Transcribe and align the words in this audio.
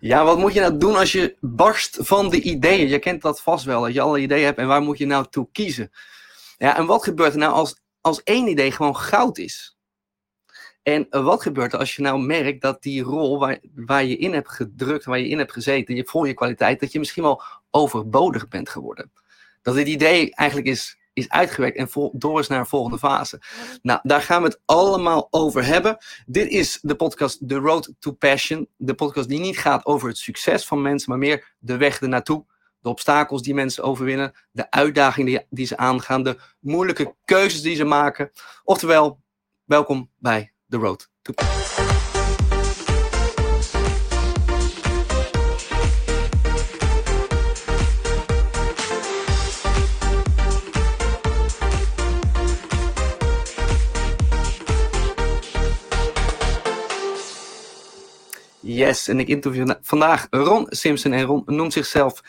Ja, 0.00 0.24
wat 0.24 0.38
moet 0.38 0.52
je 0.52 0.60
nou 0.60 0.78
doen 0.78 0.96
als 0.96 1.12
je 1.12 1.36
barst 1.40 1.98
van 2.00 2.30
de 2.30 2.40
ideeën? 2.40 2.88
Je 2.88 2.98
kent 2.98 3.22
dat 3.22 3.40
vast 3.40 3.64
wel, 3.64 3.82
dat 3.82 3.94
je 3.94 4.00
alle 4.00 4.20
ideeën 4.20 4.44
hebt 4.44 4.58
en 4.58 4.66
waar 4.66 4.82
moet 4.82 4.98
je 4.98 5.06
nou 5.06 5.26
toe 5.30 5.48
kiezen? 5.52 5.92
Ja, 6.58 6.76
en 6.76 6.86
wat 6.86 7.04
gebeurt 7.04 7.32
er 7.32 7.38
nou 7.38 7.52
als, 7.52 7.80
als 8.00 8.22
één 8.22 8.48
idee 8.48 8.72
gewoon 8.72 8.96
goud 8.96 9.38
is? 9.38 9.76
En 10.82 11.06
wat 11.10 11.42
gebeurt 11.42 11.72
er 11.72 11.78
als 11.78 11.96
je 11.96 12.02
nou 12.02 12.20
merkt 12.20 12.60
dat 12.60 12.82
die 12.82 13.02
rol 13.02 13.38
waar, 13.38 13.58
waar 13.74 14.04
je 14.04 14.16
in 14.16 14.32
hebt 14.32 14.50
gedrukt, 14.50 15.04
waar 15.04 15.18
je 15.18 15.28
in 15.28 15.38
hebt 15.38 15.52
gezeten, 15.52 15.96
je 15.96 16.04
voor 16.04 16.26
je 16.26 16.34
kwaliteit, 16.34 16.80
dat 16.80 16.92
je 16.92 16.98
misschien 16.98 17.22
wel 17.22 17.42
overbodig 17.70 18.48
bent 18.48 18.68
geworden? 18.68 19.12
Dat 19.62 19.74
dit 19.74 19.86
idee 19.86 20.34
eigenlijk 20.34 20.68
is 20.68 20.98
is 21.16 21.28
uitgewerkt 21.28 21.76
en 21.76 22.10
door 22.12 22.40
is 22.40 22.48
naar 22.48 22.58
een 22.58 22.66
volgende 22.66 22.98
fase. 22.98 23.40
Nou, 23.82 24.00
daar 24.02 24.22
gaan 24.22 24.42
we 24.42 24.48
het 24.48 24.60
allemaal 24.64 25.28
over 25.30 25.64
hebben. 25.64 25.96
Dit 26.26 26.48
is 26.48 26.78
de 26.82 26.96
podcast 26.96 27.48
The 27.48 27.54
Road 27.54 27.92
to 27.98 28.12
Passion. 28.12 28.68
De 28.76 28.94
podcast 28.94 29.28
die 29.28 29.40
niet 29.40 29.58
gaat 29.58 29.84
over 29.84 30.08
het 30.08 30.18
succes 30.18 30.66
van 30.66 30.82
mensen, 30.82 31.10
maar 31.10 31.18
meer 31.18 31.54
de 31.58 31.76
weg 31.76 32.00
ernaartoe. 32.00 32.44
De 32.80 32.88
obstakels 32.88 33.42
die 33.42 33.54
mensen 33.54 33.82
overwinnen, 33.82 34.32
de 34.50 34.70
uitdagingen 34.70 35.26
die, 35.26 35.46
die 35.50 35.66
ze 35.66 35.76
aangaan, 35.76 36.22
de 36.22 36.36
moeilijke 36.60 37.14
keuzes 37.24 37.62
die 37.62 37.76
ze 37.76 37.84
maken. 37.84 38.30
Oftewel, 38.64 39.20
welkom 39.64 40.10
bij 40.18 40.52
The 40.68 40.76
Road 40.76 41.10
to 41.22 41.32
Passion. 41.32 41.85
Yes, 58.76 59.08
en 59.08 59.20
ik 59.20 59.28
interview 59.28 59.70
vandaag 59.80 60.26
Ron 60.30 60.66
Simpson. 60.68 61.12
En 61.12 61.22
Ron 61.22 61.42
noemt 61.46 61.72
zichzelf 61.72 62.22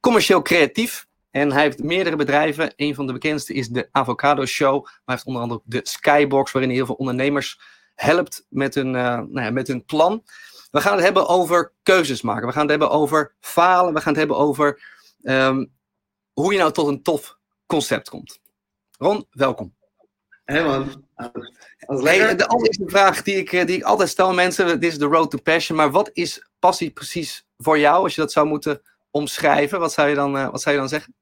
commercieel 0.00 0.42
creatief. 0.42 1.06
En 1.30 1.52
hij 1.52 1.62
heeft 1.62 1.82
meerdere 1.82 2.16
bedrijven. 2.16 2.72
Een 2.76 2.94
van 2.94 3.06
de 3.06 3.12
bekendste 3.12 3.54
is 3.54 3.68
de 3.68 3.88
Avocado 3.90 4.44
Show. 4.44 4.84
Maar 4.84 4.92
hij 5.04 5.14
heeft 5.14 5.26
onder 5.26 5.42
andere 5.42 5.60
de 5.64 5.80
Skybox, 5.82 6.52
waarin 6.52 6.70
hij 6.70 6.78
heel 6.78 6.88
veel 6.88 6.98
ondernemers 6.98 7.60
helpt 7.94 8.46
met 8.48 8.74
hun, 8.74 8.86
uh, 8.86 9.02
nou 9.02 9.40
ja, 9.40 9.50
met 9.50 9.68
hun 9.68 9.84
plan. 9.84 10.22
We 10.70 10.80
gaan 10.80 10.94
het 10.94 11.04
hebben 11.04 11.28
over 11.28 11.72
keuzes 11.82 12.22
maken. 12.22 12.46
We 12.46 12.52
gaan 12.52 12.62
het 12.62 12.70
hebben 12.70 12.90
over 12.90 13.34
falen. 13.40 13.94
We 13.94 14.00
gaan 14.00 14.12
het 14.12 14.18
hebben 14.18 14.36
over 14.36 14.82
um, 15.22 15.72
hoe 16.32 16.52
je 16.52 16.58
nou 16.58 16.72
tot 16.72 16.88
een 16.88 17.02
tof 17.02 17.38
concept 17.66 18.08
komt. 18.08 18.40
Ron, 18.98 19.26
welkom. 19.30 19.74
Hé 20.44 20.64
man. 20.64 21.04
Hey, 21.86 22.36
de 22.36 22.46
allereerste 22.46 22.88
vraag 22.88 23.22
die 23.22 23.36
ik, 23.36 23.52
eh, 23.52 23.66
die 23.66 23.76
ik 23.76 23.82
altijd 23.82 24.08
stel 24.08 24.34
mensen, 24.34 24.80
dit 24.80 24.92
is 24.92 24.98
de 24.98 25.04
road 25.04 25.30
to 25.30 25.38
passion, 25.38 25.76
maar 25.76 25.90
wat 25.90 26.10
is 26.12 26.48
passie 26.58 26.90
precies 26.90 27.46
voor 27.56 27.78
jou, 27.78 28.02
als 28.02 28.14
je 28.14 28.20
dat 28.20 28.32
zou 28.32 28.46
moeten 28.46 28.82
omschrijven? 29.10 29.80
Wat 29.80 29.92
zou 29.92 30.08
je 30.08 30.14
dan, 30.14 30.36
uh, 30.36 30.50
wat 30.50 30.62
zou 30.62 30.74
je 30.74 30.80
dan 30.80 30.90
zeggen? 30.90 31.14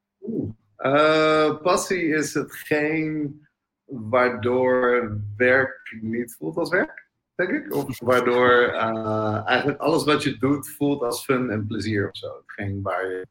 Uh, 0.79 1.63
passie 1.63 2.09
is 2.09 2.35
hetgeen 2.35 3.41
waardoor 3.85 5.13
werk 5.37 5.99
niet 6.01 6.37
voelt 6.39 6.57
als 6.57 6.71
werk, 6.71 7.09
denk 7.35 7.51
ik. 7.51 7.75
Of 7.75 8.01
waardoor 8.01 8.51
uh, 8.51 9.47
eigenlijk 9.47 9.81
alles 9.81 10.05
wat 10.05 10.23
je 10.23 10.39
doet 10.39 10.71
voelt 10.71 11.03
als 11.03 11.25
fun 11.25 11.51
en 11.51 11.67
plezier 11.67 12.09
of 12.09 12.17
zo. 12.17 12.43
Hetgeen 12.47 12.83
waar 12.83 13.07
je 13.07 13.27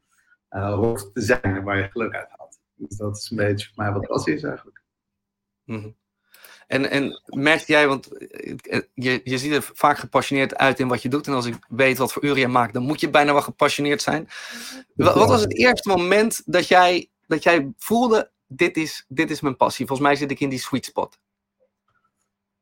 hoort 0.48 1.14
te 1.14 1.20
zijn 1.20 1.42
en 1.42 1.62
waar 1.62 1.78
je 1.78 1.88
geluk 1.90 2.14
uit 2.14 2.28
haalt. 2.28 2.58
Dus 2.74 2.96
dat 2.96 3.16
is 3.16 3.30
een 3.30 3.36
beetje 3.36 3.66
voor 3.74 3.84
mij 3.84 3.92
wat 3.92 4.06
passie 4.06 4.34
is 4.34 4.42
eigenlijk. 4.42 4.82
Mm 5.64 5.98
En, 6.70 6.90
en 6.90 7.20
merk 7.26 7.60
jij, 7.60 7.88
want 7.88 8.12
eh, 8.12 8.80
je, 8.94 9.20
je 9.24 9.38
ziet 9.38 9.52
er 9.52 9.70
vaak 9.74 9.98
gepassioneerd 9.98 10.56
uit 10.56 10.80
in 10.80 10.88
wat 10.88 11.02
je 11.02 11.08
doet. 11.08 11.26
En 11.26 11.32
als 11.32 11.46
ik 11.46 11.54
weet 11.68 11.98
wat 11.98 12.12
voor 12.12 12.24
uren 12.24 12.38
je 12.38 12.48
maakt, 12.48 12.72
dan 12.72 12.82
moet 12.82 13.00
je 13.00 13.10
bijna 13.10 13.32
wel 13.32 13.42
gepassioneerd 13.42 14.02
zijn. 14.02 14.28
Wat, 14.94 15.14
wat 15.14 15.28
was 15.28 15.40
het 15.40 15.56
eerste 15.56 15.88
moment 15.88 16.42
dat 16.46 16.68
jij, 16.68 17.08
dat 17.26 17.42
jij 17.42 17.72
voelde, 17.78 18.30
dit 18.46 18.76
is, 18.76 19.04
dit 19.08 19.30
is 19.30 19.40
mijn 19.40 19.56
passie? 19.56 19.86
Volgens 19.86 20.08
mij 20.08 20.16
zit 20.16 20.30
ik 20.30 20.40
in 20.40 20.48
die 20.48 20.58
sweet 20.58 20.84
spot. 20.84 21.18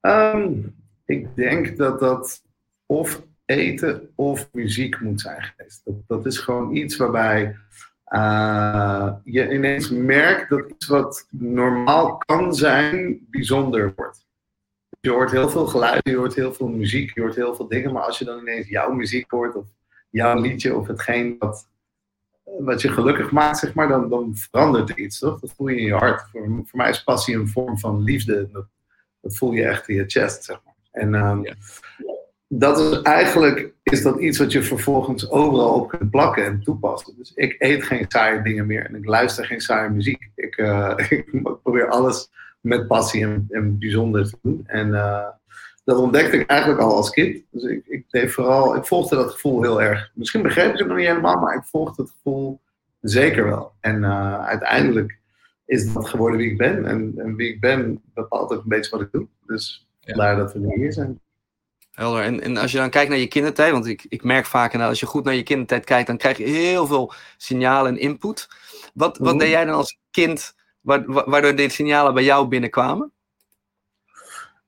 Um, 0.01 0.77
ik 1.05 1.37
denk 1.37 1.77
dat 1.77 2.01
dat 2.01 2.43
of 2.87 3.23
eten 3.45 4.13
of 4.15 4.49
muziek 4.53 5.01
moet 5.01 5.21
zijn 5.21 5.43
geweest. 5.43 5.81
Dat, 5.85 5.95
dat 6.07 6.27
is 6.27 6.39
gewoon 6.39 6.77
iets 6.77 6.97
waarbij 6.97 7.57
uh, 8.11 9.13
je 9.25 9.53
ineens 9.53 9.91
merkt 9.91 10.51
dat 10.51 10.71
iets 10.71 10.87
wat 10.87 11.27
normaal 11.31 12.17
kan 12.17 12.55
zijn, 12.55 13.27
bijzonder 13.31 13.93
wordt. 13.97 14.27
Je 15.01 15.11
hoort 15.11 15.31
heel 15.31 15.49
veel 15.49 15.67
geluiden, 15.67 16.13
je 16.13 16.19
hoort 16.19 16.35
heel 16.35 16.55
veel 16.55 16.69
muziek, 16.69 17.15
je 17.15 17.21
hoort 17.21 17.35
heel 17.35 17.55
veel 17.55 17.69
dingen, 17.69 17.93
maar 17.93 18.03
als 18.03 18.19
je 18.19 18.25
dan 18.25 18.39
ineens 18.39 18.69
jouw 18.69 18.93
muziek 18.93 19.31
hoort, 19.31 19.57
of 19.57 19.67
jouw 20.11 20.41
liedje, 20.41 20.77
of 20.77 20.87
hetgeen 20.87 21.37
wat, 21.39 21.69
wat 22.59 22.81
je 22.81 22.89
gelukkig 22.89 23.31
maakt, 23.31 23.59
zeg 23.59 23.75
maar, 23.75 23.89
dan, 23.89 24.09
dan 24.09 24.37
verandert 24.37 24.91
er 24.91 24.99
iets, 24.99 25.19
toch? 25.19 25.41
Dat 25.41 25.53
voel 25.57 25.69
je 25.69 25.77
in 25.77 25.87
je 25.87 25.95
hart. 25.95 26.31
Voor, 26.31 26.47
voor 26.65 26.79
mij 26.79 26.91
is 26.91 27.03
passie 27.03 27.37
een 27.37 27.49
vorm 27.49 27.79
van 27.79 28.03
liefde. 28.03 28.49
Dat, 28.53 28.67
dat 29.21 29.37
voel 29.37 29.53
je 29.53 29.65
echt 29.65 29.89
in 29.89 29.95
je 29.95 30.05
chest, 30.07 30.45
zeg 30.45 30.61
maar. 30.65 30.75
En 30.91 31.15
um, 31.15 31.45
ja 31.45 31.55
dat 32.49 32.79
is 32.79 33.03
eigenlijk 33.03 33.73
is 33.91 34.03
dat 34.03 34.21
iets 34.21 34.39
wat 34.39 34.53
je 34.53 34.63
vervolgens 34.63 35.31
overal 35.31 35.75
op 35.75 35.89
kunt 35.89 36.11
plakken 36.11 36.45
en 36.45 36.61
toepassen. 36.61 37.15
Dus 37.17 37.33
ik 37.35 37.57
eet 37.59 37.83
geen 37.83 38.05
saaie 38.09 38.43
dingen 38.43 38.67
meer 38.67 38.87
en 38.87 38.95
ik 38.95 39.05
luister 39.05 39.45
geen 39.45 39.61
saaie 39.61 39.91
muziek. 39.91 40.31
Ik, 40.35 40.57
uh, 40.57 40.95
ik 41.09 41.43
probeer 41.63 41.89
alles 41.89 42.31
met 42.61 42.87
passie 42.87 43.23
en, 43.23 43.47
en 43.51 43.79
bijzonder 43.79 44.31
te 44.31 44.39
doen. 44.43 44.63
En 44.67 44.89
uh, 44.89 45.29
dat 45.85 45.99
ontdekte 45.99 46.37
ik 46.37 46.51
eigenlijk 46.51 46.81
al 46.81 46.97
als 46.97 47.11
kind. 47.11 47.43
Dus 47.51 47.63
ik, 47.63 47.87
ik, 47.87 48.05
deed 48.11 48.33
vooral, 48.33 48.77
ik 48.77 48.87
volgde 48.87 49.17
dat 49.17 49.31
gevoel 49.31 49.63
heel 49.63 49.83
erg. 49.83 50.11
Misschien 50.15 50.43
begreep 50.43 50.73
ik 50.73 50.79
het 50.79 50.89
nog 50.89 50.97
niet 50.97 51.07
helemaal, 51.07 51.41
maar 51.41 51.57
ik 51.57 51.65
volgde 51.65 52.03
het 52.03 52.11
gevoel 52.11 52.61
zeker 53.01 53.45
wel. 53.45 53.73
En 53.81 54.03
uh, 54.03 54.47
uiteindelijk 54.47 55.19
is 55.65 55.93
dat 55.93 56.09
geworden 56.09 56.39
wie 56.39 56.51
ik 56.51 56.59
ben. 56.59 56.85
En, 56.85 57.13
en, 57.17 57.37
wie 57.37 57.49
ik 57.49 57.61
ben 57.61 58.03
bepaalt 58.15 58.53
ook 58.53 58.63
een 58.63 58.69
beetje 58.69 58.91
wat 58.91 59.01
ik 59.01 59.13
doe. 59.13 59.27
Dus 59.47 59.89
ja. 60.01 60.15
vandaar 60.15 60.37
dat 60.37 60.53
we 60.53 60.59
nu 60.59 60.75
hier 60.75 60.93
zijn. 60.93 61.21
Helder. 61.99 62.23
En, 62.23 62.41
en 62.41 62.57
als 62.57 62.73
je 62.73 62.79
dan 62.79 62.91
kijkt 62.91 63.11
naar 63.11 63.19
je 63.19 63.27
kindertijd, 63.27 63.73
want 63.73 63.87
ik, 63.87 64.07
ik 64.09 64.23
merk 64.25 64.47
vaak, 64.47 64.73
en 64.73 64.81
als 64.81 65.01
je 65.01 65.07
goed 65.07 65.25
naar 65.25 65.35
je 65.35 65.43
kindertijd 65.43 65.85
kijkt, 65.85 66.07
dan 66.07 66.17
krijg 66.17 66.37
je 66.39 66.45
heel 66.45 66.87
veel 66.87 67.13
signalen 67.37 67.93
en 67.93 68.01
input. 68.01 68.49
Wat, 68.95 69.19
wat 69.19 69.39
deed 69.39 69.49
jij 69.51 69.65
dan 69.65 69.75
als 69.75 69.99
kind, 70.11 70.55
waardoor 70.83 71.55
deze 71.57 71.75
signalen 71.75 72.15
bij 72.15 72.25
jou 72.25 72.49
binnenkwamen? 72.49 73.13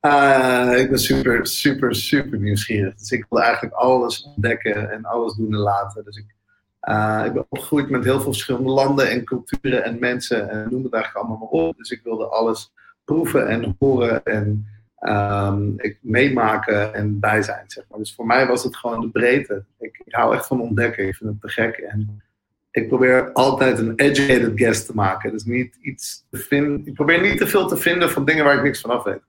Uh, 0.00 0.72
ik 0.76 0.90
ben 0.90 0.98
super, 0.98 1.46
super, 1.46 1.94
super 1.94 2.38
nieuwsgierig. 2.38 2.94
Dus 2.94 3.10
ik 3.10 3.26
wilde 3.28 3.44
eigenlijk 3.44 3.74
alles 3.74 4.22
ontdekken 4.22 4.90
en 4.90 5.04
alles 5.04 5.34
doen 5.34 5.52
en 5.52 5.58
laten. 5.58 6.04
Dus 6.04 6.16
ik, 6.16 6.34
uh, 6.82 7.22
ik 7.26 7.32
ben 7.32 7.46
opgegroeid 7.48 7.90
met 7.90 8.04
heel 8.04 8.20
veel 8.20 8.32
verschillende 8.32 8.70
landen 8.70 9.10
en 9.10 9.24
culturen 9.24 9.84
en 9.84 9.98
mensen 9.98 10.48
en 10.50 10.68
noem 10.70 10.82
het 10.82 10.92
eigenlijk 10.92 11.24
allemaal 11.24 11.48
maar 11.50 11.60
op. 11.66 11.76
Dus 11.76 11.90
ik 11.90 12.00
wilde 12.04 12.26
alles 12.26 12.72
proeven 13.04 13.48
en 13.48 13.76
horen 13.78 14.24
en 14.24 14.69
ik 15.76 15.98
meemaken 16.00 16.94
en 16.94 17.20
bij 17.20 17.42
zijn. 17.42 17.64
Zeg 17.66 17.84
maar. 17.88 17.98
Dus 17.98 18.14
voor 18.14 18.26
mij 18.26 18.46
was 18.46 18.64
het 18.64 18.76
gewoon 18.76 19.00
de 19.00 19.08
breedte. 19.08 19.64
Ik, 19.78 20.02
ik, 20.04 20.14
hou 20.14 20.34
echt 20.34 20.46
van 20.46 20.60
ontdekken, 20.60 21.06
ik 21.06 21.14
vind 21.14 21.30
het 21.30 21.40
te 21.40 21.48
gek. 21.48 21.76
En 21.76 22.22
ik 22.70 22.88
probeer 22.88 23.32
altijd 23.32 23.78
een 23.78 23.92
educated 23.96 24.52
guest 24.54 24.86
te 24.86 24.94
maken. 24.94 25.32
Dus 25.32 25.44
niet 25.44 25.78
iets 25.80 26.26
te 26.30 26.38
vinden. 26.38 26.86
Ik 26.86 26.94
probeer 26.94 27.20
niet 27.20 27.38
te 27.38 27.46
veel 27.46 27.68
te 27.68 27.76
vinden 27.76 28.10
van 28.10 28.24
dingen 28.24 28.44
waar 28.44 28.56
ik 28.56 28.62
niks 28.62 28.80
van 28.80 28.90
af 28.90 29.04
weet. 29.04 29.22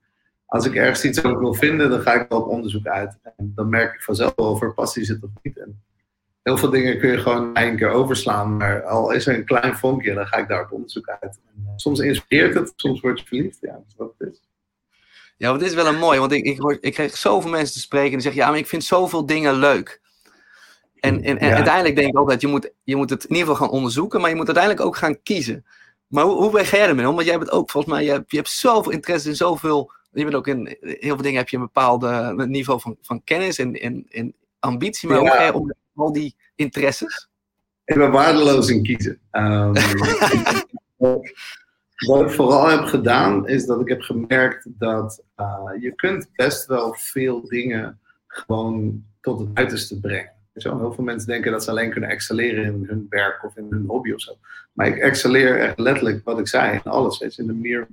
Als 0.46 0.66
ik 0.66 0.74
ergens 0.74 1.04
iets 1.04 1.24
over 1.24 1.38
wil 1.38 1.54
vinden, 1.54 1.90
dan 1.90 2.00
ga 2.00 2.12
ik 2.12 2.28
wel 2.28 2.40
op 2.40 2.48
onderzoek 2.48 2.86
uit. 2.86 3.18
En 3.36 3.52
dan 3.54 3.68
merk 3.68 3.94
ik 3.94 4.02
vanzelf 4.02 4.32
wel 4.36 4.50
of 4.50 4.62
er 4.62 4.74
passie 4.74 5.04
zit 5.04 5.22
of 5.22 5.30
niet. 5.42 5.58
En 5.58 5.82
heel 6.42 6.56
veel 6.56 6.70
dingen 6.70 6.98
kun 6.98 7.10
je 7.10 7.18
gewoon 7.18 7.54
één 7.54 7.76
keer 7.76 7.88
overslaan. 7.88 8.56
Maar 8.56 8.82
al 8.82 9.10
is 9.10 9.26
er 9.26 9.34
een 9.34 9.44
klein 9.44 9.74
vonkje, 9.74 10.14
dan 10.14 10.26
ga 10.26 10.36
ik 10.36 10.48
daar 10.48 10.62
op 10.64 10.72
onderzoek 10.72 11.08
uit. 11.08 11.40
En 11.46 11.64
eh, 11.66 11.72
soms 11.76 12.00
inspireert 12.00 12.54
het, 12.54 12.72
soms 12.76 13.00
word 13.00 13.20
je 13.20 13.26
verliefd. 13.26 13.58
Ja, 13.60 13.72
dat 13.72 13.84
is 13.88 13.94
wat 13.96 14.14
het 14.18 14.28
is. 14.28 14.51
Ja, 15.42 15.48
want 15.48 15.60
dit 15.60 15.68
is 15.68 15.74
wel 15.74 15.86
een 15.86 15.98
mooi, 15.98 16.18
want 16.18 16.32
ik, 16.32 16.44
ik, 16.44 16.58
hoor, 16.58 16.78
ik 16.80 16.92
kreeg 16.92 17.16
zoveel 17.16 17.50
mensen 17.50 17.74
te 17.74 17.80
spreken 17.80 18.10
die 18.10 18.20
zeggen, 18.20 18.40
ja, 18.40 18.48
maar 18.48 18.58
ik 18.58 18.66
vind 18.66 18.84
zoveel 18.84 19.26
dingen 19.26 19.54
leuk. 19.54 20.00
En, 21.00 21.22
en, 21.22 21.38
en 21.38 21.54
uiteindelijk 21.54 21.96
denk 21.96 22.08
ik 22.08 22.16
altijd, 22.16 22.40
je 22.40 22.46
moet, 22.46 22.72
je 22.82 22.96
moet 22.96 23.10
het 23.10 23.24
in 23.24 23.34
ieder 23.34 23.48
geval 23.48 23.66
gaan 23.66 23.76
onderzoeken, 23.76 24.20
maar 24.20 24.30
je 24.30 24.36
moet 24.36 24.46
uiteindelijk 24.46 24.86
ook 24.86 24.96
gaan 24.96 25.22
kiezen. 25.22 25.64
Maar 26.06 26.24
hoe, 26.24 26.34
hoe 26.34 26.50
ben 26.50 26.64
jij 26.64 26.88
ermee 26.88 27.08
om? 27.08 27.14
Want 27.14 27.26
jij 27.26 27.38
bent 27.38 27.50
ook, 27.50 27.70
volgens 27.70 27.94
mij, 27.94 28.04
je 28.04 28.10
hebt, 28.10 28.30
je 28.30 28.36
hebt 28.36 28.50
zoveel 28.50 28.92
interesse 28.92 29.28
in 29.28 29.36
zoveel, 29.36 29.92
je 30.12 30.22
bent 30.22 30.34
ook 30.34 30.46
in 30.46 30.76
heel 30.80 31.14
veel 31.14 31.22
dingen 31.22 31.38
heb 31.38 31.48
je 31.48 31.56
een 31.56 31.62
bepaald 31.62 32.36
niveau 32.46 32.80
van, 32.80 32.96
van 33.00 33.24
kennis 33.24 33.58
en, 33.58 33.74
en, 33.74 34.06
en 34.10 34.34
ambitie, 34.58 35.08
maar 35.08 35.18
ja. 35.18 35.22
hoe 35.22 35.32
ga 35.32 35.44
je 35.44 35.54
om 35.54 35.74
al 35.94 36.12
die 36.12 36.36
interesses? 36.54 37.28
Ik 37.84 37.96
ben 37.96 38.10
waardeloos 38.10 38.68
in 38.68 38.82
kiezen. 38.82 39.20
Um, 41.02 41.20
Wat 42.06 42.22
ik 42.22 42.30
vooral 42.30 42.68
heb 42.68 42.84
gedaan, 42.84 43.48
is 43.48 43.66
dat 43.66 43.80
ik 43.80 43.88
heb 43.88 44.00
gemerkt 44.00 44.66
dat 44.68 45.24
uh, 45.36 45.70
je 45.80 45.94
kunt 45.94 46.28
best 46.34 46.66
wel 46.66 46.94
veel 46.94 47.48
dingen 47.48 48.00
gewoon 48.26 49.04
tot 49.20 49.38
het 49.38 49.48
uiterste 49.54 50.00
brengen. 50.00 50.32
Zo, 50.54 50.78
heel 50.78 50.92
veel 50.92 51.04
mensen 51.04 51.28
denken 51.28 51.52
dat 51.52 51.64
ze 51.64 51.70
alleen 51.70 51.90
kunnen 51.90 52.10
excelleren 52.10 52.64
in 52.64 52.84
hun 52.88 53.06
werk 53.08 53.44
of 53.44 53.56
in 53.56 53.66
hun 53.70 53.84
hobby 53.86 54.12
of 54.12 54.20
zo. 54.20 54.32
Maar 54.72 54.86
ik 54.86 54.96
excelleer 54.96 55.58
echt 55.58 55.78
letterlijk, 55.78 56.24
wat 56.24 56.38
ik 56.38 56.48
zei, 56.48 56.80
in 56.84 56.90
alles. 56.90 57.18
Weet 57.18 57.34
je, 57.34 57.42
in 57.42 57.48
de, 57.48 57.54
meer, 57.54 57.86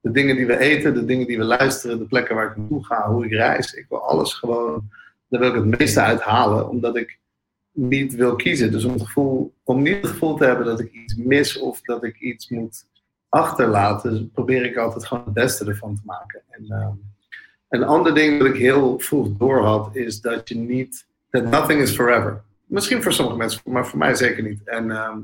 de 0.00 0.10
dingen 0.10 0.36
die 0.36 0.46
we 0.46 0.58
eten, 0.58 0.94
de 0.94 1.04
dingen 1.04 1.26
die 1.26 1.38
we 1.38 1.44
luisteren, 1.44 1.98
de 1.98 2.06
plekken 2.06 2.34
waar 2.34 2.50
ik 2.50 2.56
naartoe 2.56 2.84
ga, 2.84 3.10
hoe 3.10 3.24
ik 3.24 3.32
reis. 3.32 3.72
Ik 3.72 3.86
wil 3.88 4.02
alles 4.02 4.34
gewoon, 4.34 4.88
daar 5.28 5.40
wil 5.40 5.48
ik 5.48 5.54
het 5.54 5.78
meeste 5.78 6.00
uit 6.00 6.20
halen, 6.20 6.68
omdat 6.68 6.96
ik 6.96 7.18
niet 7.72 8.14
wil 8.14 8.36
kiezen. 8.36 8.72
Dus 8.72 8.84
om, 8.84 8.92
het 8.92 9.02
gevoel, 9.02 9.54
om 9.62 9.82
niet 9.82 9.96
het 9.96 10.06
gevoel 10.06 10.36
te 10.36 10.44
hebben 10.44 10.66
dat 10.66 10.80
ik 10.80 10.92
iets 10.92 11.14
mis 11.14 11.58
of 11.58 11.80
dat 11.80 12.04
ik 12.04 12.20
iets 12.20 12.48
moet 12.48 12.86
achterlaten, 13.34 14.30
probeer 14.30 14.64
ik 14.64 14.76
altijd 14.76 15.06
gewoon 15.06 15.24
het 15.24 15.34
beste 15.34 15.64
ervan 15.64 15.94
te 15.94 16.02
maken. 16.04 16.42
En, 16.50 16.64
uh, 16.68 16.88
een 17.68 17.84
ander 17.84 18.14
ding 18.14 18.38
dat 18.38 18.48
ik 18.48 18.56
heel 18.56 18.98
vroeg 18.98 19.28
door 19.38 19.64
had, 19.64 19.96
is 19.96 20.20
dat 20.20 20.48
je 20.48 20.56
niet, 20.56 21.06
that 21.30 21.44
nothing 21.44 21.80
is 21.80 21.94
forever. 21.94 22.42
Misschien 22.64 23.02
voor 23.02 23.12
sommige 23.12 23.36
mensen, 23.36 23.60
maar 23.64 23.86
voor 23.86 23.98
mij 23.98 24.14
zeker 24.14 24.42
niet. 24.42 24.60
En 24.64 24.84
uh, 24.84 25.16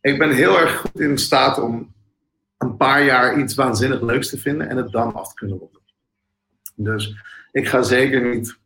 ik 0.00 0.18
ben 0.18 0.30
heel 0.30 0.60
erg 0.60 0.76
goed 0.76 1.00
in 1.00 1.18
staat 1.18 1.60
om 1.60 1.92
een 2.58 2.76
paar 2.76 3.04
jaar 3.04 3.38
iets 3.38 3.54
waanzinnig 3.54 4.00
leuks 4.00 4.28
te 4.28 4.38
vinden 4.38 4.68
en 4.68 4.76
het 4.76 4.90
dan 4.90 5.14
af 5.14 5.28
te 5.28 5.34
kunnen 5.34 5.58
ronden. 5.58 5.80
Dus 6.74 7.14
ik 7.52 7.68
ga 7.68 7.82
zeker 7.82 8.34
niet 8.34 8.58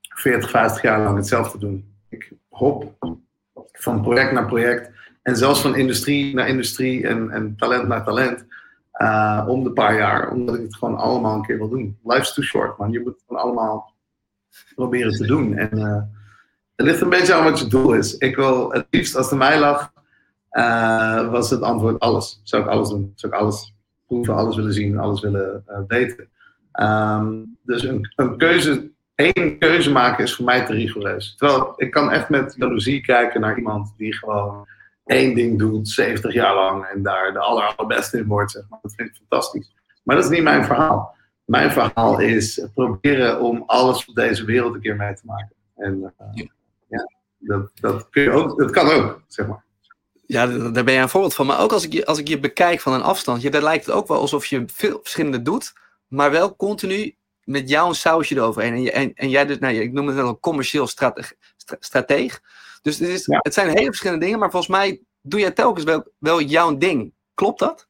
40, 0.00 0.50
50 0.50 0.82
jaar 0.82 1.02
lang 1.02 1.16
hetzelfde 1.16 1.58
doen. 1.58 1.94
Ik 2.08 2.32
hop 2.48 2.94
van 3.72 4.02
project 4.02 4.32
naar 4.32 4.46
project 4.46 4.95
en 5.26 5.36
zelfs 5.36 5.60
van 5.60 5.76
industrie 5.76 6.34
naar 6.34 6.48
industrie 6.48 7.06
en, 7.06 7.30
en 7.30 7.56
talent 7.56 7.88
naar 7.88 8.04
talent. 8.04 8.46
Uh, 9.02 9.44
om 9.48 9.64
de 9.64 9.72
paar 9.72 9.96
jaar, 9.96 10.30
omdat 10.30 10.54
ik 10.54 10.62
het 10.62 10.76
gewoon 10.76 10.96
allemaal 10.96 11.34
een 11.34 11.46
keer 11.46 11.58
wil 11.58 11.68
doen. 11.68 11.98
Life's 12.04 12.34
too 12.34 12.44
short, 12.44 12.78
man. 12.78 12.90
Je 12.90 13.00
moet 13.00 13.12
het 13.12 13.22
gewoon 13.26 13.42
allemaal 13.42 13.94
proberen 14.74 15.12
te 15.12 15.26
doen. 15.26 15.56
En 15.56 15.78
uh, 15.78 16.02
het 16.76 16.86
ligt 16.86 17.00
een 17.00 17.08
beetje 17.08 17.34
aan 17.34 17.44
wat 17.44 17.58
je 17.58 17.66
doel 17.66 17.92
is. 17.92 18.16
Ik 18.16 18.36
wil 18.36 18.70
het 18.70 18.86
liefst, 18.90 19.16
als 19.16 19.30
het 19.30 19.38
mij 19.38 19.58
lag, 19.58 19.92
uh, 20.50 21.30
was 21.30 21.50
het 21.50 21.62
antwoord 21.62 21.98
alles. 21.98 22.40
Zou 22.42 22.62
ik 22.62 22.68
alles 22.68 22.88
doen. 22.88 23.12
Zou 23.14 23.32
ik 23.32 23.38
alles 23.38 23.74
proeven, 24.06 24.34
alles 24.34 24.56
willen 24.56 24.72
zien, 24.72 24.98
alles 24.98 25.20
willen 25.20 25.64
weten. 25.86 26.28
Um, 26.80 27.56
dus 27.62 27.82
een, 27.82 28.12
een 28.16 28.36
keuze 28.36 28.90
één 29.14 29.58
keuze 29.58 29.90
maken 29.90 30.24
is 30.24 30.34
voor 30.34 30.44
mij 30.44 30.66
te 30.66 30.72
rigoureus. 30.72 31.34
Terwijl 31.36 31.72
ik 31.76 31.90
kan 31.90 32.10
echt 32.10 32.28
met 32.28 32.54
jaloezie 32.58 33.00
kijken 33.00 33.40
naar 33.40 33.56
iemand 33.56 33.94
die 33.96 34.14
gewoon 34.14 34.66
één 35.06 35.34
ding 35.34 35.58
doet, 35.58 35.88
70 35.88 36.32
jaar 36.32 36.54
lang 36.54 36.84
en 36.84 37.02
daar 37.02 37.32
de 37.32 37.38
aller, 37.38 37.74
allerbeste 37.76 38.18
in 38.18 38.26
wordt. 38.26 38.50
Zeg 38.50 38.62
maar. 38.68 38.78
Dat 38.82 38.94
vind 38.94 39.08
ik 39.08 39.16
fantastisch. 39.16 39.74
Maar 40.02 40.16
dat 40.16 40.24
is 40.24 40.30
niet 40.30 40.42
mijn 40.42 40.64
verhaal. 40.64 41.14
Mijn 41.44 41.70
verhaal 41.70 42.20
is 42.20 42.66
proberen 42.74 43.40
om 43.40 43.62
alles 43.66 44.04
op 44.04 44.14
deze 44.14 44.44
wereld 44.44 44.74
een 44.74 44.80
keer 44.80 44.96
mee 44.96 45.14
te 45.14 45.22
maken. 45.24 45.52
En 45.76 46.12
uh, 46.34 46.46
ja, 46.88 47.10
dat, 47.38 47.70
dat, 47.74 48.10
kun 48.10 48.22
je 48.22 48.30
ook, 48.30 48.58
dat 48.58 48.70
kan 48.70 48.90
ook, 48.90 49.22
zeg 49.26 49.46
maar. 49.46 49.64
Ja, 50.26 50.46
daar 50.46 50.84
ben 50.84 50.94
je 50.94 51.00
een 51.00 51.08
voorbeeld 51.08 51.34
van. 51.34 51.46
Maar 51.46 51.60
ook 51.60 51.72
als 51.72 51.84
ik 51.84 51.92
je, 51.92 52.06
als 52.06 52.18
ik 52.18 52.28
je 52.28 52.40
bekijk 52.40 52.80
van 52.80 52.92
een 52.92 53.02
afstand, 53.02 53.42
je, 53.42 53.50
daar 53.50 53.62
lijkt 53.62 53.86
het 53.86 53.94
ook 53.94 54.08
wel 54.08 54.20
alsof 54.20 54.46
je 54.46 54.64
veel 54.66 54.98
verschillende 55.02 55.42
doet, 55.42 55.72
maar 56.08 56.30
wel 56.30 56.56
continu 56.56 57.16
met 57.44 57.68
jou 57.68 57.88
een 57.88 57.94
sausje 57.94 58.34
eroverheen. 58.34 58.72
En, 58.74 58.82
je, 58.82 58.92
en, 58.92 59.14
en 59.14 59.28
jij 59.28 59.46
dus, 59.46 59.58
nou, 59.58 59.74
ik 59.74 59.92
noem 59.92 60.06
het 60.06 60.16
wel 60.16 60.28
een 60.28 60.40
commercieel 60.40 60.86
strateeg. 61.80 62.40
Dus 62.86 62.98
het, 62.98 63.08
is, 63.08 63.26
het 63.26 63.54
zijn 63.54 63.68
hele 63.68 63.84
verschillende 63.84 64.24
dingen, 64.24 64.38
maar 64.38 64.50
volgens 64.50 64.72
mij 64.72 65.00
doe 65.20 65.40
jij 65.40 65.50
telkens 65.50 65.84
wel, 65.84 66.12
wel 66.18 66.40
jouw 66.40 66.76
ding. 66.76 67.12
Klopt 67.34 67.58
dat? 67.58 67.88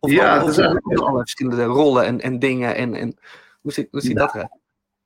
Of 0.00 0.10
ja, 0.10 0.44
of, 0.44 0.52
zijn 0.52 0.78
alle 0.78 1.18
verschillende 1.18 1.64
rollen 1.64 2.04
en, 2.04 2.20
en 2.20 2.38
dingen. 2.38 2.74
En, 2.74 2.94
en, 2.94 3.16
hoe 3.60 3.72
ziet, 3.72 3.88
hoe 3.90 4.00
ziet 4.00 4.16
dat 4.16 4.34
eruit? 4.34 4.58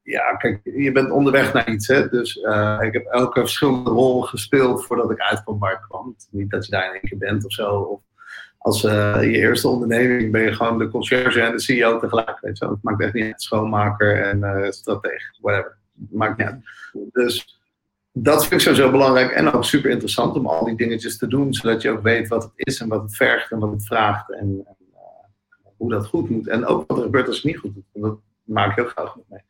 Ja, 0.02 0.37
kijk, 0.37 0.60
je 0.64 0.93
bent 0.93 1.10
onderweg 1.10 1.52
naar 1.52 1.70
iets. 1.70 1.87
Hè? 1.87 2.08
Dus 2.08 2.37
uh, 2.37 2.78
ik 2.81 2.93
heb 2.93 3.06
elke 3.06 3.40
verschillende 3.40 3.90
rol 3.90 4.22
gespeeld 4.22 4.87
voordat 4.87 5.11
ik 5.11 5.20
uitkwam 5.20 5.58
waar 5.58 5.72
ik 5.72 5.84
kwam. 5.88 6.16
Niet 6.31 6.50
dat 6.50 6.64
je 6.64 6.70
daar 6.70 6.87
in 6.87 6.93
één 6.93 7.08
keer 7.08 7.19
bent 7.19 7.44
of 7.44 7.52
zo. 7.52 7.78
Of 7.81 8.00
als 8.58 8.84
uh, 8.84 9.22
je 9.22 9.38
eerste 9.38 9.69
onderneming 9.69 10.32
ben 10.32 10.43
je 10.43 10.52
gewoon 10.52 10.78
de 10.78 10.88
conciërge 10.88 11.40
en 11.40 11.52
de 11.52 11.61
CEO 11.61 11.99
tegelijk. 11.99 12.38
Weet 12.40 12.58
je? 12.58 12.66
Dat 12.66 12.82
maakt 12.82 13.00
echt 13.00 13.12
niet 13.12 13.25
uit. 13.25 13.43
Schoonmaker 13.43 14.22
en 14.22 14.38
uh, 14.38 14.70
stratege, 14.70 15.37
whatever. 15.40 15.76
Maakt 16.11 16.38
niet 16.38 16.46
uit. 16.46 16.62
Dus 17.12 17.57
dat 18.22 18.40
vind 18.40 18.52
ik 18.52 18.60
sowieso 18.60 18.90
belangrijk 18.90 19.30
en 19.30 19.52
ook 19.52 19.64
super 19.64 19.90
interessant 19.90 20.36
om 20.36 20.46
al 20.46 20.64
die 20.64 20.76
dingetjes 20.76 21.18
te 21.18 21.26
doen, 21.26 21.54
zodat 21.54 21.82
je 21.82 21.90
ook 21.90 22.02
weet 22.02 22.28
wat 22.28 22.42
het 22.42 22.52
is 22.54 22.80
en 22.80 22.88
wat 22.88 23.02
het 23.02 23.16
vergt 23.16 23.50
en 23.50 23.58
wat 23.58 23.70
het 23.70 23.86
vraagt 23.86 24.32
en, 24.32 24.38
en 24.38 24.76
uh, 24.92 24.98
hoe 25.76 25.90
dat 25.90 26.06
goed 26.06 26.30
moet. 26.30 26.48
En 26.48 26.66
ook 26.66 26.84
wat 26.86 26.96
er 26.96 27.04
gebeurt 27.04 27.26
als 27.26 27.36
het 27.36 27.44
niet 27.44 27.58
goed 27.58 27.74
doet. 27.74 27.84
En 27.94 28.00
dat 28.00 28.18
maak 28.44 28.70
ik 28.70 28.76
heel 28.76 28.84
graag 28.84 29.16
met 29.16 29.24
mee. 29.28 29.42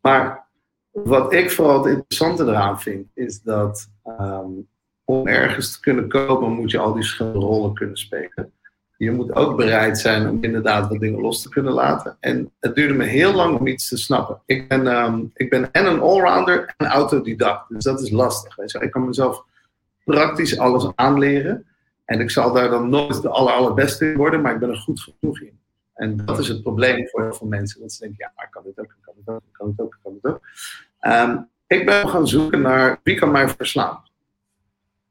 Maar 0.00 0.46
wat 0.90 1.32
ik 1.32 1.50
vooral 1.50 1.84
het 1.84 1.92
interessante 1.92 2.44
eraan 2.44 2.80
vind, 2.80 3.06
is 3.14 3.42
dat 3.42 3.90
um, 4.20 4.68
om 5.04 5.26
ergens 5.26 5.72
te 5.72 5.80
kunnen 5.80 6.08
komen, 6.08 6.52
moet 6.52 6.70
je 6.70 6.78
al 6.78 6.92
die 6.92 7.02
verschillende 7.02 7.38
rollen 7.38 7.74
kunnen 7.74 7.96
spelen. 7.96 8.52
Je 8.96 9.10
moet 9.10 9.34
ook 9.34 9.56
bereid 9.56 9.98
zijn 9.98 10.28
om 10.28 10.38
inderdaad 10.42 10.88
wat 10.88 11.00
dingen 11.00 11.20
los 11.20 11.42
te 11.42 11.48
kunnen 11.48 11.72
laten. 11.72 12.16
En 12.20 12.52
het 12.60 12.74
duurde 12.74 12.94
me 12.94 13.04
heel 13.04 13.32
lang 13.32 13.58
om 13.58 13.66
iets 13.66 13.88
te 13.88 13.96
snappen. 13.96 14.40
Ik 14.46 14.68
ben, 14.68 14.86
um, 14.86 15.30
ik 15.34 15.50
ben 15.50 15.72
en 15.72 15.86
een 15.86 16.00
allrounder 16.00 16.74
en 16.76 16.86
autodidact. 16.86 17.68
Dus 17.68 17.84
dat 17.84 18.00
is 18.00 18.10
lastig. 18.10 18.58
Ik 18.58 18.90
kan 18.90 19.06
mezelf 19.06 19.44
praktisch 20.04 20.58
alles 20.58 20.92
aanleren. 20.94 21.66
En 22.04 22.20
ik 22.20 22.30
zal 22.30 22.52
daar 22.52 22.68
dan 22.70 22.88
nooit 22.88 23.22
de 23.22 23.28
aller, 23.28 23.52
allerbeste 23.52 24.10
in 24.10 24.16
worden, 24.16 24.40
maar 24.40 24.54
ik 24.54 24.60
ben 24.60 24.70
er 24.70 24.76
goed 24.76 25.00
genoeg 25.00 25.40
in. 25.40 25.58
En 25.94 26.16
dat 26.16 26.38
is 26.38 26.48
het 26.48 26.62
probleem 26.62 27.08
voor 27.08 27.22
heel 27.22 27.34
veel 27.34 27.46
mensen. 27.46 27.80
Dat 27.80 27.92
ze 27.92 28.00
denken, 28.00 28.18
ja, 28.18 28.44
ik 28.44 28.50
kan 28.50 28.62
dit 28.64 28.78
ook, 28.80 28.84
ik 28.84 29.02
kan 29.02 29.14
dit 29.16 29.28
ook, 29.28 29.40
ik 29.40 29.52
kan 29.52 29.66
dit 29.70 29.80
ook, 29.80 29.94
ik 29.94 30.00
kan 30.02 30.12
dit 30.12 30.32
ook. 30.32 30.40
Um, 31.00 31.48
ik 31.66 31.86
ben 31.86 32.08
gaan 32.08 32.28
zoeken 32.28 32.60
naar 32.60 33.00
wie 33.02 33.14
kan 33.14 33.30
mij 33.30 33.48
verslaan 33.48 34.02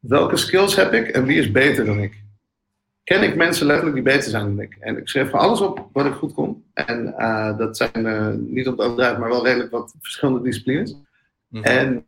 welke 0.08 0.38
skills 0.38 0.76
heb 0.76 0.94
ik 0.94 1.08
en 1.08 1.26
wie 1.26 1.40
is 1.40 1.52
beter 1.52 1.86
dan 1.86 2.00
ik? 2.00 2.23
Ken 3.04 3.24
ik 3.24 3.36
mensen 3.36 3.66
letterlijk 3.66 3.96
die 3.96 4.14
beter 4.14 4.30
zijn 4.30 4.46
dan 4.46 4.60
ik? 4.60 4.78
En 4.80 4.98
ik 4.98 5.08
schreef 5.08 5.30
van 5.30 5.40
alles 5.40 5.62
op 5.62 5.90
wat 5.94 6.06
ik 6.06 6.14
goed 6.14 6.34
kon. 6.34 6.64
En 6.74 7.16
uh, 7.18 7.58
dat 7.58 7.78
zijn 7.78 8.06
uh, 8.06 8.28
niet 8.38 8.68
op 8.68 8.78
het 8.78 8.86
overdrijven, 8.86 9.20
maar 9.20 9.30
wel 9.30 9.46
redelijk 9.46 9.72
wat 9.72 9.96
verschillende 10.02 10.42
disciplines. 10.42 10.96
Mhm. 11.48 11.64
En 11.64 12.06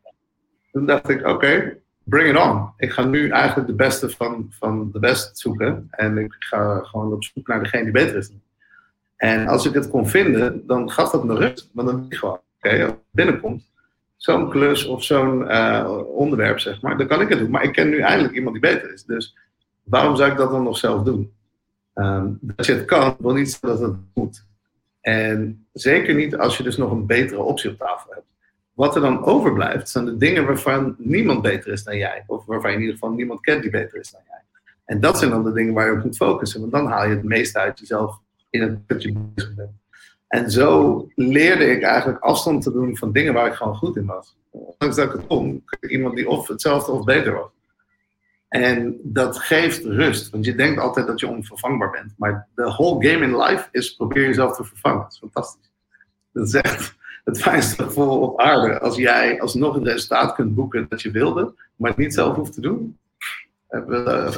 toen 0.71 0.86
dacht 0.86 1.09
ik, 1.09 1.19
oké, 1.19 1.30
okay, 1.30 1.77
bring 2.03 2.30
it 2.30 2.44
on. 2.44 2.69
Ik 2.77 2.92
ga 2.92 3.06
nu 3.06 3.30
eigenlijk 3.30 3.68
de 3.68 3.75
beste 3.75 4.09
van, 4.09 4.47
van 4.50 4.92
de 4.92 5.00
best 5.00 5.38
zoeken. 5.38 5.88
En 5.92 6.18
ik 6.18 6.36
ga 6.39 6.80
gewoon 6.80 7.13
op 7.13 7.24
zoek 7.24 7.47
naar 7.47 7.63
degene 7.63 7.83
die 7.83 7.92
beter 7.92 8.15
is. 8.15 8.31
En 9.15 9.47
als 9.47 9.65
ik 9.65 9.74
het 9.74 9.89
kon 9.89 10.07
vinden, 10.07 10.68
dan 10.68 10.92
gaf 10.92 11.12
dat 11.12 11.24
me 11.24 11.36
rust. 11.36 11.69
Want 11.74 11.88
dan 11.88 12.00
denk 12.00 12.12
ik 12.12 12.19
gewoon, 12.19 12.33
oké, 12.33 12.68
okay, 12.68 12.81
als 12.81 12.92
het 12.92 13.00
binnenkomt, 13.12 13.63
zo'n 14.15 14.50
klus 14.50 14.86
of 14.86 15.03
zo'n 15.03 15.42
uh, 15.42 16.00
onderwerp, 16.07 16.59
zeg 16.59 16.81
maar, 16.81 16.97
dan 16.97 17.07
kan 17.07 17.21
ik 17.21 17.30
het 17.30 17.39
doen. 17.39 17.50
Maar 17.50 17.63
ik 17.63 17.71
ken 17.71 17.89
nu 17.89 18.00
eindelijk 18.00 18.33
iemand 18.33 18.62
die 18.62 18.71
beter 18.71 18.94
is. 18.94 19.03
Dus 19.03 19.36
waarom 19.86 20.16
zou 20.16 20.32
ik 20.32 20.38
dat 20.38 20.52
dan 20.52 20.64
nog 20.64 20.78
zelf 20.78 21.04
doen? 21.04 21.34
Um, 21.94 22.38
dat 22.42 22.66
je 22.66 22.74
het 22.74 22.86
kan, 22.86 23.16
wil 23.20 23.34
niet 23.34 23.52
zeggen 23.52 23.70
dat 23.70 23.80
het 23.80 23.96
moet. 24.14 24.46
En 25.02 25.68
zeker 25.74 26.16
niet 26.16 26.38
als 26.38 26.58
je 26.58 26.64
dus 26.64 26.78
nog 26.78 26.92
een 26.92 27.06
betere 27.06 27.42
optie 27.42 27.70
op 27.70 27.78
tafel 27.78 28.12
hebt. 28.14 28.26
Wat 28.74 28.96
er 28.96 29.02
dan 29.02 29.24
overblijft, 29.24 29.90
zijn 29.90 30.06
de 30.06 30.18
dingen 30.18 30.46
waarvan 30.46 30.96
niemand 30.98 31.42
beter 31.42 31.72
is 31.72 31.84
dan 31.84 31.98
jij. 31.98 32.24
Of 32.28 32.46
waarvan 32.46 32.71
in 32.71 32.80
ieder 32.80 32.94
geval 32.94 33.12
niemand 33.12 33.42
kent 33.42 33.62
die 33.62 33.71
beter 33.71 34.00
is 34.00 34.12
dan 34.12 34.21
jij. 34.28 34.42
En 34.86 35.00
dat 35.00 35.18
zijn 35.18 35.31
dan 35.31 35.44
de 35.44 35.52
dingen 35.52 35.74
waar 35.74 35.86
je 35.86 35.98
op 35.98 36.04
moet 36.04 36.16
focussen. 36.16 36.59
Want 36.59 36.71
dan 36.71 36.88
haal 36.88 37.04
je 37.07 37.16
het 37.16 37.24
meeste 37.24 37.59
uit 37.59 37.80
jezelf 37.80 38.19
in 38.50 38.62
het 38.62 38.88
dat 38.88 39.04
je 39.04 39.14
bezig 39.33 39.56
bent. 39.56 39.71
En 40.28 40.52
zo 40.52 41.02
leerde 41.16 41.66
ik 41.66 41.83
eigenlijk 41.83 42.24
afstand 42.24 42.64
te 42.64 42.71
doen 42.71 42.98
van 42.98 43.12
dingen 43.12 43.33
waar 43.33 43.48
ik 43.48 43.54
gewoon 43.54 43.76
goed 43.76 43.95
in 43.95 44.06
was. 44.06 44.38
Ondanks 44.50 44.95
dat 44.95 45.06
ik 45.06 45.12
het 45.12 45.28
kon, 45.28 45.64
iemand 45.90 46.16
die 46.16 46.30
of 46.30 46.48
hetzelfde 46.48 46.92
of 46.92 47.04
beter 47.04 47.33
was. 47.33 47.50
En 48.62 49.00
dat 49.04 49.38
geeft 49.38 49.83
rust, 49.83 50.30
want 50.30 50.45
je 50.45 50.56
denkt 50.56 50.80
altijd 50.80 51.07
dat 51.07 51.19
je 51.19 51.28
onvervangbaar 51.28 51.90
bent. 51.90 52.14
Maar 52.18 52.47
de 52.56 52.64
whole 52.64 53.07
game 53.07 53.26
in 53.26 53.38
life 53.38 53.68
is 53.71 53.95
probeer 53.95 54.26
jezelf 54.26 54.56
te 54.56 54.64
vervangen. 54.64 55.02
Dat 55.02 55.12
is 55.12 55.18
fantastisch. 55.18 55.71
Dat 56.33 56.47
is 56.47 56.54
echt 56.54 56.95
het 57.24 57.42
fijnste 57.42 57.83
gevoel 57.83 58.21
op 58.21 58.40
aarde. 58.40 58.80
Als 58.80 58.95
jij 58.95 59.42
alsnog 59.42 59.76
het 59.76 59.83
resultaat 59.83 60.35
kunt 60.35 60.56
boeken 60.56 60.85
dat 60.90 61.02
je 61.02 61.12
wilde, 61.12 61.54
maar 61.76 61.90
het 61.90 62.00
niet 62.00 62.14
zelf 62.14 62.35
hoeft 62.35 62.54
te 62.54 62.62
doen. 62.62 62.97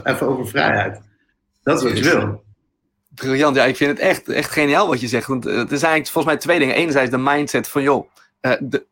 Even 0.03 0.27
over 0.27 0.47
vrijheid. 0.47 1.01
Dat 1.63 1.77
is 1.77 1.83
wat 1.83 1.97
je 1.97 2.03
wil. 2.03 2.43
Briljant, 3.15 3.55
ja, 3.55 3.65
ik 3.65 3.75
vind 3.75 3.89
het 3.89 3.99
echt, 3.99 4.29
echt 4.29 4.51
geniaal 4.51 4.87
wat 4.87 5.01
je 5.01 5.07
zegt. 5.07 5.27
Want 5.27 5.45
uh, 5.45 5.53
er 5.53 5.57
zijn 5.57 5.69
eigenlijk 5.69 6.07
volgens 6.07 6.33
mij 6.33 6.37
twee 6.37 6.59
dingen. 6.59 6.75
Enerzijds 6.75 7.11
de 7.11 7.17
mindset 7.17 7.67
van, 7.67 7.81
joh, 7.81 8.09
uh, 8.41 8.53
de, 8.59 8.85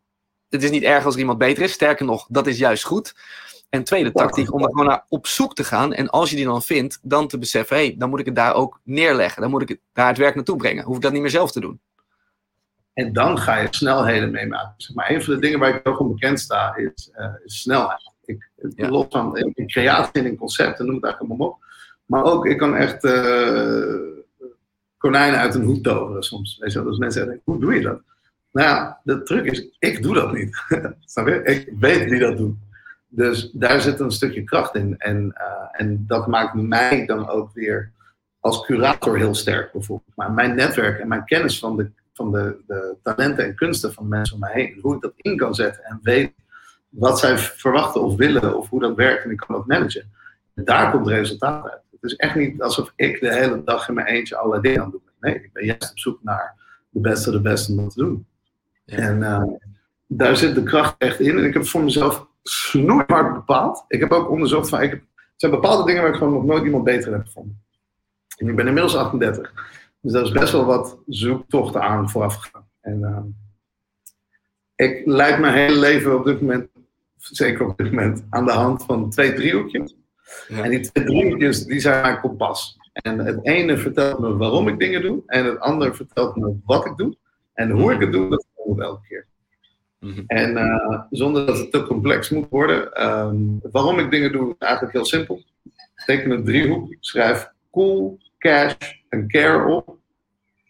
het 0.48 0.62
is 0.62 0.70
niet 0.70 0.82
erg 0.82 1.04
als 1.04 1.14
er 1.14 1.20
iemand 1.20 1.38
beter 1.38 1.62
is. 1.62 1.72
Sterker 1.72 2.06
nog, 2.06 2.26
dat 2.28 2.46
is 2.46 2.58
juist 2.58 2.84
goed. 2.84 3.14
En 3.76 3.84
tweede 3.84 4.12
tactiek, 4.12 4.52
om 4.52 4.62
er 4.62 4.68
gewoon 4.68 4.86
naar 4.86 5.04
op 5.08 5.26
zoek 5.26 5.54
te 5.54 5.64
gaan. 5.64 5.92
En 5.92 6.10
als 6.10 6.30
je 6.30 6.36
die 6.36 6.44
dan 6.44 6.62
vindt, 6.62 6.98
dan 7.02 7.28
te 7.28 7.38
beseffen, 7.38 7.76
hé, 7.76 7.86
hey, 7.86 7.94
dan 7.98 8.10
moet 8.10 8.20
ik 8.20 8.26
het 8.26 8.34
daar 8.34 8.54
ook 8.54 8.80
neerleggen. 8.82 9.42
Dan 9.42 9.50
moet 9.50 9.62
ik 9.62 9.68
het, 9.68 9.78
daar 9.92 10.08
het 10.08 10.18
werk 10.18 10.34
naartoe 10.34 10.56
brengen. 10.56 10.84
Hoef 10.84 10.96
ik 10.96 11.02
dat 11.02 11.12
niet 11.12 11.20
meer 11.20 11.30
zelf 11.30 11.52
te 11.52 11.60
doen. 11.60 11.80
En 12.92 13.12
dan 13.12 13.38
ga 13.38 13.56
je 13.56 13.66
snelheden 13.70 14.30
meemaken. 14.30 14.74
Zeg 14.76 14.96
maar 14.96 15.10
een 15.10 15.22
van 15.22 15.34
de 15.34 15.40
dingen 15.40 15.58
waar 15.58 15.74
ik 15.74 15.88
ook 15.88 16.00
onbekend 16.00 16.40
sta, 16.40 16.76
is, 16.76 17.10
uh, 17.18 17.26
is 17.44 17.60
snelheid. 17.60 18.12
Ik, 18.24 18.50
ja. 18.74 18.88
Los 18.88 19.06
van 19.08 19.36
in 19.36 19.66
creatie 19.66 20.12
en 20.12 20.26
in 20.26 20.36
concepten, 20.36 20.86
noem 20.86 20.94
het 20.94 21.04
eigenlijk 21.04 21.32
allemaal 21.32 21.52
op. 21.52 21.64
Maar 22.06 22.24
ook, 22.24 22.46
ik 22.46 22.58
kan 22.58 22.76
echt 22.76 23.00
konijnen 24.96 25.38
uit 25.38 25.54
een 25.54 25.64
hoed 25.64 25.82
toveren 25.82 26.22
soms. 26.22 26.58
Weet 26.58 26.72
je 26.72 26.78
wel? 26.78 26.88
Dus 26.88 26.98
mensen 26.98 27.22
zeggen, 27.22 27.40
hoe 27.44 27.60
doe 27.60 27.74
je 27.74 27.80
dat? 27.80 28.00
Nou 28.52 28.68
ja, 28.68 29.00
de 29.02 29.22
truc 29.22 29.44
is, 29.44 29.68
ik 29.78 30.02
doe 30.02 30.14
dat 30.14 30.32
niet. 30.32 30.56
Snap 31.04 31.26
je? 31.26 31.42
Ik 31.42 31.72
weet 31.78 32.10
wie 32.10 32.20
dat 32.20 32.36
doet. 32.36 32.56
Dus 33.16 33.50
daar 33.52 33.80
zit 33.80 34.00
een 34.00 34.10
stukje 34.10 34.44
kracht 34.44 34.74
in. 34.74 34.98
En, 34.98 35.34
uh, 35.34 35.80
en 35.80 36.04
dat 36.06 36.26
maakt 36.26 36.54
mij 36.54 37.06
dan 37.06 37.28
ook 37.28 37.52
weer 37.54 37.92
als 38.40 38.66
curator 38.66 39.16
heel 39.16 39.34
sterk 39.34 39.72
bijvoorbeeld. 39.72 40.16
Maar 40.16 40.32
mijn 40.32 40.54
netwerk 40.54 40.98
en 40.98 41.08
mijn 41.08 41.24
kennis 41.24 41.58
van 41.58 41.76
de, 41.76 41.90
van 42.12 42.32
de, 42.32 42.56
de 42.66 42.96
talenten 43.02 43.44
en 43.44 43.54
kunsten 43.54 43.92
van 43.92 44.08
mensen 44.08 44.34
om 44.34 44.40
mij 44.40 44.52
heen. 44.52 44.78
Hoe 44.80 44.94
ik 44.94 45.00
dat 45.00 45.12
in 45.16 45.36
kan 45.36 45.54
zetten 45.54 45.84
en 45.84 46.00
weet 46.02 46.32
wat 46.88 47.18
zij 47.18 47.38
verwachten 47.38 48.02
of 48.02 48.16
willen 48.16 48.56
of 48.56 48.68
hoe 48.68 48.80
dat 48.80 48.94
werkt 48.94 49.24
en 49.24 49.30
ik 49.30 49.36
kan 49.36 49.56
dat 49.56 49.66
managen. 49.66 50.12
En 50.54 50.64
daar 50.64 50.90
komt 50.90 51.06
het 51.06 51.14
resultaat 51.14 51.64
uit. 51.64 51.82
Het 51.90 52.10
is 52.10 52.16
echt 52.16 52.34
niet 52.34 52.62
alsof 52.62 52.92
ik 52.96 53.20
de 53.20 53.34
hele 53.34 53.64
dag 53.64 53.88
in 53.88 53.94
mijn 53.94 54.06
eentje 54.06 54.36
allerlei 54.36 54.62
dingen 54.62 54.82
aan 54.82 54.90
doe. 54.90 55.00
Nee, 55.20 55.34
ik 55.34 55.52
ben 55.52 55.64
juist 55.64 55.90
op 55.90 55.98
zoek 55.98 56.18
naar 56.22 56.54
de 56.90 57.00
beste 57.00 57.30
de 57.30 57.40
beste 57.40 57.72
om 57.72 57.76
dat 57.76 57.90
te 57.90 58.00
doen. 58.00 58.26
En 58.86 59.18
uh, 59.18 59.42
daar 60.06 60.36
zit 60.36 60.54
de 60.54 60.62
kracht 60.62 60.94
echt 60.98 61.20
in. 61.20 61.38
En 61.38 61.44
ik 61.44 61.54
heb 61.54 61.66
voor 61.66 61.84
mezelf 61.84 62.26
snoeihard 62.48 63.34
bepaald. 63.34 63.84
Ik 63.88 64.00
heb 64.00 64.12
ook 64.12 64.30
onderzocht 64.30 64.68
van, 64.68 64.82
ik 64.82 64.90
heb, 64.90 65.00
er 65.00 65.32
zijn 65.36 65.52
bepaalde 65.52 65.84
dingen 65.84 66.02
waar 66.02 66.10
ik 66.10 66.16
gewoon 66.16 66.32
nog 66.32 66.44
nooit 66.44 66.64
iemand 66.64 66.84
beter 66.84 67.12
heb 67.12 67.26
gevonden. 67.26 67.64
En 68.36 68.48
ik 68.48 68.56
ben 68.56 68.66
inmiddels 68.66 68.96
38. 68.96 69.52
Dus 70.00 70.12
dat 70.12 70.24
is 70.24 70.32
best 70.32 70.52
wel 70.52 70.64
wat 70.64 70.98
zoektochten 71.06 71.82
aan 71.82 72.10
vooraf 72.10 72.34
gegaan. 72.34 72.68
En 72.80 73.00
uh, 73.00 73.18
ik 74.74 75.06
leid 75.06 75.38
mijn 75.38 75.54
hele 75.54 75.78
leven 75.78 76.18
op 76.18 76.24
dit 76.24 76.40
moment, 76.40 76.68
zeker 77.16 77.66
op 77.66 77.76
dit 77.76 77.90
moment, 77.90 78.24
aan 78.30 78.44
de 78.44 78.52
hand 78.52 78.84
van 78.84 79.10
twee 79.10 79.32
driehoekjes. 79.32 79.96
Ja. 80.48 80.62
En 80.62 80.70
die 80.70 80.90
twee 80.90 81.04
driehoekjes, 81.04 81.64
die 81.64 81.80
zijn 81.80 82.02
mijn 82.02 82.20
kompas. 82.20 82.76
En 82.92 83.18
het 83.18 83.38
ene 83.42 83.78
vertelt 83.78 84.18
me 84.18 84.36
waarom 84.36 84.68
ik 84.68 84.78
dingen 84.78 85.02
doe, 85.02 85.22
en 85.26 85.44
het 85.44 85.60
andere 85.60 85.94
vertelt 85.94 86.36
me 86.36 86.56
wat 86.64 86.86
ik 86.86 86.96
doe. 86.96 87.16
En 87.52 87.70
hoe 87.70 87.92
ik 87.92 88.00
het 88.00 88.12
doe, 88.12 88.30
dat 88.30 88.46
vertelt 88.54 88.80
elke 88.80 89.06
keer. 89.08 89.26
Mhm. 90.06 90.22
En 90.26 90.56
uh, 90.56 91.00
zonder 91.10 91.46
dat 91.46 91.58
het 91.58 91.72
te 91.72 91.82
complex 91.82 92.30
moet 92.30 92.48
worden, 92.50 93.06
um, 93.06 93.60
waarom 93.72 93.98
ik 93.98 94.10
dingen 94.10 94.32
doe, 94.32 94.48
is 94.48 94.54
eigenlijk 94.58 94.92
heel 94.92 95.04
simpel. 95.04 95.42
Teken 96.04 96.30
een 96.30 96.44
driehoek, 96.44 96.94
schrijf 97.00 97.50
cool, 97.70 98.18
cash 98.38 98.74
en 99.08 99.28
care 99.28 99.74
op. 99.74 99.96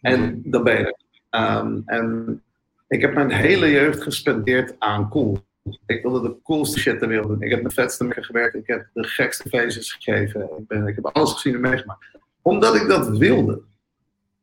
En 0.01 0.21
mhm. 0.21 0.51
dan 0.51 0.63
ben 0.63 0.79
je 0.79 0.85
er. 0.85 1.05
Um, 1.61 1.83
en 1.87 2.43
ik 2.89 3.01
heb 3.01 3.15
mijn 3.15 3.31
hele 3.31 3.71
jeugd 3.71 4.03
gespendeerd 4.03 4.75
aan 4.79 5.09
cool. 5.09 5.39
Ik 5.87 6.03
wilde 6.03 6.29
de 6.29 6.37
coolste 6.43 6.79
shit 6.79 6.99
ter 6.99 7.09
wereld 7.09 7.29
doen. 7.29 7.43
Ik 7.43 7.51
heb 7.51 7.63
met 7.63 7.75
vetste 7.75 8.05
mekken 8.05 8.25
gewerkt. 8.25 8.55
Ik 8.55 8.67
heb 8.67 8.87
de 8.93 9.05
gekste 9.05 9.49
feestjes 9.49 9.93
gegeven. 9.93 10.43
Ik, 10.43 10.67
ben, 10.67 10.87
ik 10.87 10.95
heb 10.95 11.07
alles 11.07 11.33
gezien 11.33 11.55
en 11.55 11.61
meegemaakt. 11.61 12.05
Omdat 12.43 12.75
ik 12.75 12.89
dat 12.89 13.19
wilde. 13.19 13.61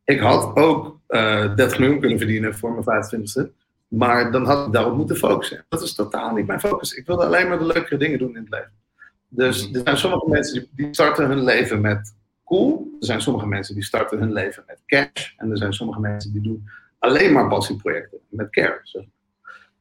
Ik 0.03 0.19
had 0.19 0.55
ook 0.55 0.99
uh, 1.09 1.43
eh, 1.43 1.55
30 1.55 1.79
miljoen 1.79 1.99
kunnen 1.99 2.17
verdienen 2.17 2.55
voor 2.55 2.83
mijn 2.85 3.03
25e. 3.03 3.62
Maar 3.95 4.31
dan 4.31 4.45
had 4.45 4.67
ik 4.67 4.73
daarop 4.73 4.95
moeten 4.95 5.15
focussen. 5.15 5.65
Dat 5.69 5.81
is 5.81 5.95
totaal 5.95 6.33
niet 6.33 6.47
mijn 6.47 6.59
focus. 6.59 6.93
Ik 6.93 7.05
wilde 7.05 7.25
alleen 7.25 7.47
maar 7.47 7.59
de 7.59 7.65
leukere 7.65 7.97
dingen 7.97 8.19
doen 8.19 8.35
in 8.35 8.41
het 8.41 8.49
leven. 8.49 8.71
Dus 9.27 9.71
er 9.71 9.81
zijn 9.83 9.97
sommige 9.97 10.29
mensen 10.29 10.53
die, 10.53 10.69
die 10.75 10.87
starten 10.91 11.27
hun 11.27 11.43
leven 11.43 11.81
met 11.81 12.15
cool. 12.43 12.97
Er 12.99 13.05
zijn 13.05 13.21
sommige 13.21 13.47
mensen 13.47 13.75
die 13.75 13.83
starten 13.83 14.19
hun 14.19 14.33
leven 14.33 14.63
met 14.67 14.81
cash. 14.85 15.33
En 15.37 15.51
er 15.51 15.57
zijn 15.57 15.73
sommige 15.73 15.99
mensen 15.99 16.31
die 16.31 16.41
doen 16.41 16.69
alleen 16.99 17.33
maar 17.33 17.47
passieprojecten 17.47 18.19
met 18.29 18.49
care. 18.49 18.81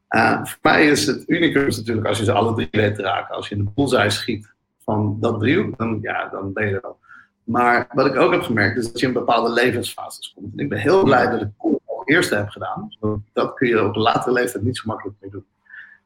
Uh, 0.08 0.44
voor 0.44 0.58
mij 0.62 0.86
is 0.86 1.06
het 1.06 1.24
unicum 1.26 1.66
natuurlijk 1.66 2.06
als 2.06 2.18
je 2.18 2.24
ze 2.24 2.32
alle 2.32 2.54
drie 2.54 2.68
weet 2.70 2.94
te 2.94 3.02
raken. 3.02 3.34
Als 3.34 3.48
je 3.48 3.54
in 3.54 3.64
de 3.64 3.70
bullseye 3.74 4.10
schiet 4.10 4.52
van 4.78 5.16
dat 5.20 5.40
driehoek, 5.40 5.78
dan, 5.78 5.98
ja, 6.02 6.28
dan 6.28 6.52
ben 6.52 6.66
je 6.66 6.74
er 6.74 6.80
wel. 6.82 6.98
Maar 7.44 7.88
wat 7.92 8.06
ik 8.06 8.16
ook 8.16 8.32
heb 8.32 8.42
gemerkt 8.42 8.78
is 8.78 8.86
dat 8.86 9.00
je 9.00 9.06
in 9.06 9.12
bepaalde 9.12 9.52
levensfases 9.52 10.32
komt. 10.34 10.52
En 10.52 10.58
ik 10.58 10.68
ben 10.68 10.78
heel 10.78 11.04
blij 11.04 11.30
dat 11.30 11.40
ik 11.40 11.48
cool 11.58 11.81
eerste 12.04 12.34
heb 12.34 12.48
gedaan. 12.48 12.96
Dat 13.32 13.54
kun 13.54 13.68
je 13.68 13.84
op 13.84 13.96
een 13.96 14.02
latere 14.02 14.32
leeftijd 14.32 14.64
niet 14.64 14.76
zo 14.76 14.82
makkelijk 14.86 15.16
meer 15.20 15.30
doen. 15.30 15.44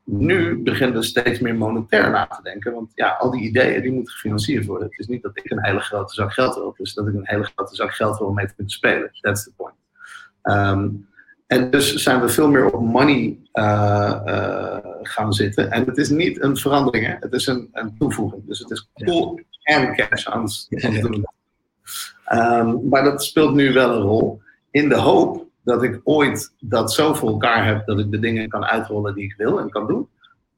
Nu 0.04 0.62
beginnen 0.62 0.96
we 0.96 1.02
steeds 1.02 1.40
meer 1.40 1.54
monetair 1.54 2.10
na 2.10 2.26
te 2.26 2.42
denken. 2.42 2.72
Want 2.72 2.92
ja, 2.94 3.08
al 3.08 3.30
die 3.30 3.42
ideeën 3.42 3.82
die 3.82 3.92
moeten 3.92 4.12
gefinancierd 4.12 4.66
worden. 4.66 4.88
Het 4.88 4.98
is 4.98 5.06
niet 5.06 5.22
dat 5.22 5.38
ik 5.38 5.50
een 5.50 5.64
hele 5.64 5.80
grote 5.80 6.14
zak 6.14 6.32
geld 6.32 6.54
wil. 6.54 6.68
Het 6.68 6.78
is 6.78 6.94
dat 6.94 7.06
ik 7.06 7.14
een 7.14 7.28
hele 7.28 7.44
grote 7.54 7.74
zak 7.74 7.94
geld 7.94 8.18
wil 8.18 8.26
om 8.26 8.34
mee 8.34 8.46
te 8.46 8.54
kunnen 8.54 8.72
spelen. 8.72 9.10
That's 9.20 9.44
the 9.44 9.52
point. 9.56 9.74
Um, 10.42 11.08
en 11.46 11.70
dus 11.70 11.94
zijn 11.94 12.20
we 12.20 12.28
veel 12.28 12.48
meer 12.48 12.72
op 12.72 12.80
money 12.80 13.38
uh, 13.52 14.20
uh, 14.26 14.76
gaan 15.02 15.32
zitten. 15.32 15.70
En 15.70 15.84
het 15.84 15.96
is 15.96 16.08
niet 16.08 16.42
een 16.42 16.56
verandering, 16.56 17.06
hè? 17.06 17.14
het 17.20 17.32
is 17.32 17.46
een, 17.46 17.68
een 17.72 17.96
toevoeging. 17.98 18.42
Dus 18.46 18.58
het 18.58 18.70
is 18.70 18.90
cool 18.94 19.40
en 19.62 19.96
cash 19.96 20.26
aan 20.26 20.48
het 20.68 21.00
doen. 21.00 21.26
Um, 22.32 22.88
maar 22.88 23.04
dat 23.04 23.24
speelt 23.24 23.54
nu 23.54 23.72
wel 23.72 23.94
een 23.94 24.02
rol. 24.02 24.40
In 24.70 24.88
de 24.88 24.96
hoop 24.96 25.45
dat 25.66 25.82
ik 25.82 26.00
ooit 26.04 26.54
dat 26.58 26.92
zo 26.92 27.14
voor 27.14 27.28
elkaar 27.28 27.66
heb 27.66 27.86
dat 27.86 27.98
ik 27.98 28.10
de 28.10 28.18
dingen 28.18 28.48
kan 28.48 28.64
uitrollen 28.64 29.14
die 29.14 29.24
ik 29.24 29.34
wil 29.36 29.60
en 29.60 29.70
kan 29.70 29.86
doen. 29.86 30.08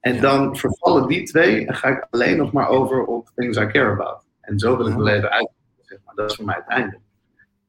En 0.01 0.21
dan 0.21 0.57
vervallen 0.57 1.07
die 1.07 1.23
twee 1.23 1.67
en 1.67 1.75
ga 1.75 1.89
ik 1.89 2.07
alleen 2.11 2.37
nog 2.37 2.53
maar 2.53 2.69
over 2.69 3.05
op 3.05 3.31
things 3.35 3.57
I 3.57 3.67
care 3.67 3.91
about. 3.91 4.27
En 4.41 4.59
zo 4.59 4.77
wil 4.77 4.87
ik 4.87 4.93
mijn 4.93 5.05
leven 5.05 5.31
uit. 5.31 5.51
Zeg 5.81 5.99
maar. 6.05 6.15
Dat 6.15 6.31
is 6.31 6.37
voor 6.37 6.45
mij 6.45 6.55
het 6.55 6.69
einde. 6.69 6.99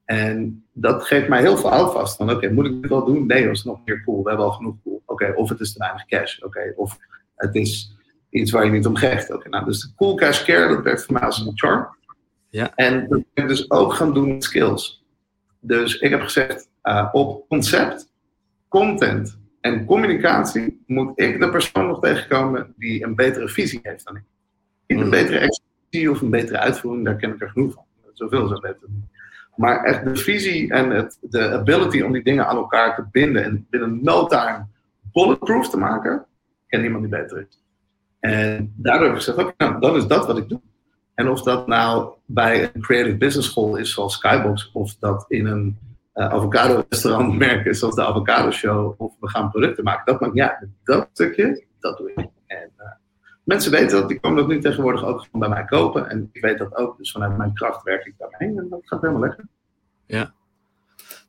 En 0.04 0.64
dat 0.72 1.04
geeft 1.04 1.28
mij 1.28 1.40
heel 1.40 1.56
veel 1.56 1.70
houvast. 1.70 2.16
Van 2.16 2.30
oké, 2.30 2.50
moet 2.50 2.66
ik 2.66 2.82
dit 2.82 2.90
wel 2.90 3.04
doen? 3.04 3.26
Nee, 3.26 3.44
dat 3.44 3.54
is 3.54 3.64
nog 3.64 3.80
meer 3.84 4.04
cool. 4.04 4.22
We 4.22 4.28
hebben 4.28 4.46
al 4.46 4.52
genoeg 4.52 4.74
cool. 4.82 5.02
Oké, 5.06 5.32
of 5.36 5.48
het 5.48 5.60
is 5.60 5.72
te 5.72 5.78
weinig 5.78 6.06
cash. 6.06 6.38
Oké, 6.38 6.72
of 6.76 6.98
het 7.34 7.54
is 7.54 7.96
iets 8.30 8.50
waar 8.50 8.64
je 8.64 8.70
niet 8.70 8.86
om 8.86 8.96
geeft. 8.96 9.32
Oké, 9.32 9.48
nou, 9.48 9.64
dus 9.64 9.80
de 9.80 9.94
cool 9.96 10.14
cash 10.14 10.44
care, 10.44 10.74
dat 10.74 10.84
werkt 10.84 11.04
voor 11.04 11.14
mij 11.14 11.22
als 11.22 11.46
een 11.46 11.58
charm. 11.58 11.96
Ja. 12.48 12.74
En 12.74 13.08
dat 13.08 13.22
ben 13.34 13.44
ik 13.44 13.48
dus 13.48 13.70
ook 13.70 13.92
gaan 13.92 14.14
doen 14.14 14.28
met 14.28 14.44
skills. 14.44 15.04
Dus 15.60 15.98
ik 15.98 16.10
heb 16.10 16.20
gezegd, 16.20 16.68
uh, 16.90 17.08
op 17.12 17.48
concept, 17.48 18.12
content 18.68 19.38
en 19.60 19.84
communicatie 19.84 20.82
moet 20.86 21.20
ik 21.20 21.40
de 21.40 21.50
persoon 21.50 21.86
nog 21.86 22.00
tegenkomen 22.00 22.74
die 22.76 23.04
een 23.04 23.14
betere 23.14 23.48
visie 23.48 23.80
heeft 23.82 24.04
dan 24.04 24.16
ik. 24.16 24.22
Niet 24.86 24.98
een 24.98 25.04
mm. 25.04 25.10
betere 25.10 25.38
executie 25.38 26.10
of 26.10 26.20
een 26.20 26.30
betere 26.30 26.58
uitvoering, 26.58 27.04
daar 27.04 27.16
ken 27.16 27.34
ik 27.34 27.40
er 27.40 27.50
genoeg 27.50 27.72
van. 27.72 27.84
Zoveel 28.12 28.48
zo 28.48 28.60
beter. 28.60 28.88
Maar 29.56 29.84
echt 29.84 30.04
de 30.04 30.16
visie 30.16 30.72
en 30.72 30.90
het, 30.90 31.18
de 31.20 31.50
ability 31.50 32.00
om 32.00 32.12
die 32.12 32.22
dingen 32.22 32.46
aan 32.46 32.56
elkaar 32.56 32.94
te 32.94 33.04
binden 33.10 33.44
en 33.44 33.66
binnen 33.70 33.98
no 34.02 34.26
time 34.26 34.66
bulletproof 35.12 35.70
te 35.70 35.76
maken, 35.76 36.26
ken 36.66 36.80
niemand 36.80 37.02
die 37.02 37.20
beter 37.20 37.46
is. 37.48 37.62
En 38.20 38.74
daardoor 38.76 39.06
heb 39.06 39.16
ik 39.16 39.22
gezegd, 39.22 39.38
oké, 39.38 39.52
nou, 39.56 39.80
dan 39.80 39.96
is 39.96 40.06
dat 40.06 40.26
wat 40.26 40.38
ik 40.38 40.48
doe. 40.48 40.60
En 41.14 41.28
of 41.28 41.42
dat 41.42 41.66
nou 41.66 42.12
bij 42.26 42.70
een 42.72 42.80
creative 42.80 43.16
business 43.16 43.48
school 43.48 43.76
is 43.76 43.92
zoals 43.92 44.14
Skybox, 44.14 44.70
of 44.72 44.94
dat 44.94 45.24
in 45.28 45.46
een 45.46 45.78
uh, 46.20 46.26
avocado 46.26 46.84
restaurant 46.88 47.36
merk 47.46 47.66
is 47.66 47.78
zoals 47.78 47.94
de 47.94 48.04
Avocado 48.04 48.50
Show, 48.50 48.94
of 48.98 49.12
we 49.20 49.28
gaan 49.28 49.50
producten 49.50 49.84
maken, 49.84 50.12
dat 50.12 50.20
maakt 50.20 50.34
ja, 50.34 50.64
dat 50.84 51.08
stukje, 51.12 51.64
dat 51.78 51.98
doe 51.98 52.12
ik. 52.14 52.26
En 52.46 52.70
uh, 52.78 52.86
mensen 53.44 53.70
weten 53.70 54.00
dat, 54.00 54.08
die 54.08 54.20
komen 54.20 54.38
dat 54.38 54.48
nu 54.48 54.60
tegenwoordig 54.60 55.04
ook 55.04 55.20
gewoon 55.20 55.40
bij 55.40 55.48
mij 55.48 55.64
kopen. 55.64 56.08
En 56.08 56.30
ik 56.32 56.42
weet 56.42 56.58
dat 56.58 56.76
ook, 56.76 56.96
dus 56.96 57.12
vanuit 57.12 57.36
mijn 57.36 57.54
kracht 57.54 57.82
werk 57.82 58.06
ik 58.06 58.14
daarmee 58.18 58.58
en 58.58 58.66
dat 58.70 58.80
gaat 58.84 59.00
helemaal 59.00 59.22
lekker. 59.22 59.44
Ja. 60.06 60.32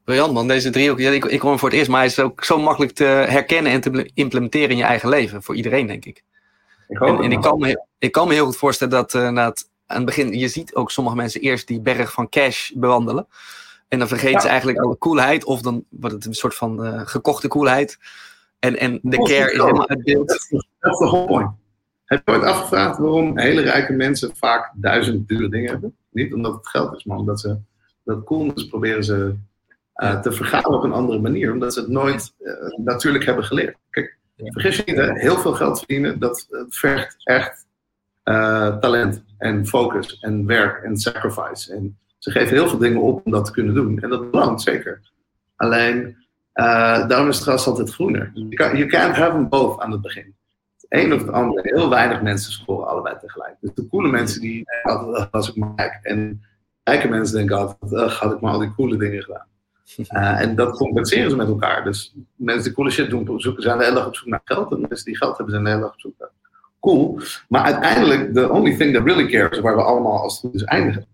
Briljant 0.03 0.33
man, 0.33 0.47
deze 0.47 0.69
driehoek. 0.69 0.99
Ja, 0.99 1.11
ik, 1.11 1.25
ik 1.25 1.41
hoor 1.41 1.49
hem 1.49 1.59
voor 1.59 1.69
het 1.69 1.77
eerst, 1.77 1.89
maar 1.89 1.99
hij 1.99 2.07
is 2.07 2.19
ook 2.19 2.43
zo 2.43 2.59
makkelijk 2.59 2.91
te 2.91 3.03
herkennen 3.03 3.71
en 3.71 3.81
te 3.81 4.11
implementeren 4.13 4.69
in 4.69 4.77
je 4.77 4.83
eigen 4.83 5.09
leven. 5.09 5.43
Voor 5.43 5.55
iedereen, 5.55 5.87
denk 5.87 6.05
ik. 6.05 6.23
Ik 6.87 6.97
hoop 6.97 7.17
en, 7.17 7.23
en 7.23 7.31
ik, 7.31 7.41
kan 7.41 7.59
me, 7.59 7.85
ik 7.97 8.11
kan 8.11 8.27
me 8.27 8.33
heel 8.33 8.45
goed 8.45 8.57
voorstellen 8.57 8.93
dat 8.93 9.13
uh, 9.13 9.29
na 9.29 9.49
het, 9.49 9.69
aan 9.85 9.95
het 9.97 10.05
begin, 10.05 10.33
je 10.33 10.47
ziet 10.47 10.75
ook 10.75 10.91
sommige 10.91 11.15
mensen 11.15 11.41
eerst 11.41 11.67
die 11.67 11.81
berg 11.81 12.11
van 12.11 12.29
cash 12.29 12.71
bewandelen. 12.71 13.27
En 13.91 13.99
dan 13.99 14.07
vergeten 14.07 14.41
ze 14.41 14.47
eigenlijk 14.47 14.79
alle 14.79 14.97
coolheid, 14.97 15.43
of 15.43 15.61
dan 15.61 15.85
wordt 15.89 16.15
het 16.15 16.25
een 16.25 16.33
soort 16.33 16.55
van 16.55 16.85
uh, 16.85 17.01
gekochte 17.05 17.47
coolheid. 17.47 17.99
En, 18.59 18.77
en 18.77 18.99
de 19.01 19.17
care 19.17 19.51
is 19.51 19.57
helemaal 19.57 19.89
uit 19.89 20.03
beeld. 20.03 20.27
Dat 20.27 20.37
is 20.37 20.49
de 20.49 20.65
whole 20.79 21.25
point. 21.25 21.51
Heb 22.05 22.21
je 22.25 22.31
ooit 22.31 22.43
afgevraagd 22.43 22.97
waarom 22.97 23.37
hele 23.37 23.61
rijke 23.61 23.93
mensen 23.93 24.35
vaak 24.35 24.71
duizend 24.75 25.27
dure 25.27 25.49
dingen 25.49 25.69
hebben? 25.69 25.95
Niet 26.11 26.33
omdat 26.33 26.53
het 26.53 26.67
geld 26.67 26.95
is, 26.95 27.03
maar 27.03 27.17
omdat 27.17 27.39
ze 27.39 27.57
dat 28.03 28.23
coolness 28.23 28.67
proberen 28.67 29.03
ze 29.03 29.35
uh, 29.95 30.21
te 30.21 30.31
vergaren 30.31 30.73
op 30.73 30.83
een 30.83 30.93
andere 30.93 31.19
manier, 31.19 31.51
omdat 31.51 31.73
ze 31.73 31.79
het 31.79 31.89
nooit 31.89 32.33
uh, 32.39 32.77
natuurlijk 32.77 33.25
hebben 33.25 33.43
geleerd. 33.43 33.77
Kijk, 33.89 34.17
vergis 34.37 34.75
je 34.75 34.83
niet, 34.85 34.95
hè? 34.95 35.13
heel 35.13 35.37
veel 35.37 35.53
geld 35.53 35.77
verdienen, 35.77 36.19
dat, 36.19 36.47
vergt 36.69 37.15
echt 37.23 37.65
uh, 38.23 38.77
talent 38.77 39.23
en 39.37 39.67
focus 39.67 40.19
en 40.19 40.45
werk 40.45 40.83
en 40.83 40.97
sacrifice. 40.97 41.73
En 41.73 41.97
ze 42.21 42.31
geven 42.31 42.53
heel 42.53 42.67
veel 42.69 42.77
dingen 42.77 43.01
op 43.01 43.25
om 43.25 43.31
dat 43.31 43.45
te 43.45 43.51
kunnen 43.51 43.73
doen. 43.73 43.99
En 43.99 44.09
dat 44.09 44.31
belangt 44.31 44.61
zeker. 44.61 45.01
Alleen, 45.55 46.15
daarom 46.53 47.27
is 47.27 47.35
het 47.35 47.45
gras 47.45 47.67
altijd 47.67 47.93
groener. 47.93 48.31
You 48.33 48.85
can't 48.85 49.15
have 49.15 49.31
them 49.31 49.49
both 49.49 49.79
aan 49.79 49.91
het 49.91 50.01
begin 50.01 50.35
een 50.91 51.13
of 51.13 51.21
het 51.21 51.31
andere. 51.31 51.61
Heel 51.63 51.89
weinig 51.89 52.21
mensen 52.21 52.51
scoren 52.51 52.87
allebei 52.87 53.15
tegelijk. 53.19 53.55
Dus 53.59 53.73
de 53.73 53.87
coole 53.87 54.09
mensen 54.09 54.41
die 54.41 54.63
altijd 54.83 55.27
was 55.31 55.49
ik 55.49 55.55
maar 55.55 55.73
rijk. 55.75 55.99
En 56.03 56.41
rijke 56.83 57.07
mensen 57.07 57.35
denken 57.35 57.57
altijd, 57.57 58.11
had 58.11 58.33
ik 58.33 58.39
maar 58.39 58.51
al 58.51 58.59
die 58.59 58.73
coole 58.75 58.97
dingen 58.97 59.21
gedaan. 59.21 59.45
Uh, 59.97 60.41
en 60.43 60.55
dat 60.55 60.77
compenseren 60.77 61.29
ze 61.29 61.35
met 61.35 61.47
elkaar. 61.47 61.83
Dus 61.83 62.15
mensen 62.35 62.63
die 62.63 62.73
coole 62.73 62.89
shit 62.89 63.09
doen, 63.09 63.39
zoeken, 63.41 63.63
zijn 63.63 63.77
de 63.77 63.83
hele 63.83 63.95
dag 63.95 64.07
op 64.07 64.15
zoek 64.15 64.27
naar 64.27 64.41
geld. 64.43 64.71
En 64.71 64.79
mensen 64.79 65.05
die 65.05 65.17
geld 65.17 65.37
hebben, 65.37 65.53
zijn 65.53 65.63
de 65.65 65.69
hele 65.69 65.81
dag 65.81 65.93
op 65.93 65.99
zoek 65.99 66.13
naar 66.19 66.29
cool. 66.79 67.19
Maar 67.47 67.63
uiteindelijk, 67.63 68.33
the 68.33 68.49
only 68.49 68.77
thing 68.77 68.93
that 68.93 69.03
really 69.03 69.25
cares, 69.25 69.59
waar 69.59 69.75
we 69.75 69.81
allemaal 69.81 70.21
als 70.21 70.33
het 70.33 70.41
goed 70.41 70.55
is 70.55 70.63
eindigen, 70.63 71.05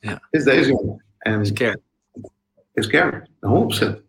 ja. 0.00 0.26
is 0.30 0.44
deze 0.44 0.68
jongen. 0.68 1.04
En 1.18 1.40
is 1.40 1.52
care. 1.52 1.80
Is 2.74 2.86
care, 2.86 3.26
100%. 3.26 4.06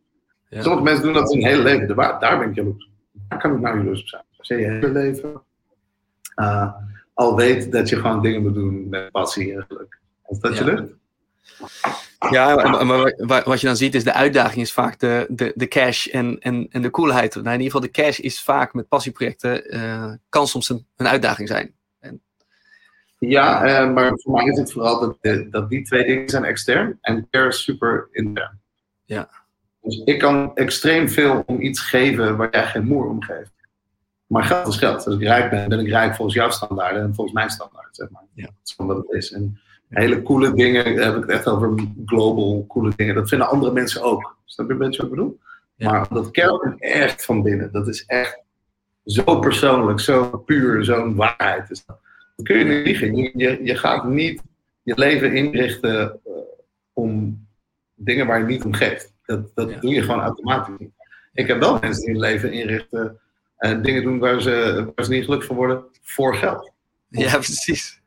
Ja. 0.50 0.62
Sommige 0.62 0.84
mensen 0.84 1.04
doen 1.04 1.14
dat 1.14 1.34
hun 1.34 1.46
hele 1.46 1.64
leven. 1.64 1.96
Daar, 1.96 2.20
daar 2.20 2.40
ben 2.40 2.50
ik 2.50 2.56
jaloers. 2.56 2.90
Daar 3.12 3.40
kan 3.40 3.54
ik 3.54 3.60
nou 3.60 3.78
jaloers 3.78 4.02
op 4.38 4.46
zijn 4.46 4.60
je 4.60 4.66
hele 4.66 4.90
leven 4.90 5.42
uh, 6.40 6.74
al 7.14 7.36
weet 7.36 7.72
dat 7.72 7.90
je 7.90 7.96
gewoon 7.96 8.22
dingen 8.22 8.42
moet 8.42 8.54
doen 8.54 8.90
met 8.90 9.12
passie 9.12 9.54
en 9.54 9.66
geluk. 9.68 10.00
Is 10.28 10.40
dat 10.40 10.58
je 10.58 10.64
lukt? 10.64 10.94
Ja, 12.30 12.84
maar, 12.84 13.44
wat 13.44 13.62
je 13.62 13.68
dan 13.68 13.76
ziet 13.76 13.96
is 13.96 14.04
de 14.04 14.14
uitdaging 14.14 14.62
is 14.62 14.74
vaak 14.74 15.00
de, 15.00 15.26
de, 15.30 15.52
de 15.56 15.68
cash 15.68 16.08
en, 16.08 16.40
en, 16.40 16.68
en 16.72 16.82
de 16.82 16.90
coolheid. 16.90 17.36
Nou, 17.36 17.46
in 17.46 17.52
ieder 17.52 17.66
geval 17.66 17.82
de 17.82 17.92
cash 17.92 18.20
is 18.20 18.42
vaak 18.42 18.74
met 18.74 18.88
passieprojecten, 18.88 19.76
uh, 19.76 20.14
kan 20.30 20.48
soms 20.48 20.70
een, 20.70 20.86
een 20.96 21.08
uitdaging 21.08 21.48
zijn. 21.48 21.74
Ja, 23.20 23.84
uh, 23.84 23.94
maar 23.94 24.12
voor 24.16 24.34
mij 24.34 24.46
is 24.46 24.58
het 24.58 24.72
vooral 24.72 25.00
dat, 25.00 25.52
dat 25.52 25.70
die 25.70 25.84
twee 25.84 26.06
dingen 26.06 26.30
zijn 26.30 26.44
extern 26.44 26.98
en 27.02 27.28
care 27.30 27.48
is 27.48 27.64
super 27.64 28.08
intern. 28.12 28.60
Ja. 29.06 29.30
Dus 29.82 30.02
ik 30.06 30.20
kan 30.20 30.56
extreem 30.56 31.10
veel 31.10 31.44
om 31.46 31.62
iets 31.62 31.80
geven 31.80 32.38
waar 32.38 32.48
jij 32.52 32.66
geen 32.66 32.86
moer 32.86 33.08
om 33.08 33.24
geeft. 33.24 33.52
Maar 34.28 34.44
geld 34.44 34.68
is 34.68 34.78
geld. 34.78 35.06
Als 35.06 35.16
ik 35.16 35.22
rijk 35.22 35.50
ben, 35.50 35.70
ben 35.70 35.80
ik 35.80 35.88
rijk 35.88 36.16
volgens 36.16 36.38
jouw 36.38 36.50
standaarden 36.50 37.02
en 37.02 37.14
volgens 37.14 37.36
mijn 37.36 37.50
standaarden, 37.50 37.96
zeg 37.96 38.10
maar. 38.10 38.24
Ja. 38.34 38.46
Dat 38.46 38.54
is 38.64 38.74
wat 38.78 38.98
het 38.98 39.10
is. 39.10 39.32
En 39.32 39.60
hele 39.90 40.22
coole 40.22 40.54
dingen, 40.54 40.86
heb 40.86 41.16
ik 41.16 41.22
het 41.22 41.30
echt 41.30 41.48
over 41.48 41.74
global 42.06 42.66
coole 42.68 42.92
dingen. 42.96 43.16
Dat 43.16 43.30
vinden 43.30 43.50
andere 43.50 43.72
mensen 43.72 44.02
ook. 44.02 44.38
Snap 44.46 44.68
je 44.68 44.74
een 44.74 44.80
beetje 44.80 45.02
wat 45.02 45.12
ik 45.12 45.16
bedoel? 45.16 45.40
Ja. 45.76 45.92
Maar 45.92 46.08
dat 46.10 46.32
kern 46.32 46.76
echt 46.78 47.26
van 47.26 47.42
binnen. 47.42 47.72
Dat 47.72 47.88
is 47.88 48.06
echt 48.06 48.42
zo 49.06 49.40
persoonlijk, 49.40 50.00
zo 50.00 50.38
puur, 50.38 50.84
zo'n 50.84 51.16
waarheid. 51.16 51.68
Dus 51.68 51.86
dat 51.86 52.00
kun 52.44 52.58
je 52.58 52.64
niet 52.64 52.86
liegen. 52.86 53.16
Je, 53.16 53.60
je, 53.64 53.76
gaat 53.76 54.08
niet 54.08 54.42
je 54.84 54.94
leven 55.00 55.36
inrichten 55.36 56.20
uh, 56.26 56.34
om 56.94 57.40
dingen 57.96 58.28
waar 58.28 58.40
je 58.40 58.46
niet 58.46 58.64
om 58.64 58.74
geeft. 58.74 59.14
Dat, 59.26 59.56
dat 59.56 59.82
doe 59.82 59.94
je 59.94 60.02
gewoon 60.02 60.22
automatisch 60.22 60.76
niet. 60.78 60.92
Ik 61.34 61.48
heb 61.48 61.60
wel 61.60 61.80
mensen 61.80 62.06
die 62.06 62.12
hun 62.12 62.20
leven 62.20 62.52
inrichten 62.52 63.20
en 63.58 63.82
dingen 63.82 64.04
doen 64.04 64.20
waar 64.20 64.42
ze, 64.42 64.86
waar 64.96 65.06
ze 65.06 65.12
niet 65.12 65.24
gelukkig 65.24 65.48
van 65.48 65.56
worden 65.56 65.84
voor 66.02 66.36
geld. 66.36 66.72
Ja, 67.08 67.32
precies. 67.32 68.02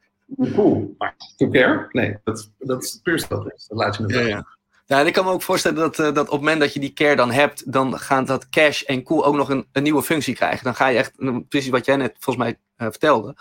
Cool, 0.54 0.94
maar 0.98 1.14
to 1.36 1.48
care? 1.48 1.86
Nee, 1.90 2.16
dat, 2.24 2.50
dat 2.58 2.82
is 2.82 3.00
puur 3.02 3.18
stel. 3.18 3.42
Dat 3.42 3.66
laat 3.68 3.96
je 3.96 4.02
me 4.02 4.14
ja, 4.14 4.20
ja. 4.20 4.46
Ja, 4.86 5.00
en 5.00 5.06
ik 5.06 5.12
kan 5.12 5.24
me 5.24 5.30
ook 5.30 5.42
voorstellen 5.42 5.78
dat, 5.78 5.98
uh, 5.98 6.04
dat 6.04 6.18
op 6.18 6.30
het 6.30 6.40
moment 6.40 6.60
dat 6.60 6.72
je 6.72 6.80
die 6.80 6.92
care 6.92 7.16
dan 7.16 7.30
hebt, 7.30 7.72
dan 7.72 7.98
gaat 7.98 8.26
dat 8.26 8.48
cash 8.48 8.82
en 8.82 9.02
cool 9.02 9.24
ook 9.24 9.34
nog 9.34 9.48
een, 9.48 9.66
een 9.72 9.82
nieuwe 9.82 10.02
functie 10.02 10.34
krijgen. 10.34 10.64
Dan 10.64 10.74
ga 10.74 10.86
je 10.86 10.98
echt, 10.98 11.12
precies 11.48 11.70
wat 11.70 11.84
jij 11.84 11.96
net 11.96 12.16
volgens 12.18 12.44
mij 12.44 12.58
uh, 12.76 12.90
vertelde, 12.90 13.34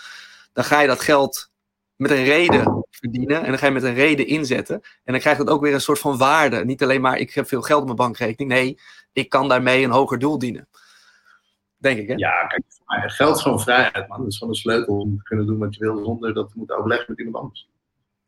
dan 0.54 0.64
ga 0.64 0.82
je 0.82 0.88
dat 0.88 1.00
geld 1.00 1.52
met 1.96 2.12
een 2.12 2.24
reden 2.24 2.86
verdienen 2.90 3.42
en 3.42 3.50
dan 3.50 3.58
ga 3.58 3.66
je 3.66 3.72
met 3.72 3.84
een 3.84 3.94
reden 3.94 4.28
inzetten. 4.28 4.76
En 5.04 5.14
dan 5.14 5.20
krijgt 5.20 5.40
het 5.40 5.50
ook 5.50 5.62
weer 5.62 5.74
een 5.74 5.82
soort 5.82 6.00
van 6.00 6.18
waarde. 6.18 6.66
Niet 6.66 6.84
alleen 6.84 7.02
maar 7.02 7.18
ik 7.18 7.34
heb 7.34 7.48
veel 7.48 7.62
geld 7.62 7.80
op 7.80 7.86
mijn 7.86 7.98
bankrekening, 7.98 8.52
nee, 8.52 8.80
ik 9.14 9.30
kan 9.30 9.48
daarmee 9.48 9.84
een 9.84 9.92
hoger 9.92 10.20
doel 10.20 10.38
dienen. 10.38 10.68
Denk 11.78 12.00
ik, 12.00 12.08
hè? 12.08 12.14
Ja, 12.14 12.48
kijk, 12.48 12.64
geld 13.12 13.36
is 13.36 13.42
gewoon 13.42 13.60
vrijheid, 13.60 14.08
man. 14.08 14.18
Dat 14.18 14.28
is 14.28 14.38
gewoon 14.38 14.54
een 14.54 14.60
sleutel 14.60 15.00
om 15.00 15.18
te 15.18 15.24
kunnen 15.24 15.46
doen 15.46 15.58
wat 15.58 15.76
je 15.76 15.80
wil 15.80 16.04
zonder 16.04 16.34
dat 16.34 16.50
te 16.50 16.58
moeten 16.58 16.78
overleggen 16.78 17.06
met 17.10 17.18
iemand 17.18 17.36
anders. 17.36 17.70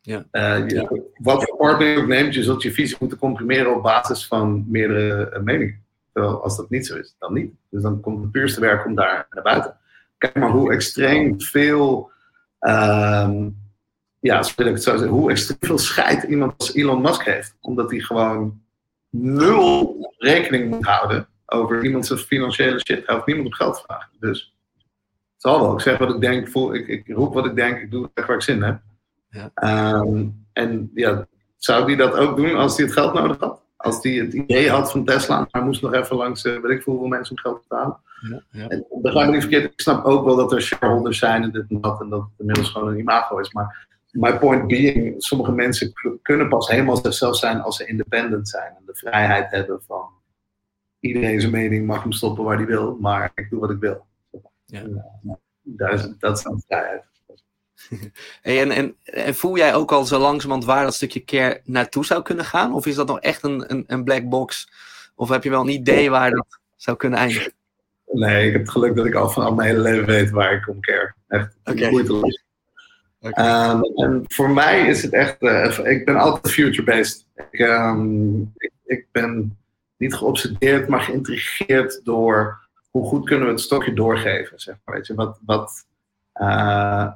Ja. 0.00 0.24
Uh, 0.32 0.68
je, 0.68 1.02
wat 1.16 1.44
voor 1.44 1.56
partner 1.56 1.88
je 1.88 1.98
ook 1.98 2.06
neemt, 2.06 2.34
je 2.34 2.42
zult 2.42 2.62
je 2.62 2.72
visie 2.72 2.96
moeten 3.00 3.18
comprimeren 3.18 3.76
op 3.76 3.82
basis 3.82 4.26
van 4.26 4.64
meerdere 4.68 5.30
uh, 5.34 5.40
meningen. 5.40 5.84
Terwijl 6.12 6.42
als 6.42 6.56
dat 6.56 6.70
niet 6.70 6.86
zo 6.86 6.96
is, 6.96 7.16
dan 7.18 7.32
niet. 7.32 7.52
Dus 7.70 7.82
dan 7.82 8.00
komt 8.00 8.22
het 8.22 8.30
puurste 8.30 8.60
werk 8.60 8.86
om 8.86 8.94
daar 8.94 9.26
naar 9.30 9.42
buiten. 9.42 9.76
Kijk 10.18 10.34
maar 10.34 10.50
hoe 10.50 10.72
extreem 10.72 11.40
veel, 11.40 12.10
uh, 12.66 13.46
ja, 14.20 14.44
wil 14.56 14.66
ik 14.66 14.72
het 14.72 14.82
zo 14.82 14.90
zeggen, 14.90 15.08
hoe 15.08 15.30
extreem 15.30 15.58
veel 15.60 15.78
scheid 15.78 16.22
iemand 16.22 16.54
als 16.56 16.74
Elon 16.74 17.02
Musk 17.02 17.24
heeft. 17.24 17.56
Omdat 17.60 17.90
hij 17.90 18.00
gewoon 18.00 18.60
nul 19.10 19.96
rekening 20.18 20.70
moet 20.70 20.84
houden 20.86 21.28
over 21.46 21.84
iemands 21.84 22.12
financiële 22.12 22.78
shit. 22.78 23.06
Hij 23.06 23.14
hoeft 23.14 23.26
niemand 23.26 23.46
op 23.46 23.52
geld 23.52 23.80
vragen. 23.80 24.10
Dus 24.20 24.54
het 25.32 25.42
zal 25.42 25.60
wel. 25.60 25.72
Ik 25.72 25.80
zeg 25.80 25.98
wat 25.98 26.14
ik 26.14 26.20
denk, 26.20 26.48
voel, 26.48 26.74
ik, 26.74 26.88
ik 26.88 27.08
roep 27.08 27.34
wat 27.34 27.46
ik 27.46 27.56
denk, 27.56 27.80
ik 27.80 27.90
doe 27.90 28.10
echt 28.14 28.26
waar 28.26 28.36
ik 28.36 28.42
zin 28.42 28.62
heb. 28.62 28.80
Ja. 29.28 29.50
Um, 30.00 30.46
en 30.52 30.90
ja, 30.94 31.26
zou 31.56 31.86
die 31.86 31.96
dat 31.96 32.14
ook 32.14 32.36
doen 32.36 32.56
als 32.56 32.76
hij 32.76 32.84
het 32.84 32.94
geld 32.94 33.14
nodig 33.14 33.38
had? 33.38 33.62
Als 33.76 34.02
hij 34.02 34.12
het 34.12 34.32
idee 34.32 34.70
had 34.70 34.90
van 34.90 35.04
Tesla, 35.04 35.48
hij 35.50 35.62
moest 35.62 35.82
nog 35.82 35.92
even 35.92 36.16
langs, 36.16 36.44
uh, 36.44 36.60
weet 36.60 36.78
ik 36.78 36.84
hoeveel 36.84 37.06
mensen 37.06 37.36
om 37.36 37.42
geld 37.42 37.68
betalen. 37.68 38.00
Ja, 38.30 38.42
ja. 38.50 38.68
En 38.68 38.86
begrijp 39.02 39.26
me 39.26 39.32
niet 39.32 39.40
verkeerd, 39.40 39.72
ik 39.72 39.80
snap 39.80 40.04
ook 40.04 40.24
wel 40.24 40.36
dat 40.36 40.52
er 40.52 40.62
shareholders 40.62 41.18
zijn 41.18 41.42
en 41.42 41.50
dit 41.50 41.64
en 41.68 41.80
dat, 41.80 42.00
en 42.00 42.08
dat 42.08 42.20
het 42.20 42.30
inmiddels 42.38 42.68
gewoon 42.68 42.88
een 42.88 42.98
imago 42.98 43.38
is. 43.38 43.52
Maar 43.52 43.86
my 44.10 44.38
point 44.38 44.66
being, 44.66 45.14
sommige 45.22 45.52
mensen 45.52 45.92
kunnen 46.22 46.48
pas 46.48 46.68
helemaal 46.68 46.96
zichzelf 46.96 47.36
zijn 47.36 47.60
als 47.60 47.76
ze 47.76 47.86
independent 47.86 48.48
zijn 48.48 48.74
en 48.76 48.82
de 48.86 48.94
vrijheid 48.94 49.50
hebben 49.50 49.82
van 49.86 50.08
iedereen 51.00 51.40
zijn 51.40 51.52
mening 51.52 51.86
mag 51.86 52.02
hem 52.02 52.12
stoppen 52.12 52.44
waar 52.44 52.56
hij 52.56 52.66
wil, 52.66 52.96
maar 53.00 53.32
ik 53.34 53.50
doe 53.50 53.60
wat 53.60 53.70
ik 53.70 53.80
wil. 53.80 54.06
Ja. 54.64 54.82
Dat, 55.62 55.92
is, 55.92 56.08
dat 56.18 56.36
is 56.36 56.42
dan 56.42 56.62
vrijheid. 56.66 57.02
Hey, 58.42 58.60
en, 58.60 58.70
en, 58.70 58.96
en, 59.04 59.34
voel 59.34 59.56
jij 59.56 59.74
ook 59.74 59.92
al 59.92 60.04
zo 60.04 60.18
langzamerhand 60.18 60.64
waar 60.64 60.84
dat 60.84 60.94
stukje 60.94 61.24
care 61.24 61.60
naartoe 61.64 62.04
zou 62.04 62.22
kunnen 62.22 62.44
gaan? 62.44 62.74
Of 62.74 62.86
is 62.86 62.94
dat 62.94 63.06
nog 63.06 63.20
echt 63.20 63.42
een, 63.42 63.70
een, 63.72 63.84
een 63.86 64.04
black 64.04 64.28
box? 64.28 64.68
Of 65.14 65.28
heb 65.28 65.44
je 65.44 65.50
wel 65.50 65.60
een 65.60 65.68
idee 65.68 66.10
waar 66.10 66.30
dat 66.30 66.60
zou 66.76 66.96
kunnen 66.96 67.18
eindigen? 67.18 67.52
Nee, 68.06 68.46
ik 68.46 68.52
heb 68.52 68.60
het 68.60 68.70
geluk 68.70 68.96
dat 68.96 69.06
ik 69.06 69.14
al 69.14 69.30
van 69.30 69.44
al 69.44 69.54
mijn 69.54 69.68
hele 69.68 69.80
leven 69.80 70.06
weet 70.06 70.30
waar 70.30 70.52
ik 70.52 70.68
om 70.68 70.80
care. 70.80 71.14
Echt 71.28 71.56
okay. 71.64 71.90
moeiteloos. 71.90 72.44
Okay. 73.20 73.70
Um, 73.70 73.82
en 73.96 74.24
voor 74.26 74.50
mij 74.50 74.86
is 74.86 75.02
het 75.02 75.12
echt, 75.12 75.42
uh, 75.42 75.78
ik 75.84 76.04
ben 76.04 76.16
altijd 76.16 76.54
future-based. 76.54 77.26
Ik, 77.50 77.60
um, 77.60 78.52
ik, 78.56 78.72
ik, 78.84 79.06
ben 79.12 79.58
niet 79.96 80.14
geobsedeerd, 80.14 80.88
maar 80.88 81.00
geïntrigeerd 81.00 82.00
door 82.04 82.68
hoe 82.90 83.06
goed 83.06 83.26
kunnen 83.26 83.46
we 83.46 83.52
het 83.52 83.60
stokje 83.60 83.92
doorgeven. 83.92 84.60
Zeg 84.60 84.76
maar, 84.84 84.94
weet 84.94 85.06
je, 85.06 85.14
wat, 85.14 85.38
wat, 85.46 85.86
uh, 86.40 87.10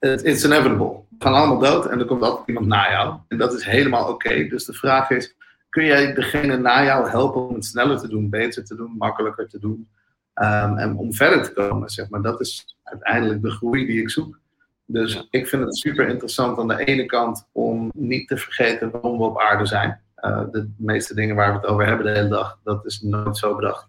it's 0.00 0.44
inevitable. 0.44 1.00
We 1.18 1.28
gaan 1.28 1.34
allemaal 1.34 1.58
dood 1.58 1.86
en 1.86 1.98
er 1.98 2.06
komt 2.06 2.22
altijd 2.22 2.48
iemand 2.48 2.66
na 2.66 2.90
jou. 2.90 3.18
En 3.28 3.38
dat 3.38 3.52
is 3.52 3.64
helemaal 3.64 4.08
oké. 4.08 4.46
Dus 4.48 4.64
de 4.64 4.72
vraag 4.72 5.10
is, 5.10 5.36
kun 5.68 5.84
jij 5.84 6.14
degene 6.14 6.56
na 6.56 6.84
jou 6.84 7.08
helpen 7.08 7.48
om 7.48 7.54
het 7.54 7.64
sneller 7.64 7.98
te 7.98 8.08
doen, 8.08 8.30
beter 8.30 8.64
te 8.64 8.76
doen, 8.76 8.94
makkelijker 8.98 9.48
te 9.48 9.58
doen? 9.58 9.88
Um, 10.34 10.78
en 10.78 10.96
om 10.96 11.14
verder 11.14 11.42
te 11.42 11.52
komen, 11.52 11.90
zeg 11.90 12.08
maar. 12.08 12.22
Dat 12.22 12.40
is 12.40 12.76
uiteindelijk 12.82 13.42
de 13.42 13.50
groei 13.50 13.86
die 13.86 14.00
ik 14.00 14.10
zoek. 14.10 14.38
Dus 14.86 15.12
ja. 15.12 15.24
ik 15.30 15.46
vind 15.48 15.64
het 15.64 15.76
super 15.76 16.08
interessant 16.08 16.58
aan 16.58 16.68
de 16.68 16.84
ene 16.84 17.06
kant 17.06 17.48
om 17.52 17.90
niet 17.94 18.28
te 18.28 18.36
vergeten 18.36 18.90
waarom 18.90 19.18
we 19.18 19.24
op 19.24 19.40
aarde 19.40 19.66
zijn. 19.66 20.00
Uh, 20.20 20.42
de 20.52 20.70
meeste 20.76 21.14
dingen 21.14 21.36
waar 21.36 21.52
we 21.52 21.58
het 21.58 21.66
over 21.66 21.86
hebben 21.86 22.06
de 22.06 22.12
hele 22.12 22.28
dag, 22.28 22.58
dat 22.64 22.86
is 22.86 23.00
nooit 23.00 23.36
zo 23.36 23.54
bedacht. 23.54 23.88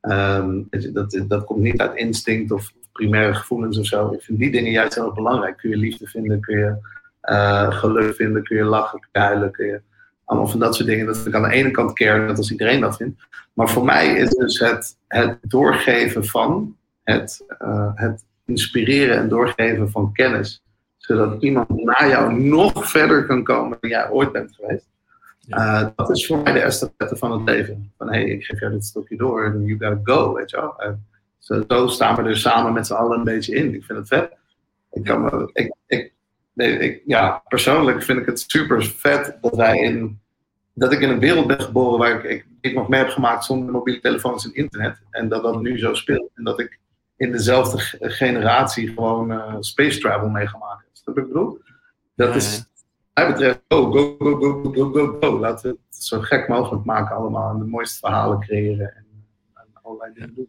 Um, 0.00 0.68
dat, 0.92 1.24
dat 1.28 1.44
komt 1.44 1.60
niet 1.60 1.80
uit 1.80 1.96
instinct 1.96 2.50
of 2.50 2.72
primaire 2.92 3.34
gevoelens 3.34 3.78
of 3.78 3.86
zo. 3.86 4.12
Ik 4.12 4.22
vind 4.22 4.38
die 4.38 4.50
dingen 4.50 4.72
juist 4.72 4.94
heel 4.94 5.12
belangrijk. 5.12 5.56
Kun 5.56 5.70
je 5.70 5.76
liefde 5.76 6.06
vinden, 6.06 6.40
kun 6.40 6.58
je 6.58 6.76
uh, 7.22 7.70
geluk 7.70 8.14
vinden, 8.14 8.42
kun 8.42 8.56
je 8.56 8.64
lachen, 8.64 9.00
kun 9.00 9.08
je 9.12 9.18
huilen, 9.18 9.50
kun 9.50 9.66
je 9.66 9.80
allemaal 10.24 10.48
van 10.48 10.60
dat 10.60 10.74
soort 10.74 10.88
dingen. 10.88 11.06
Dat 11.06 11.16
vind 11.16 11.28
ik 11.28 11.34
aan 11.34 11.48
de 11.48 11.54
ene 11.54 11.70
kant 11.70 11.92
care, 11.92 12.26
net 12.26 12.36
als 12.36 12.50
iedereen 12.50 12.80
dat 12.80 12.96
vindt. 12.96 13.22
Maar 13.52 13.68
voor 13.68 13.84
mij 13.84 14.14
is 14.14 14.30
dus 14.30 14.58
het, 14.58 14.96
het 15.08 15.38
doorgeven 15.42 16.24
van, 16.24 16.76
het, 17.02 17.44
uh, 17.62 17.90
het 17.94 18.24
inspireren 18.44 19.16
en 19.16 19.28
doorgeven 19.28 19.90
van 19.90 20.12
kennis, 20.12 20.62
zodat 20.96 21.42
iemand 21.42 21.84
na 21.84 22.08
jou 22.08 22.40
nog 22.40 22.90
verder 22.90 23.26
kan 23.26 23.44
komen 23.44 23.78
dan 23.80 23.90
jij 23.90 24.10
ooit 24.10 24.32
bent 24.32 24.54
geweest. 24.54 24.86
Ja. 25.38 25.82
Uh, 25.82 25.88
dat 25.96 26.10
is 26.10 26.26
voor 26.26 26.42
mij 26.42 26.52
de 26.52 26.60
estafette 26.60 27.16
van 27.16 27.32
het 27.32 27.42
leven. 27.44 27.92
Van 27.98 28.12
hé, 28.12 28.20
hey, 28.20 28.30
ik 28.30 28.44
geef 28.44 28.60
jou 28.60 28.72
dit 28.72 28.84
stokje 28.84 29.16
door 29.16 29.44
en 29.44 29.64
you 29.64 29.78
gotta 29.78 30.00
go, 30.12 30.34
weet 30.34 30.50
je 30.50 30.56
wel. 30.56 30.96
Zo, 31.38 31.64
zo, 31.68 31.86
staan 31.86 32.16
we 32.16 32.22
er 32.22 32.36
samen 32.36 32.72
met 32.72 32.86
z'n 32.86 32.92
allen 32.92 33.18
een 33.18 33.24
beetje 33.24 33.54
in. 33.54 33.74
Ik 33.74 33.84
vind 33.84 33.98
het 33.98 34.08
vet. 34.08 34.32
Ik 34.90 35.04
kan 35.04 35.22
me, 35.22 35.50
ik, 35.52 35.74
ik, 35.86 36.12
nee, 36.54 36.78
ik, 36.78 37.02
ja, 37.06 37.42
persoonlijk 37.48 38.02
vind 38.02 38.18
ik 38.18 38.26
het 38.26 38.44
super 38.46 38.84
vet 38.84 39.38
dat 39.40 39.56
wij 39.56 39.78
in, 39.78 40.20
dat 40.72 40.92
ik 40.92 41.00
in 41.00 41.08
een 41.10 41.18
wereld 41.18 41.46
ben 41.46 41.60
geboren 41.60 41.98
waar 41.98 42.24
ik, 42.24 42.24
ik, 42.24 42.46
ik 42.60 42.74
nog 42.74 42.88
mee 42.88 43.00
heb 43.00 43.10
gemaakt 43.10 43.44
zonder 43.44 43.72
mobiele 43.72 44.00
telefoons 44.00 44.44
en 44.44 44.54
internet. 44.54 45.02
En 45.10 45.28
dat 45.28 45.42
dat 45.42 45.60
nu 45.60 45.78
zo 45.78 45.94
speelt. 45.94 46.30
En 46.34 46.44
dat 46.44 46.60
ik 46.60 46.78
in 47.16 47.32
dezelfde 47.32 47.78
generatie 48.00 48.88
gewoon 48.88 49.30
uh, 49.32 49.56
space 49.60 49.98
travel 49.98 50.28
meegemaakt 50.28 50.82
heb. 50.84 51.04
Dat 51.04 51.16
ik 51.16 51.26
bedoel? 51.26 51.60
Dat 52.14 52.34
is, 52.34 52.64
mij 53.14 53.26
betreft, 53.26 53.60
go, 53.68 53.92
go, 53.92 54.16
go, 54.18 54.36
go, 54.38 54.72
go, 54.72 54.92
go, 54.92 55.16
go. 55.20 55.38
Laten 55.38 55.70
we 55.70 55.78
het 55.90 56.04
zo 56.04 56.20
gek 56.20 56.48
mogelijk 56.48 56.84
maken 56.84 57.16
allemaal. 57.16 57.50
En 57.50 57.58
de 57.58 57.64
mooiste 57.64 57.98
verhalen 57.98 58.40
creëren. 58.40 58.94
En, 58.96 59.06
en 59.54 59.66
allerlei 59.82 60.12
dingen 60.14 60.34
doen. 60.34 60.48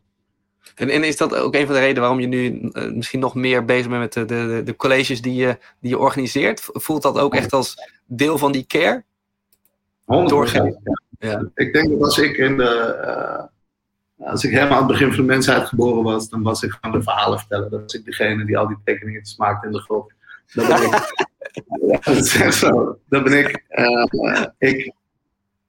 En, 0.75 0.89
en, 0.89 1.03
is 1.03 1.17
dat 1.17 1.35
ook 1.35 1.55
een 1.55 1.65
van 1.65 1.75
de 1.75 1.79
redenen 1.79 2.01
waarom 2.01 2.19
je 2.19 2.27
nu 2.27 2.69
uh, 2.71 2.91
misschien 2.91 3.19
nog 3.19 3.35
meer 3.35 3.65
bezig 3.65 3.89
bent 3.89 4.01
met 4.01 4.13
de, 4.13 4.25
de, 4.25 4.61
de 4.63 4.75
colleges 4.75 5.21
die 5.21 5.35
je, 5.35 5.57
die 5.79 5.89
je 5.89 5.97
organiseert? 5.97 6.69
Voelt 6.73 7.01
dat 7.01 7.17
ook 7.17 7.35
echt 7.35 7.53
als 7.53 7.75
deel 8.05 8.37
van 8.37 8.51
die 8.51 8.65
care? 8.67 9.03
100%. 9.03 10.05
Ja. 10.05 10.73
ja. 11.19 11.49
Ik 11.55 11.73
denk 11.73 11.89
dat 11.89 12.01
als 12.01 12.17
ik 12.17 12.37
in 12.37 12.57
de. 12.57 12.97
Uh, 13.05 13.43
als 14.27 14.43
ik 14.43 14.51
helemaal 14.51 14.71
aan 14.71 14.83
het 14.83 14.91
begin 14.91 15.07
van 15.07 15.17
de 15.17 15.31
mensheid 15.31 15.67
geboren 15.67 16.03
was, 16.03 16.29
dan 16.29 16.43
was 16.43 16.63
ik 16.63 16.71
gewoon 16.71 16.97
de 16.97 17.03
verhalen 17.03 17.39
vertellen. 17.39 17.69
Dat 17.69 17.81
was 17.81 17.93
ik 17.93 18.05
degene 18.05 18.45
die 18.45 18.57
al 18.57 18.67
die 18.67 18.77
tekeningen 18.83 19.21
maakte 19.37 19.67
in 19.67 19.73
de 19.73 19.81
grot. 19.81 20.13
Dat 20.53 20.67
ben 20.67 20.83
ik. 20.83 20.91
ja, 21.91 21.99
dat 22.03 22.15
is 22.15 22.41
echt 22.41 22.55
zo. 22.55 22.99
Dat 23.09 23.23
ben 23.23 23.39
ik. 23.39 23.63
Uh, 23.69 24.45
ik. 24.57 24.93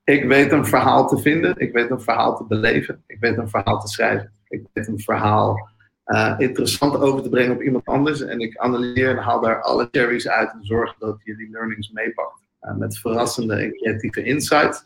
Ik 0.05 0.25
weet 0.25 0.53
een 0.53 0.67
verhaal 0.67 1.09
te 1.09 1.19
vinden. 1.19 1.55
Ik 1.57 1.73
weet 1.73 1.91
een 1.91 2.01
verhaal 2.01 2.37
te 2.37 2.45
beleven. 2.45 3.03
Ik 3.07 3.17
weet 3.21 3.37
een 3.37 3.49
verhaal 3.49 3.81
te 3.81 3.89
schrijven. 3.89 4.33
Ik 4.49 4.63
weet 4.73 4.89
een 4.89 5.01
verhaal 5.01 5.69
uh, 6.07 6.35
interessant 6.39 6.97
over 6.97 7.23
te 7.23 7.29
brengen 7.29 7.55
op 7.55 7.63
iemand 7.63 7.85
anders. 7.85 8.21
En 8.21 8.41
ik 8.41 8.57
analyseer 8.57 9.11
en 9.11 9.23
haal 9.23 9.41
daar 9.41 9.63
alle 9.63 9.89
cherries 9.91 10.29
uit 10.29 10.53
en 10.53 10.65
zorg 10.65 10.95
dat 10.99 11.21
je 11.25 11.37
die 11.37 11.51
learnings 11.51 11.91
meepakt. 11.91 12.41
met 12.79 12.99
verrassende 12.99 13.55
en 13.55 13.73
creatieve 13.73 14.23
insights. 14.23 14.85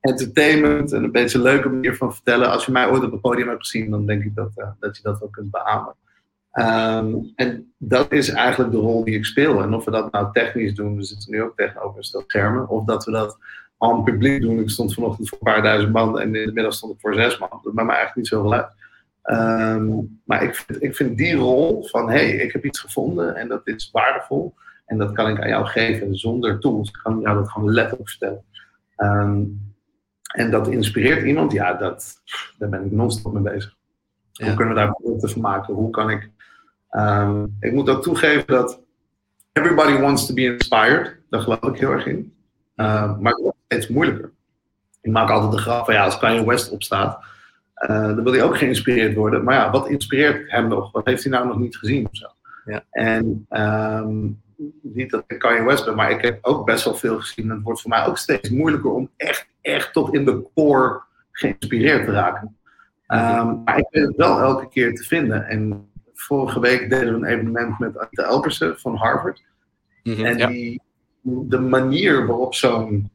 Entertainment 0.00 0.92
en 0.92 1.04
een 1.04 1.12
beetje 1.12 1.38
een 1.38 1.44
leuke 1.44 1.68
manier 1.68 1.96
van 1.96 2.14
vertellen. 2.14 2.50
Als 2.50 2.66
je 2.66 2.72
mij 2.72 2.90
ooit 2.90 3.04
op 3.04 3.12
het 3.12 3.20
podium 3.20 3.48
hebt 3.48 3.66
gezien, 3.66 3.90
dan 3.90 4.06
denk 4.06 4.24
ik 4.24 4.34
dat, 4.34 4.50
dat 4.78 4.96
je 4.96 5.02
dat 5.02 5.18
wel 5.18 5.28
kunt 5.28 5.50
beamen. 5.50 5.94
Ehm, 6.52 7.14
en 7.34 7.72
dat 7.78 8.12
is 8.12 8.28
eigenlijk 8.28 8.70
de 8.70 8.78
rol 8.78 9.04
die 9.04 9.14
ik 9.14 9.24
speel. 9.24 9.62
En 9.62 9.74
of 9.74 9.84
we 9.84 9.90
dat 9.90 10.12
nou 10.12 10.32
technisch 10.32 10.74
doen, 10.74 10.96
we 10.96 11.02
zitten 11.02 11.30
nu 11.30 11.42
ook 11.42 11.56
tegenover 11.56 11.98
een 11.98 12.04
stel 12.04 12.24
schermen, 12.26 12.68
of 12.68 12.84
dat 12.84 13.04
we 13.04 13.10
dat 13.10 13.38
al 13.76 14.02
publiek 14.02 14.40
doen. 14.40 14.58
Ik 14.58 14.70
stond 14.70 14.94
vanochtend 14.94 15.28
voor 15.28 15.38
een 15.38 15.52
paar 15.52 15.62
duizend 15.62 15.92
man 15.92 16.20
en 16.20 16.34
in 16.34 16.46
de 16.46 16.52
middag 16.52 16.72
stond 16.72 16.94
ik 16.94 17.00
voor 17.00 17.14
zes 17.14 17.38
man. 17.38 17.60
Dat 17.62 17.72
maakt 17.72 17.88
me 17.88 17.94
eigenlijk 17.94 18.16
niet 18.16 18.26
zoveel 18.26 18.52
uit. 18.52 18.80
Ehm, 19.22 19.90
maar 20.24 20.42
ik 20.42 20.54
vind, 20.54 20.82
ik 20.82 20.96
vind 20.96 21.16
die 21.16 21.34
rol 21.34 21.86
van, 21.86 22.10
hé, 22.10 22.16
hey, 22.16 22.30
ik 22.30 22.52
heb 22.52 22.64
iets 22.64 22.80
gevonden 22.80 23.36
en 23.36 23.48
dat 23.48 23.60
is 23.64 23.90
waardevol. 23.92 24.54
En 24.86 24.98
dat 24.98 25.12
kan 25.12 25.28
ik 25.28 25.40
aan 25.40 25.48
jou 25.48 25.66
geven 25.66 26.16
zonder 26.16 26.58
tools. 26.58 26.88
Ik 26.88 27.00
kan 27.02 27.20
jou 27.20 27.36
dat 27.36 27.50
gewoon 27.50 27.72
letterlijk 27.72 28.08
vertellen. 28.08 28.44
Ehm, 28.96 29.42
en 30.34 30.50
dat 30.50 30.68
inspireert 30.68 31.24
iemand, 31.24 31.52
ja, 31.52 31.74
dat, 31.74 32.22
daar 32.58 32.68
ben 32.68 32.84
ik 32.84 32.92
non-stop 32.92 33.32
mee 33.32 33.42
bezig. 33.42 33.76
Hoe 34.32 34.54
kunnen 34.54 34.74
we 34.74 34.80
daar 34.80 34.92
producten 34.92 35.30
van 35.30 35.40
maken? 35.40 35.74
Hoe 35.74 35.90
kan 35.90 36.10
ik 36.10 36.30
Ehm, 36.92 37.44
ik 37.60 37.72
moet 37.72 37.88
ook 37.88 38.02
toegeven 38.02 38.46
dat 38.46 38.80
everybody 39.52 39.98
wants 39.98 40.26
to 40.26 40.34
be 40.34 40.42
inspired. 40.42 41.16
Daar 41.30 41.40
geloof 41.40 41.62
ik 41.62 41.78
heel 41.78 41.90
erg 41.90 42.06
in. 42.06 42.34
Uh, 42.76 43.18
maar 43.18 43.32
het 43.32 43.42
wordt 43.42 43.58
steeds 43.64 43.88
moeilijker. 43.88 44.32
Ik 45.00 45.12
maak 45.12 45.30
altijd 45.30 45.52
de 45.52 45.58
grap 45.58 45.84
van 45.84 45.94
ja, 45.94 46.04
als 46.04 46.18
Kanye 46.18 46.46
West 46.46 46.70
opstaat, 46.70 47.24
dan 47.74 48.22
wil 48.22 48.32
hij 48.32 48.42
ook 48.42 48.58
geïnspireerd 48.58 49.14
worden. 49.14 49.44
Maar 49.44 49.54
ja, 49.54 49.70
wat 49.70 49.88
inspireert 49.88 50.50
hem 50.50 50.68
nog? 50.68 50.92
Wat 50.92 51.06
heeft 51.06 51.22
hij 51.22 51.32
nou 51.32 51.46
nog 51.46 51.58
niet 51.58 51.76
gezien 51.76 52.04
of 52.06 52.16
zo? 52.16 52.26
Ja. 52.64 52.84
En 52.90 53.46
um, 53.50 54.40
niet 54.82 55.10
dat 55.10 55.24
ik 55.26 55.38
Kanye 55.38 55.64
West 55.64 55.84
ben, 55.84 55.94
maar 55.94 56.10
ik 56.10 56.22
heb 56.22 56.38
ook 56.42 56.66
best 56.66 56.84
wel 56.84 56.94
veel 56.94 57.20
gezien. 57.20 57.50
En 57.50 57.54
het 57.54 57.64
wordt 57.64 57.80
voor 57.80 57.90
mij 57.90 58.06
ook 58.06 58.18
steeds 58.18 58.50
moeilijker 58.50 58.90
om 58.90 59.10
echt, 59.16 59.48
echt 59.60 59.92
tot 59.92 60.14
in 60.14 60.24
de 60.24 60.46
core 60.54 61.02
geïnspireerd 61.32 62.04
te 62.04 62.10
raken. 62.10 62.56
Um, 63.08 63.62
maar 63.64 63.78
ik 63.78 63.86
weet 63.90 64.06
het 64.06 64.16
wel 64.16 64.38
elke 64.38 64.68
keer 64.68 64.94
te 64.94 65.02
vinden. 65.02 65.46
En 65.46 65.90
vorige 66.14 66.60
week 66.60 66.90
deden 66.90 67.08
we 67.08 67.26
een 67.26 67.32
evenement 67.32 67.78
met 67.78 67.98
Anita 67.98 68.22
Elpersen 68.22 68.78
van 68.78 68.94
Harvard. 68.94 69.44
Mhm, 70.02 70.24
en 70.24 70.48
die, 70.48 70.82
de 71.22 71.60
manier 71.60 72.26
waarop 72.26 72.54
zo'n 72.54 73.10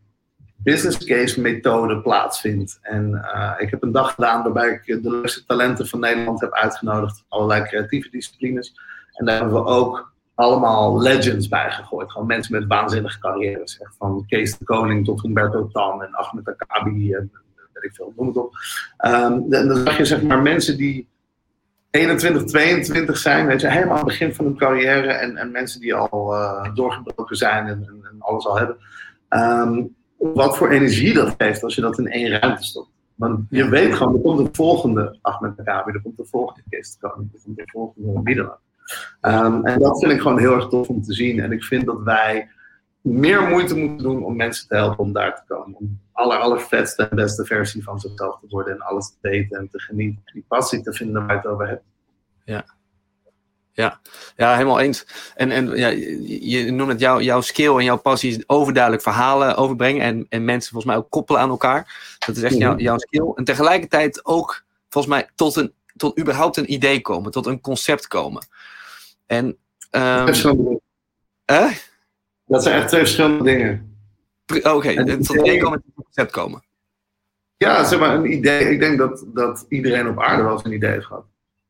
business 0.71 1.05
case 1.05 1.41
methode 1.41 2.01
plaatsvindt. 2.01 2.79
En 2.81 3.11
uh, 3.11 3.53
ik 3.57 3.69
heb 3.69 3.83
een 3.83 3.91
dag 3.91 4.13
gedaan 4.13 4.43
waarbij 4.43 4.69
ik 4.69 5.03
de 5.03 5.09
leukste 5.09 5.45
talenten 5.45 5.87
van 5.87 5.99
Nederland 5.99 6.41
heb 6.41 6.53
uitgenodigd. 6.53 7.23
Allerlei 7.27 7.63
creatieve 7.63 8.09
disciplines. 8.09 8.73
En 9.13 9.25
daar 9.25 9.35
hebben 9.35 9.53
we 9.53 9.65
ook 9.65 10.13
allemaal 10.35 11.01
legends 11.01 11.47
bij 11.47 11.71
gegooid. 11.71 12.11
Gewoon 12.11 12.27
mensen 12.27 12.59
met 12.59 12.67
waanzinnige 12.67 13.19
carrières. 13.19 13.79
Echt 13.79 13.95
van 13.97 14.25
Kees 14.27 14.57
de 14.57 14.65
Koning 14.65 15.05
tot 15.05 15.21
Humberto 15.21 15.67
Tan 15.67 16.03
en 16.03 16.13
Ahmed 16.13 16.47
Akabi 16.47 17.13
en 17.13 17.31
weet 17.73 17.83
ik 17.83 17.95
veel, 17.95 18.13
noem 18.15 18.27
het 18.27 18.37
op. 18.37 18.53
Um, 19.05 19.53
en 19.53 19.67
dan 19.67 19.75
zag 19.75 19.97
je 19.97 20.05
zeg 20.05 20.21
maar 20.21 20.41
mensen 20.41 20.77
die 20.77 21.07
21, 21.89 22.43
22 22.43 23.17
zijn, 23.17 23.45
weet 23.45 23.61
helemaal 23.61 23.89
aan 23.89 23.95
het 23.97 24.05
begin 24.05 24.33
van 24.33 24.45
hun 24.45 24.57
carrière 24.57 25.11
en, 25.11 25.37
en 25.37 25.51
mensen 25.51 25.79
die 25.79 25.93
al 25.93 26.33
uh, 26.33 26.73
doorgebroken 26.73 27.35
zijn 27.35 27.67
en, 27.67 27.87
en, 28.03 28.15
alles 28.19 28.45
al 28.45 28.57
hebben. 28.57 28.77
Um, 29.29 29.95
wat 30.17 30.57
voor 30.57 30.69
energie 30.69 31.13
dat 31.13 31.35
geeft 31.37 31.63
als 31.63 31.75
je 31.75 31.81
dat 31.81 31.99
in 31.99 32.07
één 32.07 32.39
ruimte 32.39 32.63
stopt. 32.63 32.89
Want 33.15 33.45
je 33.49 33.69
weet 33.69 33.93
gewoon, 33.93 34.15
er 34.15 34.21
komt 34.21 34.37
de 34.37 34.49
volgende 34.51 35.17
Ahmed 35.21 35.59
Akabi, 35.59 35.91
er 35.91 36.01
komt 36.01 36.17
de 36.17 36.25
volgende 36.25 36.61
Kees 36.69 36.97
er 36.99 37.09
komt 37.09 37.31
de 37.31 37.63
volgende 37.65 38.33
dan 38.35 39.45
um, 39.45 39.65
En 39.65 39.79
dat 39.79 39.99
vind 39.99 40.11
ik 40.11 40.21
gewoon 40.21 40.39
heel 40.39 40.53
erg 40.53 40.67
tof 40.67 40.87
om 40.87 41.01
te 41.01 41.13
zien. 41.13 41.39
En 41.39 41.51
ik 41.51 41.63
vind 41.63 41.85
dat 41.85 42.01
wij 42.01 42.49
meer 43.01 43.41
moeite 43.41 43.77
moeten 43.77 43.97
doen 43.97 44.23
om 44.23 44.35
mensen 44.35 44.67
te 44.67 44.75
helpen 44.75 44.99
om 44.99 45.13
daar 45.13 45.35
te 45.35 45.53
komen. 45.53 45.77
Om 45.77 45.99
aller, 46.11 46.37
allervetste 46.37 47.03
en 47.03 47.15
beste 47.15 47.45
versie 47.45 47.83
van 47.83 47.99
zichzelf 47.99 48.39
te 48.39 48.45
worden 48.49 48.73
en 48.73 48.81
alles 48.81 49.09
te 49.09 49.17
weten 49.21 49.57
en 49.57 49.69
te 49.69 49.79
genieten. 49.79 50.21
Die 50.33 50.45
passie 50.47 50.81
te 50.81 50.93
vinden 50.93 51.25
waar 51.25 51.35
je 51.35 51.41
het 51.41 51.47
over 51.51 51.67
hebt. 51.67 51.83
Ja. 52.43 52.65
Ja, 53.77 53.99
ja 54.35 54.53
helemaal 54.53 54.79
eens. 54.79 55.05
En, 55.35 55.51
en 55.51 55.69
ja, 55.75 55.87
je 56.27 56.71
noemt 56.71 56.91
het 56.91 56.99
jouw, 56.99 57.21
jouw 57.21 57.41
skill 57.41 57.77
en 57.77 57.83
jouw 57.83 57.97
passie 57.97 58.31
is 58.31 58.43
overduidelijk 58.47 59.03
verhalen 59.03 59.55
overbrengen 59.55 60.01
en, 60.01 60.25
en 60.29 60.45
mensen 60.45 60.71
volgens 60.71 60.91
mij 60.91 61.01
ook 61.01 61.09
koppelen 61.09 61.41
aan 61.41 61.49
elkaar. 61.49 62.15
Dat 62.25 62.35
is 62.35 62.43
echt 62.43 62.57
jouw, 62.57 62.73
mhm. 62.73 62.81
jouw 62.81 62.97
skill. 62.97 63.31
En 63.35 63.43
tegelijkertijd 63.43 64.25
ook 64.25 64.63
volgens 64.89 65.13
mij 65.13 65.29
tot, 65.35 65.55
een, 65.55 65.73
tot 65.95 66.19
überhaupt 66.19 66.57
een 66.57 66.73
idee 66.73 67.01
komen, 67.01 67.31
tot 67.31 67.45
een 67.45 67.61
concept 67.61 68.07
komen. 68.07 68.47
En, 69.25 69.45
um, 69.91 70.79
eh? 71.45 71.71
Dat 72.45 72.63
zijn 72.63 72.75
echt 72.75 72.87
twee 72.87 73.01
verschillende 73.01 73.43
dingen. 73.43 73.99
Oké, 74.55 74.69
okay. 74.69 74.95
tot 74.95 75.29
een 75.29 75.39
idee 75.39 75.59
komen 75.59 75.81
tot 75.81 75.91
een 75.95 76.03
concept 76.03 76.31
komen. 76.31 76.63
Ja, 77.57 77.83
zeg 77.83 77.99
maar 77.99 78.15
een 78.15 78.31
idee. 78.31 78.69
Ik 78.69 78.79
denk 78.79 78.97
dat, 78.97 79.25
dat 79.27 79.65
iedereen 79.69 80.07
op 80.07 80.19
aarde 80.19 80.43
wel 80.43 80.51
eens 80.51 80.63
een 80.63 80.73
idee 80.73 80.91
heeft 80.91 81.05
gehad. 81.05 81.25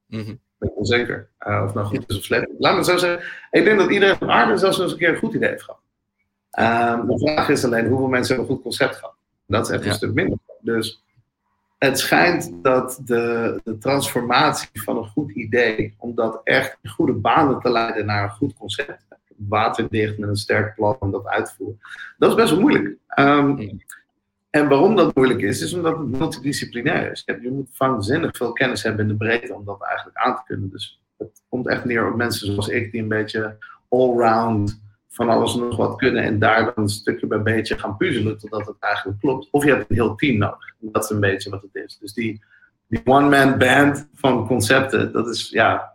Mm 0.08 0.24
-hmm. 0.24 0.40
Ben 0.58 0.70
ik 0.70 0.78
onzeker. 0.78 1.30
Uh, 1.48 1.62
of 1.66 1.74
nou 1.74 1.88
goed 1.88 2.04
is 2.08 2.18
of 2.18 2.24
slecht. 2.24 2.48
Laat 2.58 2.76
me 2.76 2.84
zo 2.84 2.98
zeggen. 2.98 3.28
Ik 3.52 3.64
denk 3.64 3.80
dat 3.80 3.92
iedereen 3.92 4.16
op 4.16 4.30
aarde 4.30 4.58
zelfs 4.58 4.80
eens 4.80 4.92
een 4.92 4.98
keer 4.98 5.10
een 5.10 5.18
goed 5.18 5.34
idee 5.34 5.50
heeft 5.50 5.64
gehad. 5.64 5.82
Uh, 6.60 7.08
de 7.08 7.20
vraag 7.20 7.50
is 7.50 7.66
alleen 7.66 7.88
hoeveel 7.88 8.08
mensen 8.08 8.36
hebben 8.36 8.50
een 8.50 8.56
goed 8.56 8.64
concept 8.64 8.96
gehad. 8.96 9.16
Dat 9.46 9.70
is 9.70 9.76
even 9.76 9.88
een 9.88 9.94
stuk 9.94 10.14
minder. 10.14 10.38
Dus 10.62 11.04
het 11.78 12.00
schijnt 12.00 12.52
dat 12.62 13.02
de, 13.06 13.60
de 13.64 13.78
transformatie 13.78 14.70
van 14.74 14.98
een 14.98 15.08
goed 15.08 15.32
idee, 15.32 15.96
om 15.98 16.16
dat 16.16 16.42
echt 16.44 16.78
in 16.82 16.90
goede 16.90 17.14
banen 17.14 17.60
te 17.60 17.70
leiden 17.70 18.06
naar 18.06 18.24
een 18.24 18.30
goed 18.30 18.54
concept, 18.54 19.06
waterdicht 19.36 20.18
met 20.18 20.30
een 20.30 20.36
sterk 20.36 20.76
plan 20.76 20.96
om 21.00 21.12
dat 21.12 21.26
uit 21.26 21.46
te 21.46 21.54
voeren. 21.58 21.80
Dat 22.18 22.30
is 22.30 22.36
best 22.36 22.52
wel 22.52 22.60
moeilijk. 22.60 22.96
Um, 23.20 23.82
en 24.58 24.68
waarom 24.68 24.96
dat 24.96 25.16
moeilijk 25.16 25.42
is, 25.42 25.62
is 25.62 25.74
omdat 25.74 25.98
het 25.98 26.08
multidisciplinair 26.08 27.12
is. 27.12 27.24
Je 27.26 27.52
moet 27.52 27.78
waanzinnig 27.78 28.38
veel 28.38 28.54
kennis 28.54 28.84
hebben 28.84 29.02
in 29.02 29.08
de 29.08 29.18
breedte 29.18 29.54
om 29.54 29.66
dat 29.66 29.82
eigenlijk 29.84 30.18
aan 30.18 30.36
te 30.36 30.42
kunnen. 30.46 30.70
Dus 30.70 31.02
het 31.18 31.44
komt 31.50 31.68
echt 31.68 31.86
neer 31.86 32.10
op 32.10 32.16
mensen 32.16 32.48
zoals 32.48 32.68
ik, 32.68 32.92
die 32.92 33.02
een 33.02 33.08
beetje 33.08 33.58
allround 33.90 34.82
van 35.08 35.30
alles 35.30 35.54
en 35.54 35.60
nog 35.60 35.78
wat 35.78 35.98
kunnen 35.98 36.24
en 36.24 36.40
daar 36.40 36.64
dan 36.64 36.74
een 36.76 36.90
stukje 36.90 37.28
bij 37.28 37.42
beetje 37.42 37.80
gaan 37.80 37.98
puzzelen 37.98 38.38
totdat 38.38 38.68
het 38.68 38.76
eigenlijk 38.80 39.20
klopt. 39.20 39.48
Of 39.52 39.64
je 39.64 39.70
hebt 39.70 39.90
een 39.90 39.96
heel 39.96 40.16
team 40.16 40.38
nodig. 40.38 40.76
Dat 40.80 41.04
is 41.04 41.10
een 41.10 41.20
beetje 41.20 41.50
wat 41.50 41.62
het 41.62 41.84
is. 41.86 41.98
Dus 41.98 42.14
die, 42.14 42.44
die 42.88 43.02
one-man 43.06 43.58
band 43.58 44.10
van 44.14 44.48
concepten, 44.48 45.12
dat 45.12 45.28
is 45.28 45.50
ja, 45.50 45.94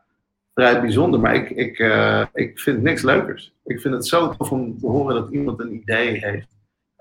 vrij 0.54 0.80
bijzonder. 0.80 1.20
Maar 1.20 1.34
ik, 1.34 1.50
ik, 1.50 1.78
uh, 1.78 2.24
ik 2.32 2.58
vind 2.58 2.82
niks 2.82 3.02
leukers. 3.02 3.54
Ik 3.64 3.80
vind 3.80 3.94
het 3.94 4.06
zo 4.06 4.34
tof 4.36 4.52
om 4.52 4.78
te 4.78 4.86
horen 4.86 5.14
dat 5.14 5.30
iemand 5.30 5.60
een 5.60 5.74
idee 5.74 6.18
heeft. 6.18 6.48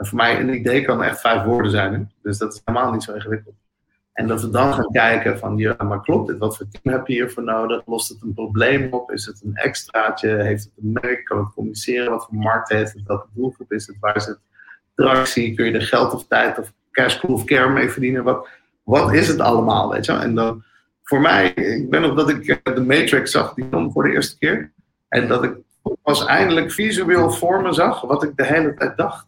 Voor 0.01 0.17
mij, 0.17 0.39
een 0.39 0.53
idee 0.53 0.85
kan 0.85 1.03
echt 1.03 1.21
vijf 1.21 1.43
woorden 1.43 1.71
zijn. 1.71 2.11
Dus 2.21 2.37
dat 2.37 2.53
is 2.53 2.61
helemaal 2.65 2.91
niet 2.91 3.03
zo 3.03 3.13
ingewikkeld. 3.13 3.55
En 4.13 4.27
dat 4.27 4.41
we 4.41 4.49
dan 4.49 4.73
gaan 4.73 4.91
kijken 4.91 5.39
van, 5.39 5.57
ja, 5.57 5.75
maar 5.77 6.01
klopt 6.01 6.27
dit? 6.27 6.37
Wat 6.37 6.57
voor 6.57 6.65
team 6.71 6.95
heb 6.95 7.07
je 7.07 7.13
hiervoor 7.13 7.43
nodig? 7.43 7.81
Lost 7.85 8.09
het 8.09 8.21
een 8.21 8.33
probleem 8.33 8.93
op? 8.93 9.11
Is 9.11 9.25
het 9.25 9.41
een 9.43 9.55
extraatje? 9.55 10.29
Heeft 10.29 10.63
het 10.63 10.73
een 10.83 10.91
merk? 11.01 11.25
Kan 11.25 11.37
het 11.37 11.53
communiceren? 11.53 12.11
Wat 12.11 12.25
voor 12.25 12.37
markt 12.37 12.69
heeft 12.69 12.93
het? 12.93 13.03
Welke 13.05 13.27
doelgroep 13.33 13.71
is 13.71 13.87
het? 13.87 13.97
Waar 13.99 14.15
is 14.15 14.25
het 14.25 14.39
tractie? 14.95 15.53
Kun 15.53 15.65
je 15.65 15.71
er 15.71 15.81
geld 15.81 16.13
of 16.13 16.27
tijd 16.27 16.59
of 16.59 16.73
cashpool 16.91 17.33
of 17.33 17.43
care 17.43 17.69
mee 17.69 17.89
verdienen? 17.89 18.23
Wat, 18.23 18.47
wat 18.83 19.13
is 19.13 19.27
het 19.27 19.39
allemaal, 19.39 19.89
weet 19.89 20.05
je 20.05 20.11
En 20.11 20.35
dan, 20.35 20.63
voor 21.03 21.21
mij, 21.21 21.47
ik 21.49 21.89
ben 21.89 22.03
op 22.03 22.17
dat 22.17 22.29
ik 22.29 22.47
eh, 22.47 22.75
de 22.75 22.81
Matrix 22.81 23.31
zag, 23.31 23.53
die 23.53 23.65
film 23.69 23.91
voor 23.91 24.03
de 24.03 24.11
eerste 24.11 24.37
keer. 24.37 24.71
En 25.07 25.27
dat 25.27 25.43
ik 25.43 25.53
pas 26.01 26.25
eindelijk 26.25 26.71
visueel 26.71 27.31
voor 27.31 27.61
me 27.61 27.73
zag 27.73 28.01
wat 28.01 28.23
ik 28.23 28.37
de 28.37 28.45
hele 28.45 28.73
tijd 28.73 28.97
dacht. 28.97 29.27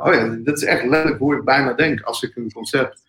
Oh 0.00 0.14
ja, 0.14 0.28
dit 0.28 0.56
is 0.56 0.64
echt 0.64 0.84
letterlijk 0.84 1.18
hoe 1.18 1.36
ik 1.36 1.44
bijna 1.44 1.72
denk 1.72 2.00
als 2.00 2.22
ik 2.22 2.36
een 2.36 2.52
concept 2.52 3.02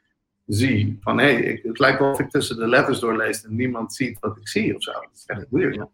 zie. 0.46 0.98
Van 1.02 1.20
hé, 1.20 1.34
hey, 1.34 1.60
het 1.64 1.80
lijkt 1.80 2.00
wel 2.00 2.12
of 2.12 2.20
ik 2.20 2.30
tussen 2.30 2.58
de 2.58 2.68
letters 2.68 3.00
doorlees 3.00 3.44
en 3.44 3.56
niemand 3.56 3.94
ziet 3.94 4.20
wat 4.20 4.38
ik 4.38 4.48
zie 4.48 4.76
of 4.76 4.84
zo. 4.84 4.92
Dat 4.92 5.10
is 5.14 5.24
echt 5.26 5.46
weird. 5.50 5.76
Ja. 5.76 5.90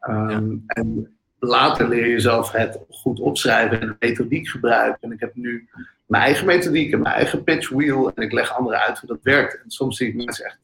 Ehm, 0.00 0.56
en 0.66 1.16
later 1.38 1.88
leer 1.88 2.06
je 2.06 2.20
zelf 2.20 2.52
het 2.52 2.78
goed 2.88 3.20
opschrijven 3.20 3.80
en 3.80 3.86
de 3.86 3.96
methodiek 3.98 4.48
gebruiken. 4.48 4.98
En 5.00 5.12
ik 5.12 5.20
heb 5.20 5.34
nu 5.34 5.68
mijn 6.06 6.22
eigen 6.22 6.46
methodiek 6.46 6.92
en 6.92 7.00
mijn 7.00 7.14
eigen 7.14 7.44
pitch 7.44 7.68
wheel. 7.68 8.12
En 8.14 8.22
ik 8.22 8.32
leg 8.32 8.56
anderen 8.56 8.80
uit 8.80 8.98
hoe 8.98 9.08
dat 9.08 9.22
werkt. 9.22 9.62
En 9.64 9.70
soms 9.70 9.96
zie 9.96 10.08
ik 10.08 10.14
mensen 10.14 10.44
echt 10.44 10.58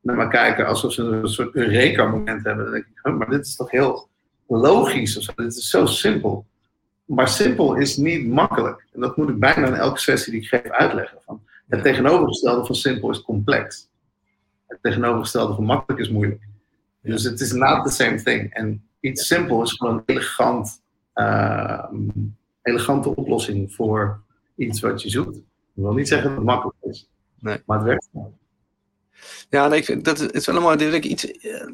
naar 0.00 0.16
me 0.16 0.28
kijken 0.28 0.66
alsof 0.66 0.92
ze 0.92 1.02
een 1.02 1.28
soort 1.28 1.54
Eureka-moment 1.54 2.44
hebben. 2.44 2.64
Dan 2.64 2.72
denk 2.72 2.86
ik, 2.86 3.12
maar 3.12 3.30
dit 3.30 3.46
is 3.46 3.56
toch 3.56 3.70
heel 3.70 4.08
logisch 4.46 5.16
of 5.16 5.22
zo. 5.22 5.32
Dit 5.36 5.56
is 5.56 5.70
zo 5.70 5.86
simpel. 5.86 6.46
Maar 7.06 7.28
simpel 7.28 7.74
is 7.74 7.96
niet 7.96 8.26
makkelijk. 8.26 8.86
En 8.92 9.00
dat 9.00 9.16
moet 9.16 9.28
ik 9.28 9.38
bijna 9.38 9.66
in 9.66 9.74
elke 9.74 10.00
sessie 10.00 10.32
die 10.32 10.40
ik 10.40 10.48
geef 10.48 10.70
uitleggen. 10.70 11.18
Van 11.24 11.42
het 11.68 11.82
tegenovergestelde 11.82 12.66
van 12.66 12.74
simpel 12.74 13.10
is 13.10 13.22
complex. 13.22 13.88
Het 14.66 14.78
tegenovergestelde 14.82 15.54
van 15.54 15.64
makkelijk 15.64 16.00
is 16.00 16.10
moeilijk. 16.10 16.42
Dus 17.00 17.22
het 17.22 17.40
is 17.40 17.52
not 17.52 17.84
the 17.86 17.92
same 17.92 18.22
thing. 18.22 18.52
En 18.52 18.82
iets 19.00 19.26
simpel 19.26 19.62
is 19.62 19.72
gewoon 19.72 19.94
een 19.94 20.02
elegant, 20.06 20.82
uh, 21.14 21.84
elegante 22.62 23.16
oplossing 23.16 23.74
voor 23.74 24.20
iets 24.56 24.80
wat 24.80 25.02
je 25.02 25.10
zoekt. 25.10 25.36
Ik 25.36 25.42
wil 25.82 25.94
niet 25.94 26.08
zeggen 26.08 26.28
dat 26.28 26.36
het 26.36 26.46
makkelijk 26.46 26.76
is. 26.80 27.08
Nee. 27.38 27.62
Maar 27.66 27.78
het 27.78 27.86
werkt 27.86 28.08
Ja, 29.50 29.68
nee, 29.68 29.78
ik 29.78 29.84
vind, 29.84 30.04
dat 30.04 30.32
is 30.32 30.46
wel 30.46 30.56
een 30.56 30.62
mooi. 30.62 30.98
Iets, 30.98 31.44
uh, 31.44 31.66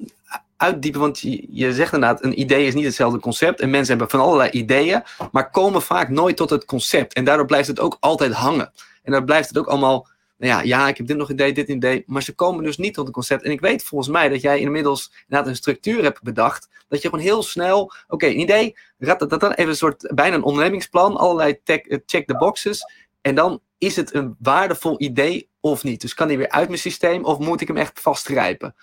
uitdiepen? 0.62 1.00
Want 1.00 1.20
je, 1.50 1.72
zegt 1.72 1.92
inderdaad, 1.92 2.24
een 2.24 2.40
idee 2.40 2.66
is 2.66 2.74
niet 2.74 2.84
hetzelfde 2.84 3.18
concept. 3.18 3.60
En 3.60 3.70
mensen 3.70 3.88
hebben 3.88 4.10
van 4.10 4.20
allerlei 4.20 4.50
ideeën, 4.50 5.02
maar 5.32 5.50
komen 5.50 5.82
vaak 5.82 6.08
nooit 6.08 6.36
tot 6.36 6.50
het 6.50 6.64
concept. 6.64 7.12
En 7.12 7.24
daardoor 7.24 7.46
blijft 7.46 7.68
het 7.68 7.80
ook 7.80 7.96
altijd 8.00 8.32
hangen. 8.32 8.72
En 9.02 9.12
dan 9.12 9.24
blijft 9.24 9.48
het 9.48 9.58
ook 9.58 9.66
allemaal, 9.66 10.08
nou 10.38 10.52
ja, 10.52 10.60
ja, 10.62 10.88
ik 10.88 10.96
heb 10.96 11.06
dit 11.06 11.16
nog 11.16 11.30
idee, 11.30 11.52
dit 11.52 11.68
idee. 11.68 12.02
Maar 12.06 12.22
ze 12.22 12.34
komen 12.34 12.64
dus 12.64 12.76
niet 12.76 12.94
tot 12.94 13.04
het 13.04 13.14
concept. 13.14 13.42
En 13.42 13.50
ik 13.50 13.60
weet 13.60 13.84
volgens 13.84 14.10
mij 14.10 14.28
dat 14.28 14.40
jij 14.40 14.60
inmiddels 14.60 15.12
inderdaad 15.22 15.48
een 15.48 15.56
structuur 15.56 16.02
hebt 16.02 16.22
bedacht. 16.22 16.68
Dat 16.88 17.02
je 17.02 17.08
gewoon 17.08 17.24
heel 17.24 17.42
snel, 17.42 17.92
oké, 18.08 18.26
een 18.26 18.40
idee, 18.40 18.76
dat 18.98 19.40
dan 19.40 19.52
even 19.52 19.68
een 19.68 19.76
soort, 19.76 20.10
bijna 20.14 20.34
een 20.36 20.42
ondernemingsplan. 20.42 21.16
Allerlei 21.16 21.58
eh, 21.64 21.98
check 22.06 22.26
the 22.26 22.36
boxes. 22.36 22.84
En 23.20 23.34
dan 23.34 23.60
is 23.78 23.96
het 23.96 24.14
een 24.14 24.36
waardevol 24.38 25.00
idee 25.00 25.48
of 25.60 25.82
niet? 25.82 26.00
Dus 26.00 26.14
kan 26.14 26.28
die 26.28 26.38
weer 26.38 26.50
uit 26.50 26.68
mijn 26.68 26.80
systeem 26.80 27.24
of 27.24 27.38
moet 27.38 27.60
ik 27.60 27.68
hem 27.68 27.76
echt 27.76 28.00
vastgrijpen? 28.00 28.74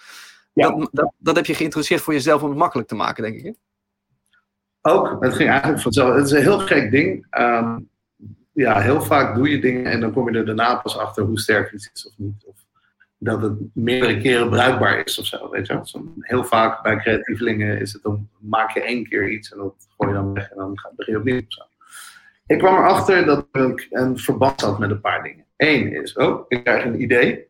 Ja. 0.54 0.70
Dat, 0.70 0.90
dat, 0.92 1.14
dat 1.18 1.36
heb 1.36 1.46
je 1.46 1.54
geïntroduceerd 1.54 2.02
voor 2.02 2.14
jezelf 2.14 2.44
om 2.44 2.50
het 2.50 2.58
makkelijk 2.58 2.88
te 2.88 2.96
maken, 2.96 3.24
denk 3.24 3.42
ik. 3.42 3.56
Ook, 4.82 5.24
het 5.24 5.34
ging 5.34 5.50
eigenlijk 5.50 5.82
vanzelf. 5.82 6.16
Het 6.16 6.26
is 6.26 6.32
een 6.32 6.42
heel 6.42 6.60
gek 6.60 6.92
ding. 6.92 7.28
Ehm, 7.30 7.80
ja, 8.54 8.80
heel 8.80 9.02
vaak 9.02 9.36
doe 9.36 9.50
je 9.50 9.60
dingen 9.60 9.86
en 9.86 10.00
dan 10.00 10.14
kom 10.14 10.32
je 10.32 10.38
er 10.38 10.46
daarna 10.46 10.76
pas 10.76 10.98
achter 10.98 11.24
hoe 11.24 11.40
sterk 11.40 11.72
iets 11.72 11.90
is 11.94 12.08
of 12.08 12.14
niet. 12.18 12.46
Of 12.46 12.56
dat 13.18 13.42
het 13.42 13.54
meerdere 13.74 14.18
keren 14.18 14.50
bruikbaar 14.50 15.06
is 15.06 15.20
of 15.20 15.26
zo. 15.26 15.50
Weet 15.50 15.68
je? 15.68 15.80
heel 16.20 16.44
vaak 16.44 16.84
bij 16.84 16.98
creatievelingen 16.98 17.80
is 17.80 17.94
het 17.94 18.04
dan 18.04 18.30
maak 18.40 18.72
je 18.72 18.82
één 18.82 19.08
keer 19.08 19.30
iets 19.30 19.52
en 19.52 19.58
dat 19.58 19.88
gooi 19.98 20.10
je 20.10 20.16
dan 20.16 20.34
weg 20.34 20.50
en 20.50 20.58
dan 20.58 20.80
begin 20.96 21.14
je 21.14 21.20
opnieuw. 21.20 21.38
Of 21.38 21.46
zo. 21.48 21.64
Ik 22.48 22.58
kwam 22.58 22.76
erachter 22.76 23.26
dat 23.26 23.48
ik 23.52 23.88
een 23.90 24.18
verband 24.18 24.62
had 24.62 24.80
met 24.80 24.90
een 24.90 25.02
paar 25.02 25.24
dingen. 25.24 25.46
Eén 25.58 25.94
is, 25.94 26.14
oh, 26.14 26.46
ik 26.48 26.64
krijg 26.64 26.86
een 26.86 27.02
idee. 27.02 27.49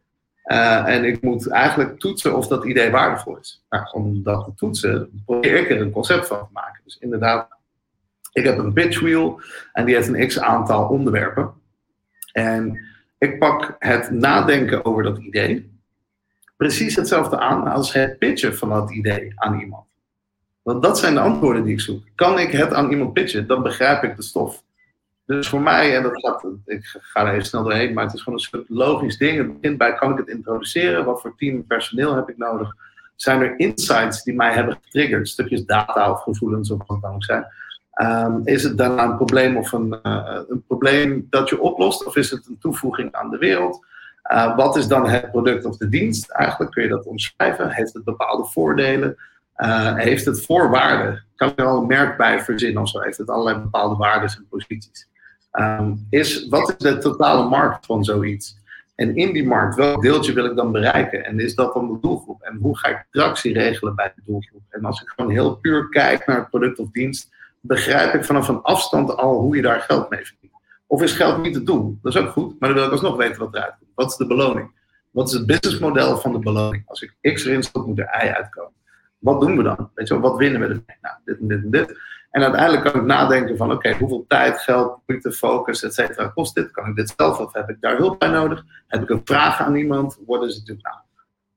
Uh, 0.52 0.88
en 0.88 1.06
ik 1.06 1.22
moet 1.22 1.48
eigenlijk 1.48 2.00
toetsen 2.00 2.36
of 2.36 2.48
dat 2.48 2.66
idee 2.66 2.92
waardevol 2.92 3.38
is. 3.38 3.66
Nou, 3.70 3.88
om 3.92 4.24
dat 4.24 4.46
te 4.46 4.54
toetsen, 4.56 5.22
probeer 5.26 5.56
ik 5.56 5.70
er 5.70 5.82
een 5.82 5.92
concept 5.92 6.28
van 6.28 6.38
te 6.38 6.52
maken. 6.54 6.82
Dus 6.84 6.98
inderdaad, 6.98 7.48
ik 8.32 8.44
heb 8.44 8.58
een 8.58 8.74
pitch 8.74 9.00
wheel 9.00 9.42
en 9.74 9.86
die 9.86 9.96
heeft 9.96 10.08
een 10.08 10.28
x 10.28 10.40
aantal 10.40 10.88
onderwerpen. 10.88 11.54
En 12.32 12.80
ik 13.18 13.40
pak 13.40 13.76
het 13.80 14.12
nadenken 14.12 14.86
over 14.86 15.04
dat 15.04 15.18
idee 15.18 15.80
precies 16.58 16.96
hetzelfde 16.96 17.40
aan 17.40 17.68
als 17.68 17.94
het 17.94 18.18
pitchen 18.18 18.58
van 18.58 18.70
dat 18.70 18.92
idee 18.92 19.32
aan 19.36 19.60
iemand. 19.60 19.86
Want 20.62 20.84
dat 20.84 21.00
zijn 21.00 21.14
de 21.14 21.20
antwoorden 21.20 21.64
die 21.64 21.74
ik 21.74 21.80
zoek. 21.80 22.04
Kan 22.16 22.40
ik 22.40 22.52
het 22.52 22.74
aan 22.74 22.92
iemand 22.92 23.14
pitchen, 23.14 23.48
dan 23.48 23.64
begrijp 23.64 24.04
ik 24.04 24.16
de 24.16 24.24
stof. 24.24 24.64
Dus 25.36 25.50
voor 25.50 25.62
mij, 25.62 25.96
en 25.96 26.04
dat 26.04 26.20
gaat, 26.20 26.46
ik 26.66 26.86
ga 26.86 27.26
er 27.26 27.34
even 27.34 27.46
snel 27.46 27.64
doorheen, 27.64 27.94
maar 27.94 28.04
het 28.04 28.14
is 28.14 28.22
gewoon 28.22 28.40
een 28.40 28.46
soort 28.46 28.70
logisch 28.70 29.18
ding. 29.18 29.38
Het 29.38 29.62
begint 29.62 29.78
bij, 29.78 29.96
kan 29.96 30.12
ik 30.12 30.18
het 30.18 30.28
introduceren? 30.28 31.06
Wat 31.06 31.22
voor 31.22 31.36
team 31.38 31.66
personeel 31.68 32.16
heb 32.16 32.30
ik 32.30 32.38
nodig? 32.38 32.76
Zijn 33.16 33.42
er 33.42 33.60
insights 33.60 34.24
die 34.24 34.36
mij 34.36 34.54
hebben 34.54 34.80
getriggerd? 34.84 35.28
Stukjes 35.28 35.66
data 35.66 36.12
of 36.12 36.22
gevoelens 36.22 36.72
of 36.72 36.80
wat 36.88 37.02
dan 37.02 37.14
ook 37.14 37.24
zijn. 37.24 37.46
Um, 38.02 38.42
is 38.44 38.64
het 38.64 38.78
daarna 38.78 39.04
een 39.04 39.16
probleem 39.16 39.58
of 39.58 39.72
een, 39.72 40.00
uh, 40.04 40.40
een 40.48 40.64
probleem 40.68 41.28
dat 41.30 41.50
je 41.50 41.62
oplost? 41.62 42.06
Of 42.06 42.16
is 42.16 42.32
het 42.32 42.48
een 42.48 42.58
toevoeging 42.60 43.12
aan 43.14 43.30
de 43.30 43.38
wereld? 43.38 43.86
Uh, 44.32 44.56
wat 44.56 44.76
is 44.76 44.88
dan 44.88 45.08
het 45.08 45.32
product 45.32 45.66
of 45.66 45.78
de 45.78 45.90
dienst? 45.90 46.30
Eigenlijk 46.32 46.72
kun 46.72 46.84
je 46.84 46.90
dat 46.90 47.06
omschrijven. 47.06 47.70
Heeft 47.70 47.94
het 47.94 48.04
bepaalde 48.04 48.46
voordelen? 48.46 49.18
Uh, 49.58 49.96
heeft 49.96 50.26
het 50.26 50.46
voorwaarden? 50.46 51.26
Kan 51.36 51.54
er 51.56 51.66
al 51.66 51.82
een 51.82 51.88
merk 51.88 52.18
bij 52.18 52.42
verzinnen 52.42 52.82
of 52.82 52.90
zo? 52.90 53.00
Heeft 53.00 53.18
het 53.18 53.30
allerlei 53.30 53.60
bepaalde 53.60 53.96
waarden 53.96 54.30
en 54.30 54.48
posities? 54.50 55.08
Um, 55.52 56.08
is, 56.10 56.48
wat 56.48 56.70
is 56.70 56.78
de 56.78 56.98
totale 56.98 57.50
markt 57.50 57.86
van 57.86 58.04
zoiets? 58.04 58.58
En 58.96 59.16
in 59.16 59.34
die 59.34 59.48
markt, 59.48 59.76
welk 59.76 60.02
deeltje 60.02 60.34
wil 60.34 60.46
ik 60.46 60.56
dan 60.56 60.72
bereiken? 60.72 61.26
En 61.26 61.40
is 61.40 61.56
dat 61.56 61.74
dan 61.74 61.88
de 61.88 61.98
doelgroep? 62.02 62.42
En 62.42 62.58
hoe 62.62 62.78
ga 62.78 62.88
ik 62.88 63.06
tractie 63.12 63.54
regelen 63.54 63.96
bij 63.96 64.12
de 64.16 64.22
doelgroep? 64.26 64.62
En 64.70 64.86
als 64.86 65.02
ik 65.02 65.08
gewoon 65.08 65.32
heel 65.32 65.56
puur 65.56 65.90
kijk 65.90 66.28
naar 66.28 66.38
het 66.38 66.50
product 66.50 66.80
of 66.80 66.92
dienst, 66.92 67.30
begrijp 67.60 68.14
ik 68.14 68.26
vanaf 68.26 68.48
een 68.48 68.62
afstand 68.62 69.16
al 69.16 69.40
hoe 69.40 69.56
je 69.56 69.62
daar 69.62 69.80
geld 69.80 70.10
mee 70.10 70.26
verdient. 70.26 70.54
Of 70.88 71.02
is 71.02 71.12
geld 71.12 71.42
niet 71.42 71.56
het 71.56 71.66
doel? 71.66 71.98
Dat 72.02 72.16
is 72.16 72.22
ook 72.22 72.30
goed, 72.30 72.60
maar 72.60 72.70
dan 72.70 72.78
wil 72.78 72.88
ik 72.88 72.92
alsnog 72.92 73.16
weten 73.18 73.40
wat 73.40 73.56
eruit 73.56 73.76
komt. 73.80 73.92
Wat 73.96 74.10
is 74.10 74.18
de 74.18 74.28
beloning? 74.28 74.72
Wat 75.12 75.28
is 75.28 75.34
het 75.34 75.46
businessmodel 75.46 76.18
van 76.18 76.32
de 76.32 76.40
beloning? 76.40 76.84
Als 76.86 77.02
ik 77.02 77.34
X 77.34 77.46
erin 77.46 77.64
stop, 77.64 77.86
moet 77.86 78.00
er 78.00 78.24
Y 78.24 78.28
uitkomen. 78.28 78.74
Wat 79.20 79.42
doen 79.42 79.58
we 79.58 79.64
dan? 79.64 79.92
Weet 79.94 80.08
je 80.08 80.14
wel, 80.14 80.30
wat 80.30 80.38
winnen 80.38 80.62
we 80.62 80.68
ermee? 80.68 80.98
Nou, 81.02 81.16
dit 81.26 81.40
en 81.40 81.48
dit 81.48 81.64
en 81.64 81.72
dit. 81.72 81.98
En 82.30 82.42
uiteindelijk 82.42 82.84
kan 82.84 83.02
ik 83.02 83.08
nadenken 83.08 83.58
van, 83.58 83.72
oké, 83.72 83.94
hoeveel 83.94 84.26
tijd, 84.28 84.60
geld, 84.60 85.00
moeite, 85.06 85.32
focus, 85.32 85.84
et 85.84 85.94
cetera, 85.94 86.28
kost 86.28 86.56
dit? 86.56 86.72
Kan 86.72 86.90
ik 86.90 86.96
dit 86.96 87.14
zelf 87.18 87.40
of 87.40 87.54
heb 87.54 87.70
ik 87.70 87.82
daar 87.82 87.98
hulp 87.98 88.20
bij 88.20 88.30
nodig? 88.30 88.64
Heb 88.88 89.02
ik 89.02 89.10
een 89.10 89.22
vraag 89.24 89.60
aan 89.60 89.76
iemand? 89.76 90.20
Worden 90.26 90.52
ze 90.52 90.60
natuurlijk, 90.60 90.88
nou, 90.88 91.00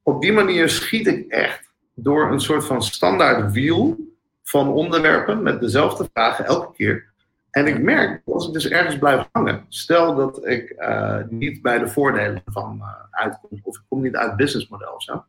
op 0.03 0.21
die 0.21 0.33
manier 0.33 0.69
schiet 0.69 1.07
ik 1.07 1.27
echt 1.29 1.71
door 1.95 2.31
een 2.31 2.41
soort 2.41 2.65
van 2.65 2.83
standaard 2.83 3.53
wiel 3.53 3.97
van 4.43 4.69
onderwerpen 4.69 5.43
met 5.43 5.61
dezelfde 5.61 6.09
vragen 6.13 6.45
elke 6.45 6.73
keer. 6.73 7.11
En 7.51 7.67
ik 7.67 7.83
merk, 7.83 8.23
als 8.27 8.47
ik 8.47 8.53
dus 8.53 8.69
ergens 8.69 8.99
blijf 8.99 9.29
hangen, 9.33 9.65
stel 9.69 10.15
dat 10.15 10.47
ik 10.47 10.75
uh, 10.79 11.17
niet 11.29 11.63
bij 11.63 11.79
de 11.79 11.89
voordelen 11.89 12.43
van 12.45 12.79
uh, 12.81 12.87
uitkom, 13.11 13.61
of 13.63 13.77
ik 13.77 13.83
kom 13.89 14.03
niet 14.03 14.17
uit 14.17 14.29
het 14.29 14.37
businessmodel 14.37 14.95
of 14.95 15.03
zo. 15.03 15.25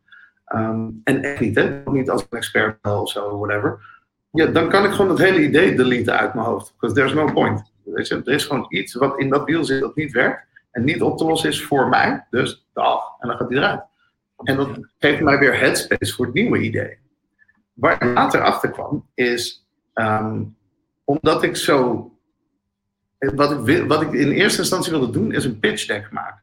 Um, 0.54 1.00
en 1.04 1.22
echt 1.22 1.40
niet, 1.40 1.56
hè? 1.56 1.82
niet 1.84 2.10
als 2.10 2.22
een 2.22 2.38
expert 2.38 2.76
of 2.82 3.10
zo, 3.10 3.38
whatever 3.38 3.93
ja, 4.34 4.46
dan 4.46 4.68
kan 4.68 4.84
ik 4.84 4.90
gewoon 4.90 5.10
het 5.10 5.18
hele 5.18 5.42
idee 5.42 5.74
deleten 5.74 6.18
uit 6.18 6.34
mijn 6.34 6.46
hoofd. 6.46 6.72
Because 6.72 6.94
there's 6.94 7.14
no 7.14 7.32
point. 7.32 7.72
Weet 7.84 8.08
je, 8.08 8.14
er 8.24 8.32
is 8.32 8.44
gewoon 8.44 8.66
iets 8.68 8.94
wat 8.94 9.18
in 9.18 9.28
dat 9.28 9.44
wiel 9.44 9.64
zit 9.64 9.80
dat 9.80 9.96
niet 9.96 10.12
werkt. 10.12 10.46
En 10.70 10.84
niet 10.84 11.02
op 11.02 11.18
te 11.18 11.24
lossen 11.24 11.48
is 11.48 11.64
voor 11.64 11.88
mij. 11.88 12.26
Dus 12.30 12.66
dag. 12.72 13.02
En 13.18 13.28
dan 13.28 13.36
gaat 13.36 13.48
hij 13.48 13.58
eruit. 13.58 13.82
En 14.36 14.56
dat 14.56 14.68
geeft 14.98 15.20
mij 15.20 15.38
weer 15.38 15.58
headspace 15.58 16.14
voor 16.14 16.24
het 16.24 16.34
nieuwe 16.34 16.60
idee. 16.60 16.98
Waar 17.72 17.92
ik 18.02 18.14
later 18.14 18.42
achter 18.42 18.70
kwam, 18.70 19.06
is 19.14 19.66
um, 19.94 20.56
omdat 21.04 21.42
ik 21.42 21.56
zo. 21.56 22.08
Wat 23.18 23.68
ik, 23.68 23.86
wat 23.88 24.02
ik 24.02 24.12
in 24.12 24.30
eerste 24.30 24.58
instantie 24.58 24.92
wilde 24.92 25.10
doen, 25.10 25.32
is 25.32 25.44
een 25.44 25.58
pitch 25.58 25.86
deck 25.86 26.10
maken. 26.10 26.42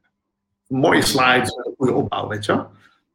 Mooie 0.67 1.01
slides, 1.01 1.56
een 1.56 1.73
goede 1.77 1.93
opbouw, 1.93 2.27
weet 2.27 2.45
je 2.45 2.51
wel. 2.51 2.71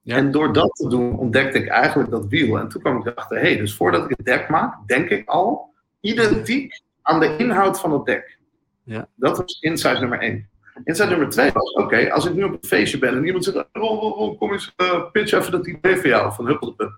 En 0.06 0.30
door 0.30 0.52
dat 0.52 0.74
te 0.74 0.88
doen 0.88 1.18
ontdekte 1.18 1.58
ik 1.58 1.68
eigenlijk 1.68 2.10
dat 2.10 2.26
wiel. 2.26 2.58
En 2.58 2.68
toen 2.68 2.82
kwam 2.82 2.98
ik 2.98 3.06
erachter, 3.06 3.36
hé, 3.36 3.42
hey, 3.42 3.56
dus 3.56 3.74
voordat 3.74 4.04
ik 4.04 4.16
het 4.16 4.26
dek 4.26 4.48
maak, 4.48 4.86
denk 4.86 5.08
ik 5.08 5.28
al 5.28 5.74
identiek 6.00 6.80
aan 7.02 7.20
de 7.20 7.36
inhoud 7.36 7.80
van 7.80 7.92
het 7.92 8.04
dek. 8.04 8.38
Ja. 8.82 9.08
Dat 9.14 9.36
was 9.36 9.60
insight 9.60 10.00
nummer 10.00 10.18
één. 10.18 10.48
Insight 10.84 11.10
nummer 11.10 11.28
twee 11.28 11.52
was, 11.52 11.72
oké, 11.72 12.12
als 12.12 12.26
ik 12.26 12.34
nu 12.34 12.42
op 12.42 12.52
een 12.52 12.68
feestje 12.68 12.98
ben 12.98 13.16
en 13.16 13.26
iemand 13.26 13.44
zegt, 13.44 13.68
oh, 13.72 14.38
kom 14.38 14.52
eens, 14.52 14.74
uh, 14.76 15.10
pitch 15.12 15.32
even 15.32 15.52
dat 15.52 15.66
idee 15.66 15.96
van 15.96 16.08
jou, 16.08 16.32
van 16.32 16.46
Huppeldepup. 16.46 16.92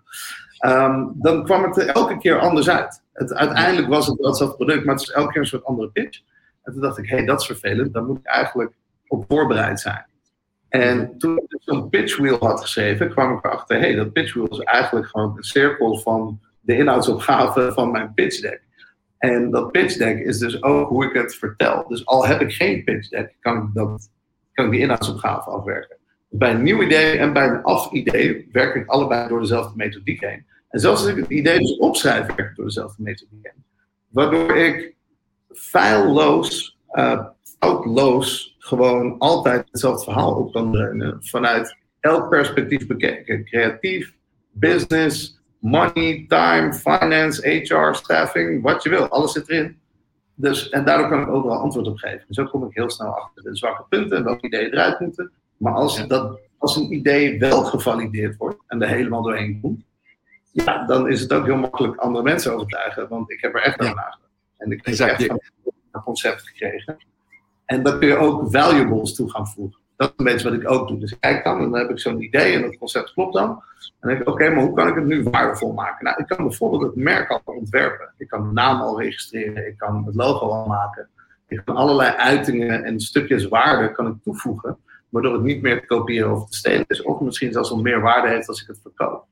Um, 0.67 1.13
dan 1.15 1.45
kwam 1.45 1.63
het 1.63 1.77
er 1.77 1.89
elke 1.89 2.19
keer 2.19 2.39
anders 2.39 2.69
uit. 2.71 3.03
Het, 3.13 3.35
uiteindelijk 3.35 3.89
was 3.89 4.07
het 4.07 4.19
wel 4.19 4.29
hetzelfde 4.29 4.57
product, 4.57 4.85
maar 4.85 4.95
het 4.95 5.03
is 5.03 5.11
elke 5.11 5.33
keer 5.33 5.41
een 5.41 5.47
soort 5.47 5.65
andere 5.65 5.91
pitch. 5.91 6.21
En 6.63 6.73
toen 6.73 6.83
dacht 6.83 6.99
ik, 6.99 7.09
hé, 7.09 7.17
hey, 7.17 7.27
dat 7.27 7.41
is 7.41 7.47
vervelend, 7.47 7.93
daar 7.93 8.05
moet 8.05 8.19
ik 8.19 8.27
eigenlijk 8.27 8.73
op 9.07 9.25
voorbereid 9.29 9.81
zijn. 9.81 10.07
En 10.69 11.19
toen 11.19 11.37
ik 11.37 11.57
zo'n 11.61 11.89
pitchwheel 11.89 12.39
had 12.39 12.61
geschreven, 12.61 13.11
kwam 13.11 13.37
ik 13.37 13.45
erachter, 13.45 13.77
hé, 13.77 13.83
hey, 13.83 13.95
dat 13.95 14.13
pitchwheel 14.13 14.47
is 14.47 14.59
eigenlijk 14.59 15.07
gewoon 15.07 15.37
een 15.37 15.43
cirkel 15.43 15.99
van 15.99 16.41
de 16.61 16.77
inhoudsopgave 16.77 17.73
van 17.73 17.91
mijn 17.91 18.15
pitch 18.15 18.41
deck. 18.41 18.63
En 19.19 19.51
dat 19.51 19.73
pitch 19.73 19.97
deck 19.97 20.19
is 20.19 20.39
dus 20.39 20.63
ook 20.63 20.89
hoe 20.89 21.05
ik 21.05 21.13
het 21.13 21.35
vertel. 21.35 21.85
Dus 21.89 22.07
al 22.07 22.27
heb 22.27 22.41
ik 22.41 22.53
geen 22.53 22.85
pitch 22.85 23.09
deck, 23.09 23.37
kan 23.41 23.57
ik, 23.57 23.75
dat, 23.75 24.11
kan 24.53 24.65
ik 24.65 24.71
die 24.71 24.81
inhoudsopgave 24.81 25.51
afwerken. 25.51 25.97
Bij 26.29 26.51
een 26.51 26.63
nieuw 26.63 26.83
idee 26.83 27.19
en 27.19 27.33
bij 27.33 27.49
een 27.49 27.63
af-idee 27.63 28.49
werk 28.53 28.75
ik 28.75 28.89
allebei 28.89 29.29
door 29.29 29.41
dezelfde 29.41 29.77
methodiek 29.77 30.21
heen. 30.21 30.47
En 30.69 30.81
zelfs 30.81 31.01
als 31.01 31.11
ik 31.11 31.17
het 31.17 31.31
idee 31.31 31.59
dus 31.59 31.77
opschrijf, 31.77 32.27
werk 32.27 32.51
ik 32.51 32.57
door 32.57 32.65
dezelfde 32.65 33.03
methodiek 33.03 33.39
heen. 33.43 33.65
Waardoor 34.09 34.57
ik 34.57 34.95
feilloos, 35.53 36.79
uh, 36.93 37.25
foutloos 37.59 38.57
gewoon 38.69 39.19
altijd 39.19 39.67
hetzelfde 39.71 40.05
verhaal 40.05 40.35
op 40.35 40.53
kan 40.53 40.73
dreunen. 40.73 41.19
Vanuit 41.21 41.77
elk 42.01 42.29
perspectief 42.29 42.87
bekeken. 42.87 43.45
Creatief, 43.45 44.15
business, 44.51 45.41
money, 45.59 46.25
time, 46.29 46.75
finance, 46.75 47.49
HR, 47.49 47.95
staffing, 47.95 48.63
wat 48.63 48.83
je 48.83 48.89
wil. 48.89 49.09
Alles 49.09 49.33
zit 49.33 49.49
erin. 49.49 49.79
Dus, 50.35 50.69
en 50.69 50.85
daardoor 50.85 51.09
kan 51.09 51.21
ik 51.21 51.29
overal 51.29 51.59
antwoord 51.59 51.87
op 51.87 51.99
geven. 51.99 52.25
Dus 52.27 52.37
zo 52.37 52.45
kom 52.45 52.65
ik 52.65 52.75
heel 52.75 52.91
snel 52.91 53.15
achter 53.15 53.43
de 53.43 53.57
zwakke 53.57 53.85
punten 53.89 54.17
en 54.17 54.25
welke 54.25 54.47
ideeën 54.47 54.73
eruit 54.73 55.01
moeten. 55.01 55.33
Maar 55.57 55.73
als, 55.73 56.07
dat, 56.07 56.39
als 56.59 56.77
een 56.77 56.93
idee 56.93 57.39
wel 57.39 57.65
gevalideerd 57.65 58.37
wordt 58.37 58.59
en 58.67 58.83
er 58.83 58.89
helemaal 58.89 59.23
doorheen 59.23 59.61
komt, 59.61 59.85
ja, 60.53 60.87
dan 60.87 61.09
is 61.09 61.21
het 61.21 61.33
ook 61.33 61.45
heel 61.45 61.57
makkelijk 61.57 61.97
andere 61.97 62.25
mensen 62.25 62.53
overtuigen. 62.53 63.09
Want 63.09 63.31
ik 63.31 63.41
heb 63.41 63.55
er 63.55 63.63
echt 63.63 63.79
aan 63.79 63.95
nagedacht. 63.95 64.31
En 64.57 64.71
ik 64.71 64.87
heb 64.87 64.99
echt 64.99 65.29
een 65.29 66.03
concept 66.05 66.43
gekregen. 66.43 66.97
En 67.69 67.83
dan 67.83 67.99
kun 67.99 68.09
je 68.09 68.17
ook 68.17 68.51
valuables 68.51 69.15
toe 69.15 69.31
gaan 69.31 69.49
voegen. 69.49 69.81
Dat 69.97 70.09
is 70.09 70.15
een 70.17 70.25
beetje 70.25 70.51
wat 70.51 70.61
ik 70.61 70.71
ook 70.71 70.89
doe. 70.89 70.99
Dus 70.99 71.13
ik 71.13 71.21
kijk 71.21 71.45
dan 71.45 71.61
en 71.61 71.71
dan 71.71 71.81
heb 71.81 71.91
ik 71.91 71.99
zo'n 71.99 72.23
idee 72.23 72.55
en 72.55 72.63
dat 72.63 72.79
concept 72.79 73.13
klopt 73.13 73.35
dan. 73.35 73.49
En 73.49 73.93
dan 74.01 74.11
denk 74.11 74.21
ik, 74.21 74.29
oké, 74.29 74.51
maar 74.51 74.65
hoe 74.65 74.75
kan 74.75 74.89
ik 74.89 74.95
het 74.95 75.05
nu 75.05 75.23
waardevol 75.23 75.73
maken? 75.73 76.05
Nou, 76.05 76.21
ik 76.21 76.27
kan 76.27 76.37
bijvoorbeeld 76.37 76.83
het 76.83 76.97
merk 76.97 77.31
al 77.31 77.41
ontwerpen. 77.45 78.13
Ik 78.17 78.29
kan 78.29 78.43
de 78.43 78.53
naam 78.53 78.81
al 78.81 79.01
registreren. 79.01 79.67
Ik 79.67 79.77
kan 79.77 80.05
het 80.07 80.15
logo 80.15 80.49
al 80.49 80.67
maken. 80.67 81.09
Ik 81.49 81.63
kan 81.65 81.77
allerlei 81.77 82.17
uitingen 82.17 82.85
en 82.85 83.01
stukjes 83.01 83.49
waarde 83.49 83.93
kan 83.93 84.07
ik 84.07 84.15
toevoegen. 84.23 84.79
Waardoor 85.09 85.33
het 85.33 85.43
niet 85.43 85.63
meer 85.63 85.81
te 85.81 85.87
kopiëren 85.87 86.33
of 86.33 86.49
te 86.49 86.57
stelen 86.57 86.85
is. 86.89 87.03
Of 87.03 87.21
misschien 87.21 87.53
zelfs 87.53 87.71
al 87.71 87.81
meer 87.81 88.01
waarde 88.01 88.29
heeft 88.29 88.49
als 88.49 88.63
ik 88.63 88.67
het 88.67 88.81
verkoop. 88.83 89.25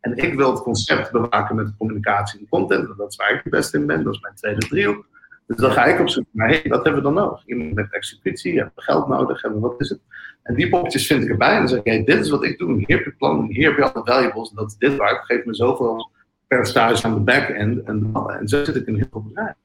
En 0.00 0.16
ik 0.16 0.34
wil 0.34 0.50
het 0.50 0.62
concept 0.62 1.10
bewaken 1.10 1.56
met 1.56 1.76
communicatie 1.78 2.40
en 2.40 2.48
content. 2.48 2.96
Dat 2.96 3.10
is 3.10 3.16
waar 3.16 3.30
ik 3.30 3.40
het 3.42 3.52
best 3.52 3.74
in 3.74 3.86
ben. 3.86 4.04
Dat 4.04 4.14
is 4.14 4.20
mijn 4.20 4.34
tweede 4.34 4.66
driehoek. 4.66 5.06
Dus 5.52 5.60
dan 5.60 5.72
ga 5.72 5.84
ik 5.84 6.00
op 6.00 6.08
zoek 6.08 6.24
naar, 6.30 6.48
hey, 6.48 6.62
wat 6.64 6.84
hebben 6.84 6.94
we 6.94 7.00
dan 7.02 7.14
nodig? 7.14 7.42
Iemand 7.46 7.74
met 7.74 7.92
executie, 7.92 8.56
hebben 8.56 8.72
we 8.76 8.82
geld 8.82 9.08
nodig, 9.08 9.42
hebben 9.42 9.60
we, 9.60 9.68
wat 9.68 9.80
is 9.80 9.88
het? 9.88 10.00
En 10.42 10.54
die 10.54 10.68
poppetjes 10.68 11.06
vind 11.06 11.22
ik 11.22 11.28
erbij 11.28 11.52
en 11.52 11.58
dan 11.58 11.68
zeg 11.68 11.78
ik, 11.78 11.84
hey, 11.84 12.04
dit 12.04 12.18
is 12.20 12.30
wat 12.30 12.44
ik 12.44 12.58
doe, 12.58 12.76
hier 12.76 12.96
heb 12.96 13.04
je 13.04 13.12
plan, 13.12 13.46
hier 13.50 13.68
heb 13.68 13.76
je 13.76 13.92
alle 13.92 14.04
valuables, 14.04 14.50
en 14.50 14.56
dat 14.56 14.66
is 14.66 14.76
dit 14.76 14.96
waard, 14.96 15.24
geef 15.24 15.44
me 15.44 15.54
zoveel 15.54 16.10
percentage 16.46 17.04
aan 17.04 17.14
de 17.14 17.20
back-end, 17.20 17.84
en, 17.84 18.10
en 18.40 18.48
zo 18.48 18.64
zit 18.64 18.76
ik 18.76 18.86
in 18.86 18.94
heel 18.94 19.06
veel 19.10 19.22
bedrijven. 19.22 19.56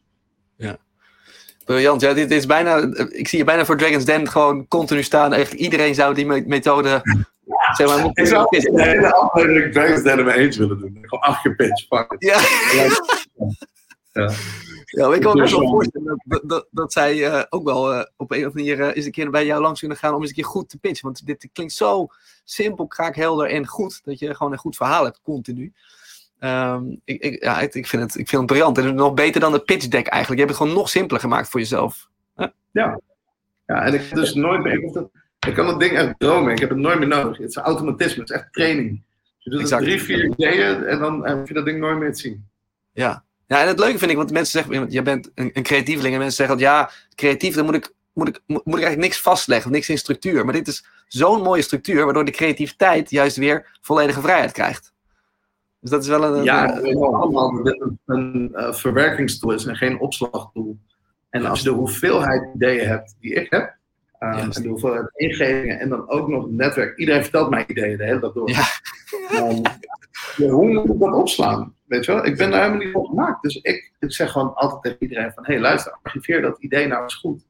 Ja. 0.55 0.77
Briljant, 1.65 2.01
ja, 2.01 2.13
dit 2.13 2.31
is 2.31 2.45
bijna, 2.45 2.77
ik 3.09 3.27
zie 3.27 3.39
je 3.39 3.45
bijna 3.45 3.65
voor 3.65 3.77
Dragon's 3.77 4.05
Den 4.05 4.27
gewoon 4.27 4.67
continu 4.67 5.03
staan, 5.03 5.33
echt 5.33 5.53
iedereen 5.53 5.95
zou 5.95 6.13
die 6.13 6.25
methode 6.25 7.01
Zeg 7.71 7.87
maar, 7.87 8.09
ik 8.13 8.25
zou 8.25 8.47
de 8.49 8.83
hele 8.83 9.13
aflevering 9.13 9.73
Dragon's 9.73 10.03
Den 10.03 10.25
me 10.25 10.33
eens 10.33 10.57
willen 10.57 10.79
doen. 10.79 10.97
Gewoon 11.01 11.35
fuck 11.87 12.11
it. 12.11 12.15
Ja. 12.19 12.39
ja. 12.73 12.89
Ja, 14.17 14.31
ik 14.87 15.21
kan 15.21 15.35
me 15.35 15.41
best 15.41 15.53
wel 15.53 15.69
voorstellen 15.69 16.21
dat, 16.25 16.41
dat, 16.45 16.67
dat 16.71 16.93
zij 16.93 17.17
uh, 17.17 17.43
ook 17.49 17.63
wel 17.63 17.93
uh, 17.93 18.05
op 18.17 18.31
een 18.31 18.37
of 18.37 18.45
andere 18.45 18.53
manier 18.53 18.79
uh, 18.79 18.95
eens 18.95 19.05
een 19.05 19.11
keer 19.11 19.29
bij 19.29 19.45
jou 19.45 19.61
langs 19.61 19.79
kunnen 19.79 19.97
gaan 19.97 20.13
om 20.13 20.19
eens 20.19 20.29
een 20.29 20.35
keer 20.35 20.45
goed 20.45 20.69
te 20.69 20.77
pitchen. 20.77 21.05
Want 21.05 21.25
dit 21.25 21.49
klinkt 21.53 21.73
zo 21.73 22.07
simpel, 22.43 22.87
kraakhelder 22.87 23.49
en 23.49 23.67
goed, 23.67 24.01
dat 24.03 24.19
je 24.19 24.35
gewoon 24.35 24.51
een 24.51 24.57
goed 24.57 24.75
verhaal 24.75 25.03
hebt, 25.03 25.21
continu. 25.23 25.73
Um, 26.39 27.01
ik, 27.03 27.21
ik, 27.21 27.43
ja, 27.43 27.59
ik, 27.59 27.73
ik, 27.73 27.87
vind 27.87 28.01
het, 28.01 28.15
ik 28.15 28.29
vind 28.29 28.41
het 28.41 28.51
briljant. 28.51 28.77
En 28.77 28.95
nog 28.95 29.13
beter 29.13 29.41
dan 29.41 29.51
de 29.51 29.59
pitch 29.59 29.87
deck 29.87 30.07
eigenlijk. 30.07 30.41
Je 30.41 30.47
hebt 30.47 30.57
het 30.57 30.67
gewoon 30.67 30.81
nog 30.81 30.89
simpeler 30.89 31.21
gemaakt 31.21 31.49
voor 31.49 31.59
jezelf. 31.59 32.09
Ja, 32.71 32.99
ja 33.65 33.83
en 33.85 33.93
ik 33.93 34.01
heb 34.01 34.15
dus 34.15 34.33
nooit 34.33 34.63
meer. 34.63 34.83
Ik, 34.83 34.93
dat, 34.93 35.09
ik 35.47 35.53
kan 35.53 35.67
het 35.67 35.79
ding 35.79 35.91
echt 35.91 36.13
dromen. 36.17 36.51
Ik 36.51 36.59
heb 36.59 36.69
het 36.69 36.77
nooit 36.77 36.99
meer 36.99 37.07
nodig. 37.07 37.37
Het 37.37 37.49
is 37.49 37.55
automatisme, 37.55 38.21
het 38.21 38.29
is 38.29 38.35
echt 38.35 38.53
training. 38.53 39.01
Je 39.37 39.49
doet 39.49 39.69
het 39.69 39.79
drie, 39.79 40.01
vier 40.01 40.25
ideeën 40.25 40.83
en 40.83 40.99
dan 40.99 41.27
heb 41.27 41.47
je 41.47 41.53
dat 41.53 41.65
ding 41.65 41.79
nooit 41.79 41.97
meer 41.97 42.13
te 42.13 42.19
zien. 42.19 42.47
Ja, 42.91 43.23
ja, 43.47 43.61
en 43.61 43.67
het 43.67 43.79
leuke 43.79 43.97
vind 43.97 44.11
ik, 44.11 44.17
want 44.17 44.31
mensen 44.31 44.63
zeggen, 44.63 44.89
jij 44.89 45.03
bent 45.03 45.31
een, 45.35 45.49
een 45.53 45.63
creatieveling 45.63 46.13
en 46.13 46.19
mensen 46.19 46.45
zeggen, 46.45 46.57
ja, 46.57 46.91
creatief, 47.15 47.55
dan 47.55 47.65
moet 47.65 47.75
ik, 47.75 47.93
moet, 48.13 48.27
ik, 48.27 48.41
moet 48.45 48.61
ik 48.65 48.73
eigenlijk 48.73 49.01
niks 49.01 49.21
vastleggen, 49.21 49.71
niks 49.71 49.89
in 49.89 49.97
structuur. 49.97 50.45
Maar 50.45 50.53
dit 50.53 50.67
is 50.67 50.85
zo'n 51.07 51.41
mooie 51.41 51.61
structuur, 51.61 52.05
waardoor 52.05 52.25
de 52.25 52.31
creativiteit 52.31 53.09
juist 53.09 53.37
weer 53.37 53.77
volledige 53.81 54.21
vrijheid 54.21 54.51
krijgt. 54.51 54.93
Dus 55.79 55.89
dat 55.89 56.01
is 56.01 56.07
wel 56.07 56.23
een... 56.23 56.43
Ja, 56.43 56.77
een, 56.77 56.97
allemaal 56.97 57.49
een, 57.63 57.99
een 58.05 58.51
uh, 58.53 58.73
verwerkingstool 58.73 59.51
is 59.51 59.65
en 59.65 59.75
geen 59.75 59.99
opslagtool. 59.99 60.77
En 61.29 61.45
als 61.45 61.59
je 61.59 61.69
de 61.69 61.75
hoeveelheid 61.75 62.49
ideeën 62.55 62.87
hebt 62.87 63.15
die 63.19 63.33
ik 63.33 63.49
heb, 63.49 63.76
uh, 64.19 64.43
en 64.43 64.49
de 64.49 64.67
hoeveelheid 64.67 65.09
ingevingen 65.13 65.79
en 65.79 65.89
dan 65.89 66.09
ook 66.09 66.27
nog 66.27 66.43
het 66.43 66.51
netwerk. 66.51 66.97
Iedereen 66.97 67.21
vertelt 67.21 67.49
mij 67.49 67.65
ideeën 67.67 67.97
de 67.97 68.03
hele 68.03 68.19
dag 68.19 68.33
door. 68.33 68.49
Ja. 68.49 68.65
Um, 69.33 69.61
hoe 70.49 70.73
moet 70.73 70.89
ik 70.89 70.99
dat 70.99 71.13
opslaan? 71.13 71.75
Weet 71.85 72.05
je 72.05 72.11
wel? 72.11 72.25
Ik 72.25 72.37
ben 72.37 72.51
daar 72.51 72.61
helemaal 72.61 72.83
niet 72.83 72.93
voor 72.93 73.05
gemaakt. 73.05 73.41
Dus 73.41 73.55
ik, 73.55 73.91
ik 73.99 74.13
zeg 74.13 74.31
gewoon 74.31 74.53
altijd 74.53 74.81
tegen 74.81 74.97
iedereen 74.99 75.31
van... 75.31 75.45
hé, 75.45 75.53
hey, 75.53 75.61
luister, 75.61 75.97
archiveer 76.01 76.41
dat 76.41 76.59
idee 76.59 76.87
nou 76.87 77.03
eens 77.03 77.15
goed. 77.15 77.45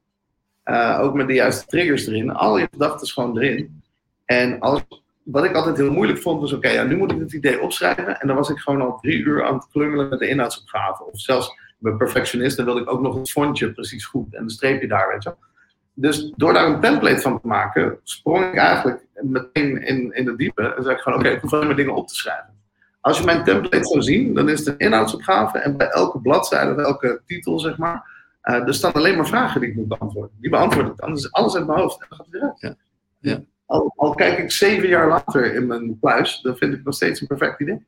Uh, 0.64 0.98
ook 1.02 1.14
met 1.14 1.26
de 1.26 1.34
juiste 1.34 1.66
triggers 1.66 2.06
erin. 2.06 2.30
Al 2.30 2.58
je 2.58 2.68
gedachten 2.70 3.08
gewoon 3.08 3.38
erin. 3.38 3.82
En 4.24 4.60
als, 4.60 4.84
wat 5.22 5.44
ik 5.44 5.54
altijd 5.54 5.76
heel 5.76 5.92
moeilijk 5.92 6.18
vond, 6.18 6.40
was... 6.40 6.52
oké, 6.52 6.68
ja, 6.68 6.82
nu 6.82 6.96
moet 6.96 7.12
ik 7.12 7.18
het 7.18 7.32
idee 7.32 7.60
opschrijven. 7.60 8.20
En 8.20 8.26
dan 8.26 8.36
was 8.36 8.50
ik 8.50 8.58
gewoon 8.58 8.80
al 8.80 8.98
drie 9.00 9.18
uur 9.18 9.44
aan 9.44 9.54
het 9.54 9.68
klungelen 9.70 10.08
met 10.08 10.18
de 10.18 10.28
inhoudsopgave. 10.28 11.04
Of 11.04 11.20
zelfs, 11.20 11.54
bij 11.78 11.92
perfectionist, 11.92 12.56
dan 12.56 12.64
wilde 12.64 12.80
ik 12.80 12.90
ook 12.90 13.00
nog 13.00 13.14
het 13.14 13.30
fontje 13.30 13.72
precies 13.72 14.04
goed. 14.04 14.34
En 14.34 14.42
een 14.42 14.50
streepje 14.50 14.88
daar, 14.88 15.08
weet 15.12 15.22
je 15.22 15.28
wel. 15.28 15.38
Dus 16.00 16.32
door 16.36 16.52
daar 16.52 16.66
een 16.66 16.80
template 16.80 17.20
van 17.20 17.40
te 17.40 17.46
maken, 17.46 17.98
sprong 18.02 18.44
ik 18.44 18.54
eigenlijk 18.54 19.06
meteen 19.14 19.82
in, 19.82 20.12
in 20.12 20.24
de 20.24 20.36
diepe. 20.36 20.74
En 20.74 20.82
zei 20.82 20.94
ik 20.94 21.00
gewoon, 21.00 21.18
oké, 21.18 21.28
ik 21.28 21.40
hoef 21.40 21.52
alleen 21.52 21.66
maar 21.66 21.76
dingen 21.76 21.94
op 21.94 22.08
te 22.08 22.14
schrijven. 22.14 22.56
Als 23.00 23.18
je 23.18 23.24
mijn 23.24 23.44
template 23.44 23.84
zou 23.84 24.02
zien, 24.02 24.34
dan 24.34 24.48
is 24.48 24.58
het 24.58 24.68
een 24.68 24.78
inhoudsopgave. 24.78 25.58
En 25.58 25.76
bij 25.76 25.88
elke 25.88 26.20
bladzijde, 26.20 26.74
bij 26.74 26.84
elke 26.84 27.20
titel, 27.26 27.58
zeg 27.58 27.76
maar, 27.76 28.10
uh, 28.42 28.66
er 28.66 28.74
staan 28.74 28.92
alleen 28.92 29.16
maar 29.16 29.26
vragen 29.26 29.60
die 29.60 29.70
ik 29.70 29.76
moet 29.76 29.88
beantwoorden. 29.88 30.36
Die 30.40 30.50
beantwoord 30.50 30.86
ik 30.86 30.96
dan. 30.96 31.14
Dus 31.14 31.32
alles 31.32 31.56
uit 31.56 31.66
mijn 31.66 31.78
hoofd. 31.78 32.00
En 32.00 32.06
dan 32.08 32.18
gaat 32.18 32.26
het 32.26 32.40
weer 32.40 32.50
uit. 32.50 32.60
Ja. 32.60 32.74
Ja. 33.20 33.40
Al, 33.66 33.92
al, 33.96 34.14
kijk 34.14 34.38
ik 34.38 34.50
zeven 34.50 34.88
jaar 34.88 35.08
later 35.08 35.54
in 35.54 35.66
mijn 35.66 35.98
pluis, 35.98 36.40
dan 36.40 36.56
vind 36.56 36.74
ik 36.74 36.84
nog 36.84 36.94
steeds 36.94 37.20
een 37.20 37.26
perfect 37.26 37.60
idee. 37.60 37.86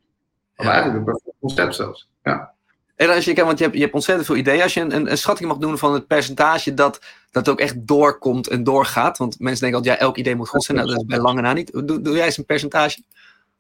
Of 0.56 0.66
eigenlijk 0.66 0.98
een 0.98 1.04
perfect 1.04 1.36
concept 1.40 1.74
zelfs. 1.74 2.10
Ja. 2.22 2.52
En 2.96 3.10
als 3.10 3.24
je, 3.24 3.34
want 3.34 3.58
je 3.58 3.64
hebt, 3.64 3.76
je 3.76 3.82
hebt 3.82 3.94
ontzettend 3.94 4.26
veel 4.26 4.36
ideeën. 4.36 4.62
Als 4.62 4.74
je 4.74 4.80
een, 4.80 5.10
een, 5.10 5.18
schatting 5.18 5.48
mag 5.48 5.58
doen 5.58 5.78
van 5.78 5.92
het 5.92 6.06
percentage 6.06 6.74
dat 6.74 7.00
dat 7.30 7.48
ook 7.48 7.60
echt 7.60 7.86
doorkomt 7.86 8.48
en 8.48 8.64
doorgaat. 8.64 9.18
Want 9.18 9.38
mensen 9.38 9.60
denken 9.60 9.78
altijd, 9.78 9.98
ja, 9.98 10.06
elk 10.06 10.16
idee 10.16 10.36
moet 10.36 10.48
goed 10.48 10.64
zijn. 10.64 10.76
Nou, 10.76 10.90
dat 10.90 10.98
is 10.98 11.06
bij 11.06 11.18
lange 11.18 11.40
na 11.40 11.52
niet. 11.52 11.72
Doe, 11.72 12.00
doe 12.02 12.16
jij 12.16 12.24
eens 12.24 12.38
een 12.38 12.44
percentage? 12.44 13.02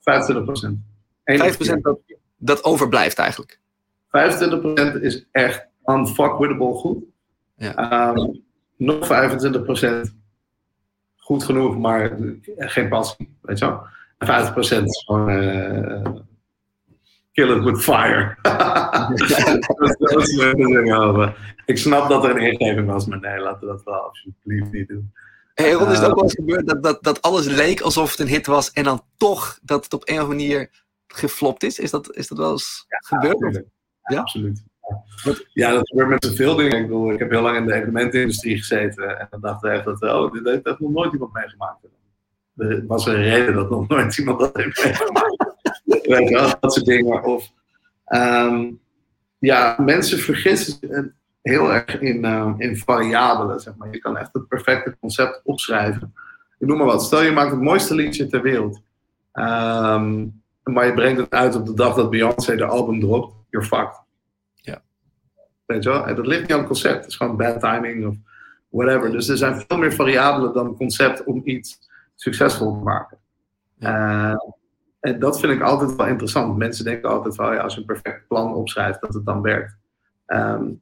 25 0.00 0.44
procent. 0.44 0.78
5% 1.78 1.80
dat, 1.80 1.98
dat 2.36 2.64
overblijft 2.64 3.18
eigenlijk. 3.18 3.60
25% 4.06 5.00
is 5.00 5.26
echt 5.30 5.66
unfuckwittable 5.84 6.74
goed. 6.74 6.98
Ja. 7.56 8.08
Um, 8.16 8.42
nog 8.76 9.08
25% 10.08 10.10
goed 11.16 11.44
genoeg, 11.44 11.78
maar 11.78 12.16
geen 12.56 12.88
passie. 12.88 13.36
Weet 13.40 13.58
je 13.58 13.66
wel? 13.66 13.86
50% 14.24 14.84
is 14.84 15.04
gewoon 15.06 15.30
uh, 15.30 16.02
kill 17.32 17.56
it 17.56 17.64
with 17.64 17.82
fire. 17.82 18.36
dat, 18.42 19.20
is, 19.20 20.36
dat 20.36 21.34
Ik 21.64 21.78
snap 21.78 22.08
dat 22.08 22.24
er 22.24 22.30
een 22.30 22.42
ingeving 22.42 22.86
was, 22.86 23.06
maar 23.06 23.20
nee, 23.20 23.38
laten 23.38 23.60
we 23.60 23.66
dat 23.66 23.82
wel 23.82 23.94
alsjeblieft 23.94 24.72
niet 24.72 24.88
doen. 24.88 25.12
Hey, 25.54 25.72
Ron, 25.72 25.90
is 25.90 25.98
het 25.98 26.08
ook 26.08 26.14
wel 26.14 26.24
eens 26.24 26.34
gebeurd 26.34 26.66
dat, 26.66 26.82
dat, 26.82 27.02
dat 27.02 27.22
alles 27.22 27.46
leek 27.46 27.80
alsof 27.80 28.10
het 28.10 28.20
een 28.20 28.28
hit 28.28 28.46
was 28.46 28.72
en 28.72 28.84
dan 28.84 29.02
toch 29.16 29.58
dat 29.62 29.84
het 29.84 29.92
op 29.92 30.08
een 30.08 30.14
of 30.14 30.20
andere 30.20 30.38
manier 30.38 30.70
geflopt 31.06 31.62
is? 31.62 31.78
Is 31.78 31.90
dat, 31.90 32.16
is 32.16 32.28
dat 32.28 32.38
wel 32.38 32.50
eens 32.50 32.86
gebeurd? 32.88 33.62
Ja, 34.02 34.20
absoluut. 34.20 34.62
Ja, 35.52 35.72
dat 35.72 35.88
gebeurt 35.88 36.08
met 36.08 36.24
zoveel 36.24 36.54
dingen. 36.54 36.76
Ik 36.76 36.86
bedoel, 36.86 37.12
ik 37.12 37.18
heb 37.18 37.30
heel 37.30 37.42
lang 37.42 37.56
in 37.56 37.66
de 37.66 37.74
evenementenindustrie 37.74 38.56
gezeten 38.56 39.18
en 39.20 39.26
dan 39.30 39.40
dacht 39.40 39.64
ik 39.64 39.84
dat, 39.84 40.02
oh, 40.02 40.32
dit 40.32 40.44
heeft 40.44 40.80
nog 40.80 40.90
nooit 40.90 41.12
iemand 41.12 41.32
meegemaakt. 41.32 41.78
Er 42.56 42.86
was 42.86 43.06
een 43.06 43.14
reden 43.14 43.54
dat 43.54 43.70
nog 43.70 43.88
nooit 43.88 44.18
iemand 44.18 44.38
dat 44.38 44.56
heeft 44.56 44.84
meegemaakt. 44.84 45.39
Weet 46.10 46.28
je 46.28 46.34
wel, 46.34 46.52
dat 46.60 46.72
soort 46.72 46.86
dingen. 46.86 47.24
Of, 47.24 47.52
um, 48.06 48.80
ja, 49.38 49.76
mensen 49.78 50.18
vergissen 50.18 51.14
heel 51.42 51.72
erg 51.72 52.00
in, 52.00 52.24
uh, 52.24 52.54
in 52.56 52.76
variabelen, 52.76 53.60
zeg 53.60 53.76
maar. 53.76 53.90
Je 53.90 53.98
kan 53.98 54.16
echt 54.16 54.32
het 54.32 54.48
perfecte 54.48 54.96
concept 55.00 55.40
opschrijven. 55.44 56.14
Ik 56.58 56.66
noem 56.66 56.78
maar 56.78 56.86
wat. 56.86 57.02
Stel 57.02 57.22
je 57.22 57.30
maakt 57.30 57.50
het 57.50 57.60
mooiste 57.60 57.94
liedje 57.94 58.26
ter 58.26 58.42
wereld. 58.42 58.80
Um, 59.32 60.42
maar 60.62 60.86
je 60.86 60.94
brengt 60.94 61.20
het 61.20 61.30
uit 61.30 61.54
op 61.54 61.66
de 61.66 61.74
dag 61.74 61.94
dat 61.94 62.10
Beyoncé 62.10 62.56
de 62.56 62.64
album 62.64 63.00
dropt, 63.00 63.34
you're 63.50 63.66
fucked. 63.66 64.00
Ja. 64.54 64.82
Weet 65.66 65.82
je 65.82 65.88
wel? 65.88 66.06
En 66.06 66.14
dat 66.14 66.26
ligt 66.26 66.40
niet 66.40 66.52
aan 66.52 66.58
het 66.58 66.66
concept. 66.66 66.96
Het 66.96 67.06
is 67.06 67.16
gewoon 67.16 67.36
bad 67.36 67.60
timing 67.60 68.06
of 68.06 68.14
whatever. 68.68 69.10
Dus 69.10 69.28
er 69.28 69.36
zijn 69.36 69.64
veel 69.68 69.78
meer 69.78 69.92
variabelen 69.92 70.52
dan 70.52 70.66
het 70.66 70.76
concept 70.76 71.24
om 71.24 71.40
iets 71.44 71.78
succesvol 72.14 72.72
te 72.72 72.84
maken. 72.84 73.18
Ja. 73.78 74.30
Uh, 74.30 74.36
en 75.00 75.18
dat 75.18 75.40
vind 75.40 75.52
ik 75.52 75.62
altijd 75.62 75.96
wel 75.96 76.06
interessant. 76.06 76.56
Mensen 76.56 76.84
denken 76.84 77.08
altijd 77.08 77.36
wel, 77.36 77.52
ja, 77.52 77.60
als 77.60 77.74
je 77.74 77.80
een 77.80 77.86
perfect 77.86 78.28
plan 78.28 78.54
opschrijft, 78.54 79.00
dat 79.00 79.14
het 79.14 79.26
dan 79.26 79.42
werkt. 79.42 79.76
Um, 80.26 80.80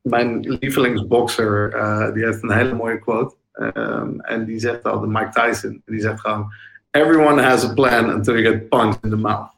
mijn 0.00 0.40
lievelingsboxer, 0.40 1.74
uh, 1.74 2.12
die 2.12 2.24
heeft 2.24 2.42
een 2.42 2.52
hele 2.52 2.74
mooie 2.74 2.98
quote. 2.98 3.34
Um, 3.52 4.20
en 4.20 4.44
die 4.44 4.58
zegt 4.58 4.84
al, 4.84 5.00
de 5.00 5.06
Mike 5.06 5.30
Tyson, 5.30 5.82
die 5.84 6.00
zegt 6.00 6.20
gewoon, 6.20 6.52
Everyone 6.90 7.42
has 7.42 7.64
a 7.64 7.74
plan 7.74 8.10
until 8.10 8.34
you 8.34 8.52
get 8.52 8.68
punched 8.68 9.02
in 9.02 9.10
the 9.10 9.16
mouth. 9.16 9.56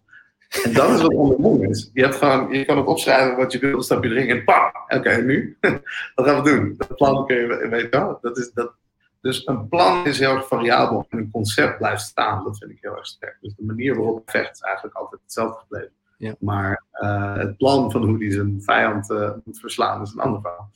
En 0.65 0.73
dat 0.73 0.91
is 0.91 1.03
wat 1.03 1.15
onderneming 1.15 1.71
is. 1.71 1.91
Je, 1.93 2.03
hebt 2.03 2.15
gewoon, 2.15 2.53
je 2.53 2.65
kan 2.65 2.79
ook 2.79 2.89
opschrijven 2.89 3.37
wat 3.37 3.53
je 3.53 3.59
wil, 3.59 3.73
dan 3.73 3.83
stap 3.83 4.05
je 4.05 4.11
erin 4.11 4.29
en 4.29 4.45
pam! 4.45 4.71
Oké, 4.89 5.17
nu? 5.17 5.57
wat 6.15 6.27
gaan 6.27 6.43
we 6.43 6.51
doen? 6.51 6.75
Dat 6.77 6.97
plan 6.97 7.27
kun 7.27 7.37
je, 7.37 7.89
wel. 7.91 8.19
Dat 8.21 8.39
is, 8.39 8.53
dat, 8.53 8.73
dus 9.21 9.47
een 9.47 9.69
plan 9.69 10.07
is 10.07 10.19
heel 10.19 10.35
erg 10.35 10.47
variabel 10.47 11.07
en 11.09 11.19
een 11.19 11.31
concept 11.31 11.79
blijft 11.79 12.03
staan. 12.03 12.45
Dat 12.45 12.59
vind 12.59 12.71
ik 12.71 12.79
heel 12.81 12.97
erg 12.97 13.07
sterk. 13.07 13.37
Dus 13.41 13.55
de 13.57 13.65
manier 13.65 13.97
waarop 13.97 14.17
het 14.17 14.31
vecht 14.31 14.53
is 14.53 14.61
eigenlijk 14.61 14.97
altijd 14.97 15.21
hetzelfde 15.23 15.59
gebleven. 15.59 15.93
Ja. 16.17 16.35
Maar 16.39 16.85
uh, 16.93 17.37
het 17.37 17.57
plan 17.57 17.91
van 17.91 18.05
hoe 18.05 18.19
die 18.19 18.33
zijn 18.33 18.63
vijand 18.63 19.11
uh, 19.11 19.31
moet 19.45 19.61
verslaan 19.61 20.03
is 20.03 20.13
een 20.13 20.21
ander 20.21 20.41
verhaal. 20.41 20.71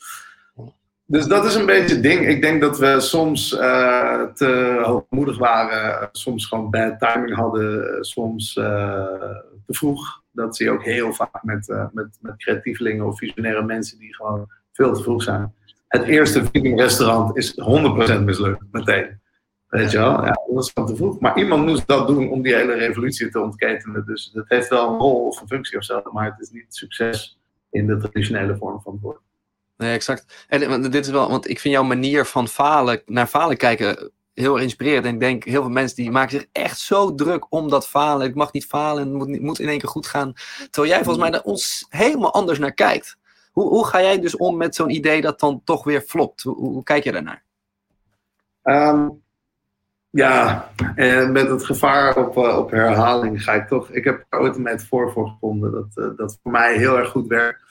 Dus 1.07 1.26
dat 1.26 1.44
is 1.44 1.54
een 1.54 1.66
beetje 1.66 1.94
het 1.94 2.02
ding. 2.02 2.26
Ik 2.26 2.42
denk 2.42 2.61
dat 2.61 2.78
we 2.78 3.00
soms 3.00 3.52
uh, 3.52 4.22
te 4.22 4.81
hoogmoedig 4.85 5.38
waren, 5.38 6.08
soms 6.12 6.46
gewoon 6.46 6.71
bad 6.71 6.98
timing 6.98 7.35
hadden, 7.35 8.04
soms 8.04 8.52
te 8.52 9.44
vroeg. 9.66 10.23
Dat 10.31 10.56
zie 10.56 10.66
je 10.66 10.73
ook 10.73 10.85
heel 10.85 11.12
vaak 11.12 11.42
met, 11.42 11.88
met, 11.92 12.18
met 12.21 12.37
creatievelingen 12.37 13.06
of 13.06 13.18
visionaire 13.18 13.64
mensen 13.64 13.98
die 13.98 14.14
gewoon 14.14 14.50
veel 14.73 14.92
te 14.92 15.02
vroeg 15.02 15.23
zijn. 15.23 15.54
Het 15.94 16.02
eerste 16.02 16.48
restaurant 16.52 17.36
is 17.36 17.60
100% 18.20 18.22
mislukt, 18.22 18.64
meteen. 18.70 19.20
Weet 19.68 19.90
je 19.90 19.98
wel? 19.98 20.10
Ja, 20.10 20.40
dat 20.54 20.64
is 20.64 20.70
gewoon 20.74 20.88
te 20.88 20.96
vroeg. 20.96 21.20
Maar 21.20 21.38
iemand 21.38 21.66
moest 21.66 21.86
dat 21.86 22.06
doen 22.06 22.30
om 22.30 22.42
die 22.42 22.54
hele 22.54 22.74
revolutie 22.74 23.30
te 23.30 23.40
ontketenen. 23.40 24.06
Dus 24.06 24.30
dat 24.32 24.44
heeft 24.48 24.68
wel 24.68 24.88
een 24.88 24.98
rol 24.98 25.26
of 25.26 25.40
een 25.40 25.48
functie 25.48 25.78
of 25.78 25.84
zo, 25.84 26.02
maar 26.12 26.24
het 26.24 26.40
is 26.40 26.50
niet 26.50 26.74
succes 26.74 27.38
in 27.70 27.86
de 27.86 27.96
traditionele 27.96 28.56
vorm 28.56 28.80
van 28.82 28.92
het 28.92 29.02
woord. 29.02 29.20
Nee, 29.76 29.94
exact. 29.94 30.46
En 30.48 30.82
dit 30.82 31.06
is 31.06 31.10
wel, 31.10 31.30
want 31.30 31.48
ik 31.48 31.60
vind 31.60 31.74
jouw 31.74 31.84
manier 31.84 32.24
van 32.24 32.48
falen, 32.48 33.02
naar 33.06 33.26
falen 33.26 33.56
kijken 33.56 34.12
heel 34.34 34.56
inspirerend. 34.56 35.04
En 35.04 35.14
ik 35.14 35.20
denk, 35.20 35.44
heel 35.44 35.62
veel 35.62 35.70
mensen 35.70 35.96
die 35.96 36.10
maken 36.10 36.30
zich 36.30 36.46
echt 36.52 36.78
zo 36.78 37.14
druk 37.14 37.52
om 37.52 37.68
dat 37.68 37.88
falen. 37.88 38.26
Ik 38.26 38.34
mag 38.34 38.52
niet 38.52 38.66
falen, 38.66 39.02
het 39.02 39.12
moet, 39.12 39.40
moet 39.40 39.58
in 39.58 39.68
één 39.68 39.78
keer 39.78 39.88
goed 39.88 40.06
gaan. 40.06 40.32
Terwijl 40.70 40.94
jij 40.94 41.04
volgens 41.04 41.30
mij 41.30 41.38
er 41.38 41.44
ons 41.44 41.86
helemaal 41.88 42.32
anders 42.32 42.58
naar 42.58 42.74
kijkt. 42.74 43.16
Hoe, 43.55 43.69
hoe 43.69 43.87
ga 43.87 44.02
jij 44.02 44.21
dus 44.21 44.37
om 44.37 44.57
met 44.57 44.75
zo'n 44.75 44.90
idee 44.90 45.21
dat 45.21 45.40
dan 45.40 45.61
toch 45.65 45.85
weer 45.85 46.00
flopt? 46.00 46.42
Hoe, 46.42 46.57
hoe 46.57 46.83
kijk 46.83 47.05
je 47.05 47.13
daarnaar? 47.13 47.42
Um, 48.63 49.23
ja, 50.11 50.69
en 50.94 51.33
met 51.33 51.48
het 51.48 51.65
gevaar 51.65 52.17
op, 52.17 52.37
uh, 52.37 52.59
op 52.59 52.71
herhaling 52.71 53.42
ga 53.42 53.52
ik 53.52 53.69
toch. 53.69 53.90
Ik 53.90 54.05
heb 54.05 54.25
er 54.29 54.38
ooit 54.38 54.57
een 54.57 54.63
metafoor 54.63 55.13
voor 55.13 55.29
gevonden 55.29 55.73
dat, 55.73 55.87
uh, 55.94 56.17
dat 56.17 56.38
voor 56.42 56.52
mij 56.52 56.77
heel 56.77 56.98
erg 56.98 57.09
goed 57.09 57.27
werkt. 57.27 57.63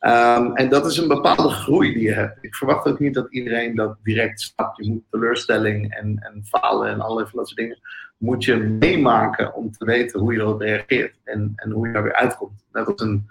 Um, 0.00 0.56
en 0.56 0.68
dat 0.68 0.86
is 0.86 0.96
een 0.96 1.08
bepaalde 1.08 1.50
groei 1.50 1.92
die 1.92 2.02
je 2.02 2.12
hebt. 2.12 2.38
Ik 2.40 2.54
verwacht 2.54 2.86
ook 2.86 2.98
niet 2.98 3.14
dat 3.14 3.32
iedereen 3.32 3.74
dat 3.74 3.96
direct 4.02 4.40
snapt. 4.40 4.84
Je 4.84 4.90
moet 4.90 5.10
teleurstelling 5.10 5.94
en, 5.94 6.18
en 6.18 6.44
falen 6.44 6.88
en 6.88 7.00
allerlei 7.00 7.28
van 7.28 7.38
dat 7.38 7.48
soort 7.48 7.60
dingen. 7.60 7.78
Moet 8.16 8.44
je 8.44 8.56
meemaken 8.56 9.54
om 9.54 9.72
te 9.72 9.84
weten 9.84 10.20
hoe 10.20 10.32
je 10.32 10.38
erop 10.38 10.60
reageert 10.60 11.14
en, 11.24 11.52
en 11.56 11.70
hoe 11.70 11.88
je 11.88 11.94
er 11.94 12.02
weer 12.02 12.14
uitkomt. 12.14 12.64
Net 12.72 12.86
als 12.86 13.00
een 13.00 13.30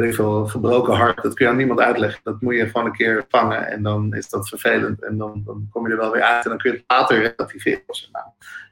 weet 0.00 0.10
ik 0.10 0.14
veel, 0.14 0.46
gebroken 0.46 0.94
hart, 0.94 1.22
dat 1.22 1.34
kun 1.34 1.46
je 1.46 1.50
aan 1.50 1.58
niemand 1.58 1.80
uitleggen. 1.80 2.20
Dat 2.22 2.40
moet 2.40 2.54
je 2.54 2.66
gewoon 2.66 2.86
een 2.86 2.92
keer 2.92 3.24
vangen 3.28 3.66
en 3.66 3.82
dan 3.82 4.14
is 4.14 4.28
dat 4.28 4.48
vervelend. 4.48 5.04
En 5.04 5.18
dan, 5.18 5.42
dan 5.44 5.68
kom 5.70 5.86
je 5.86 5.92
er 5.92 5.98
wel 5.98 6.12
weer 6.12 6.22
uit 6.22 6.44
en 6.44 6.50
dan 6.50 6.58
kun 6.58 6.70
je 6.70 6.76
het 6.76 6.84
later 6.86 7.34
relativeren. 7.36 7.82
Nou, 8.12 8.24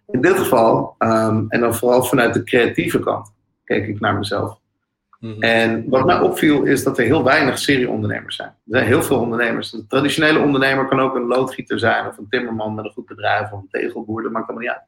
in 0.07 0.21
dit 0.21 0.39
geval, 0.39 0.95
um, 0.99 1.47
en 1.49 1.61
dan 1.61 1.75
vooral 1.75 2.05
vanuit 2.05 2.35
de 2.35 2.45
creatieve 2.45 2.99
kant, 2.99 3.35
keek 3.65 3.87
ik 3.87 4.01
naar 4.01 4.19
mezelf. 4.19 4.59
Mm-hmm. 5.21 5.43
En 5.43 5.89
wat 5.89 6.07
mij 6.07 6.21
opviel 6.21 6.63
is 6.63 6.85
dat 6.85 6.99
er 6.99 7.05
heel 7.05 7.25
weinig 7.25 7.59
serieondernemers 7.59 8.37
zijn. 8.37 8.49
Er 8.49 8.55
zijn 8.65 8.87
heel 8.87 9.03
veel 9.03 9.21
ondernemers. 9.21 9.73
Een 9.73 9.87
traditionele 9.89 10.39
ondernemer 10.39 10.87
kan 10.87 11.01
ook 11.01 11.15
een 11.15 11.27
loodgieter 11.27 11.79
zijn, 11.79 12.07
of 12.07 12.19
een 12.19 12.29
timmerman 12.29 12.75
met 12.75 12.85
een 12.85 12.91
goed 12.91 13.07
bedrijf, 13.07 13.53
of 13.53 13.61
een 13.61 13.69
tegelboer, 13.71 14.23
dat 14.23 14.33
maakt 14.33 14.49
allemaal 14.49 14.67
niet 14.67 14.77
uit. 14.77 14.85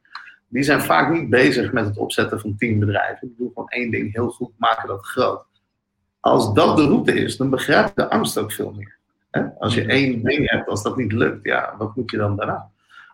Die 0.47 0.63
zijn 0.63 0.81
vaak 0.81 1.11
niet 1.11 1.29
bezig 1.29 1.71
met 1.71 1.85
het 1.85 1.97
opzetten 1.97 2.39
van 2.39 2.55
tien 2.57 2.79
bedrijven. 2.79 3.27
Die 3.27 3.35
doen 3.37 3.47
gewoon 3.47 3.69
één 3.69 3.91
ding 3.91 4.13
heel 4.13 4.29
goed, 4.29 4.51
maken 4.57 4.87
dat 4.87 5.05
groot. 5.05 5.45
Als 6.19 6.53
dat 6.53 6.77
de 6.77 6.85
route 6.85 7.13
is, 7.13 7.37
dan 7.37 7.49
begrijp 7.49 7.87
je 7.87 7.93
de 7.95 8.09
angst 8.09 8.37
ook 8.37 8.51
veel 8.51 8.73
meer. 8.77 8.97
Als 9.59 9.73
je 9.73 9.85
één 9.85 10.23
ding 10.23 10.49
hebt, 10.49 10.67
als 10.67 10.83
dat 10.83 10.97
niet 10.97 11.11
lukt, 11.11 11.45
ja, 11.45 11.75
wat 11.77 11.95
moet 11.95 12.11
je 12.11 12.17
dan 12.17 12.35
daarna? 12.35 12.69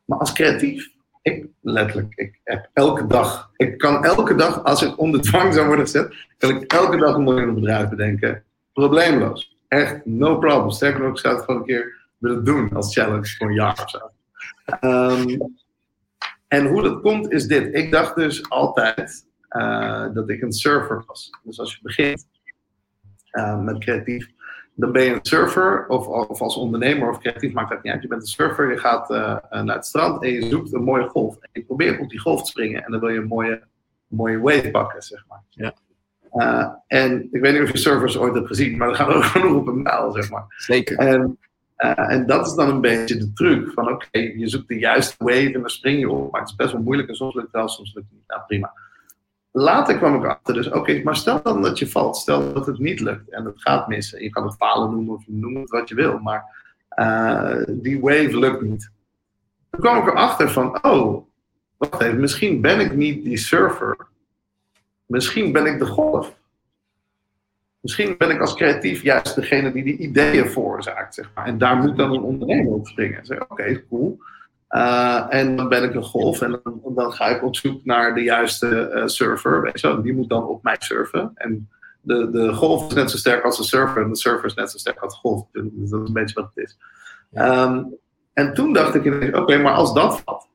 Maar 0.06 0.18
als 0.18 0.34
creatief, 0.34 0.90
ik 1.22 1.46
letterlijk, 1.62 2.14
ik 2.16 2.40
heb 2.44 2.70
elke 2.74 3.08
dag, 3.08 3.52
ik 3.56 3.78
kan 3.78 4.04
elke 4.04 4.36
dag, 4.36 4.64
als 4.64 4.82
ik 4.82 5.00
onder 5.00 5.22
dwang 5.22 5.54
zou 5.54 5.68
worden 5.68 5.86
gezet, 5.86 6.16
kan 6.38 6.50
ik 6.50 6.72
elke 6.72 6.98
dag 6.98 7.16
een 7.16 7.24
miljoen 7.24 7.54
bedrijf 7.54 7.90
bedenken. 7.90 8.44
Probleemloos. 8.74 9.58
Echt, 9.68 10.06
no 10.06 10.38
problem. 10.38 10.72
Sterker 10.72 11.02
nog, 11.02 11.12
ik 11.12 11.18
zou 11.18 11.36
het 11.36 11.44
gewoon 11.44 11.60
een 11.60 11.68
keer 11.68 12.08
willen 12.18 12.44
doen 12.44 12.74
als 12.74 12.94
challenge 12.94 13.36
voor 13.38 13.48
een 13.48 13.54
jaar 13.54 13.82
of 13.84 13.90
zo. 13.90 14.12
Um, 14.88 15.56
en 16.48 16.68
hoe 16.68 16.82
dat 16.82 17.02
komt 17.02 17.32
is 17.32 17.48
dit. 17.48 17.76
Ik 17.76 17.92
dacht 17.92 18.16
dus 18.16 18.50
altijd 18.50 19.26
uh, 19.50 20.06
dat 20.14 20.30
ik 20.30 20.42
een 20.42 20.52
surfer 20.52 21.04
was. 21.08 21.30
Dus 21.44 21.60
als 21.60 21.74
je 21.74 21.80
begint, 21.82 22.28
uh, 23.36 23.60
met 23.60 23.78
creatief, 23.78 24.30
dan 24.76 24.92
ben 24.92 25.04
je 25.04 25.14
een 25.14 25.20
surfer, 25.26 25.88
of, 25.88 26.08
of 26.08 26.42
als 26.42 26.58
ondernemer 26.58 27.10
of 27.10 27.20
creatief, 27.20 27.54
maakt 27.54 27.70
dat 27.70 27.84
niet 27.84 27.94
uit. 27.94 28.02
Je 28.02 28.08
bent 28.08 28.22
een 28.22 28.28
surfer, 28.28 28.72
je 28.72 28.78
gaat 28.78 29.10
uh, 29.10 29.38
naar 29.64 29.76
het 29.76 29.86
strand 29.86 30.24
en 30.24 30.32
je 30.32 30.50
zoekt 30.50 30.74
een 30.74 30.84
mooie 30.84 31.08
golf. 31.08 31.36
En 31.42 31.50
je 31.54 31.64
probeert 31.64 32.00
op 32.00 32.10
die 32.10 32.20
golf 32.20 32.44
te 32.44 32.50
springen 32.50 32.84
en 32.84 32.92
dan 32.92 33.00
wil 33.00 33.10
je 33.10 33.20
een 33.20 33.28
mooie, 33.28 33.62
mooie 34.08 34.40
wave 34.40 34.72
pakken, 34.72 35.02
zeg 35.02 35.26
maar. 35.28 35.44
Ja. 35.50 35.74
Uh, 36.34 36.68
en 36.88 37.28
ik 37.32 37.42
weet 37.42 37.54
niet 37.54 37.62
of 37.62 37.72
je 37.72 37.78
surfers 37.78 38.18
ooit 38.18 38.34
hebt 38.34 38.48
gezien, 38.48 38.78
maar 38.78 38.88
dan 38.88 38.96
gaan 38.96 39.08
we 39.08 39.14
ook 39.20 39.24
genoeg 39.24 39.56
op 39.56 39.68
een 39.68 39.82
mijl, 39.82 40.12
zeg 40.12 40.30
maar. 40.30 40.46
Zeker. 40.48 40.98
En, 40.98 41.40
uh, 41.78 42.12
en 42.12 42.26
dat 42.26 42.48
is 42.48 42.54
dan 42.54 42.70
een 42.70 42.82
beetje 42.82 43.18
de 43.18 43.34
truc 43.34 43.72
van 43.74 43.84
oké, 43.92 44.06
okay, 44.06 44.34
je 44.38 44.48
zoekt 44.48 44.68
de 44.68 44.80
juiste 44.80 45.16
wave 45.18 45.54
en 45.54 45.62
dan 45.62 45.70
spring 45.70 46.00
je 46.00 46.10
op. 46.10 46.32
Maar 46.32 46.42
het 46.42 46.50
is 46.50 46.56
best 46.56 46.72
wel 46.72 46.82
moeilijk 46.82 47.10
en 47.10 47.16
soms 47.16 47.34
lukt 47.34 47.48
het 47.48 47.56
wel, 47.56 47.68
soms 47.68 47.94
lukt 47.94 48.08
het 48.08 48.18
niet. 48.18 48.28
Nou, 48.28 48.42
prima. 48.48 48.74
Later 49.58 49.98
kwam 49.98 50.16
ik 50.16 50.26
achter, 50.26 50.54
dus 50.54 50.72
oké, 50.72 51.02
maar 51.04 51.16
stel 51.16 51.42
dan 51.42 51.62
dat 51.62 51.80
je 51.80 51.88
valt, 51.88 52.18
stel 52.18 52.54
dat 52.54 52.66
het 52.66 52.80
niet 52.80 53.00
lukt 53.00 53.30
en 53.30 53.46
het 53.46 53.62
gaat 53.62 53.88
missen. 53.88 54.24
Je 54.24 54.30
kan 54.30 54.44
het 54.44 54.56
falen 54.56 54.92
noemen 54.92 55.14
of 55.14 55.24
noem 55.28 55.56
het 55.56 55.70
wat 55.70 55.90
je 55.90 55.96
wil, 55.96 56.20
maar 56.20 56.44
uh, 57.00 57.64
die 57.68 58.00
wave 58.00 58.40
lukt 58.40 58.62
niet. 58.62 58.92
Toen 59.70 59.80
kwam 59.80 59.98
ik 59.98 60.08
erachter 60.08 60.50
van, 60.52 60.84
oh, 60.84 61.26
wacht 61.78 62.02
even, 62.02 62.20
misschien 62.20 62.62
ben 62.62 62.80
ik 62.80 62.96
niet 62.96 63.24
die 63.24 63.38
surfer. 63.38 64.08
Misschien 65.06 65.52
ben 65.52 65.66
ik 65.66 65.80
de 65.80 65.86
golf. 65.86 66.38
Misschien 67.80 68.16
ben 68.18 68.30
ik 68.30 68.42
als 68.42 68.56
creatief 68.56 69.02
juist 69.02 69.36
degene 69.36 69.72
die 69.72 69.84
die 69.84 69.98
ideeën 69.98 70.50
veroorzaakt, 70.50 71.14
zeg 71.14 71.32
maar. 71.36 71.46
En 71.46 71.58
daar 71.58 71.76
moet 71.76 71.98
dan 71.98 72.14
een 72.14 72.22
ondernemer 72.22 72.74
op 72.74 72.88
springen. 72.88 73.26
Zeg, 73.26 73.50
oké, 73.50 73.88
cool. 73.88 74.20
Uh, 74.76 75.26
en 75.30 75.56
dan 75.56 75.70
ben 75.70 75.84
ik 75.84 75.94
een 75.94 76.04
golf 76.04 76.42
en 76.42 76.52
dan, 76.64 76.82
dan, 76.96 77.12
ga 77.12 77.26
ik 77.26 77.44
op 77.44 77.56
zoek 77.56 77.86
naar 77.86 78.16
de 78.16 78.22
juiste 78.22 78.92
uh, 78.94 79.08
surfer. 79.08 79.62
Weet 79.62 79.80
je, 79.80 80.02
die 80.02 80.14
moet 80.14 80.30
dan 80.30 80.48
op 80.48 80.64
mij 80.64 80.76
surfen. 80.80 81.32
En 81.36 81.70
de, 82.02 82.30
de 82.32 82.54
golf 82.54 82.88
is 82.88 82.94
net 82.94 83.12
zo 83.12 83.18
sterk 83.18 83.44
als 83.44 83.58
de 83.58 83.64
surfer 83.64 84.04
en 84.04 84.10
de 84.10 84.16
surfer 84.16 84.46
is 84.46 84.54
net 84.54 84.72
zo 84.72 84.78
sterk 84.78 85.00
als 85.00 85.14
de 85.14 85.20
golf. 85.20 85.48
Dus 85.52 85.90
dat 85.90 86.02
is 86.02 86.08
een 86.08 86.14
beetje 86.14 86.36
wat 86.36 86.52
het 86.54 86.66
is. 86.66 86.78
Um, 87.42 87.96
en 88.34 88.54
toen 88.54 88.74
dacht 88.74 88.96
ik 88.96 89.06
oké, 89.06 89.38
okay, 89.38 89.62
maar 89.62 89.74
als 89.74 89.94
dat 89.94 90.22
valt, 90.22 90.48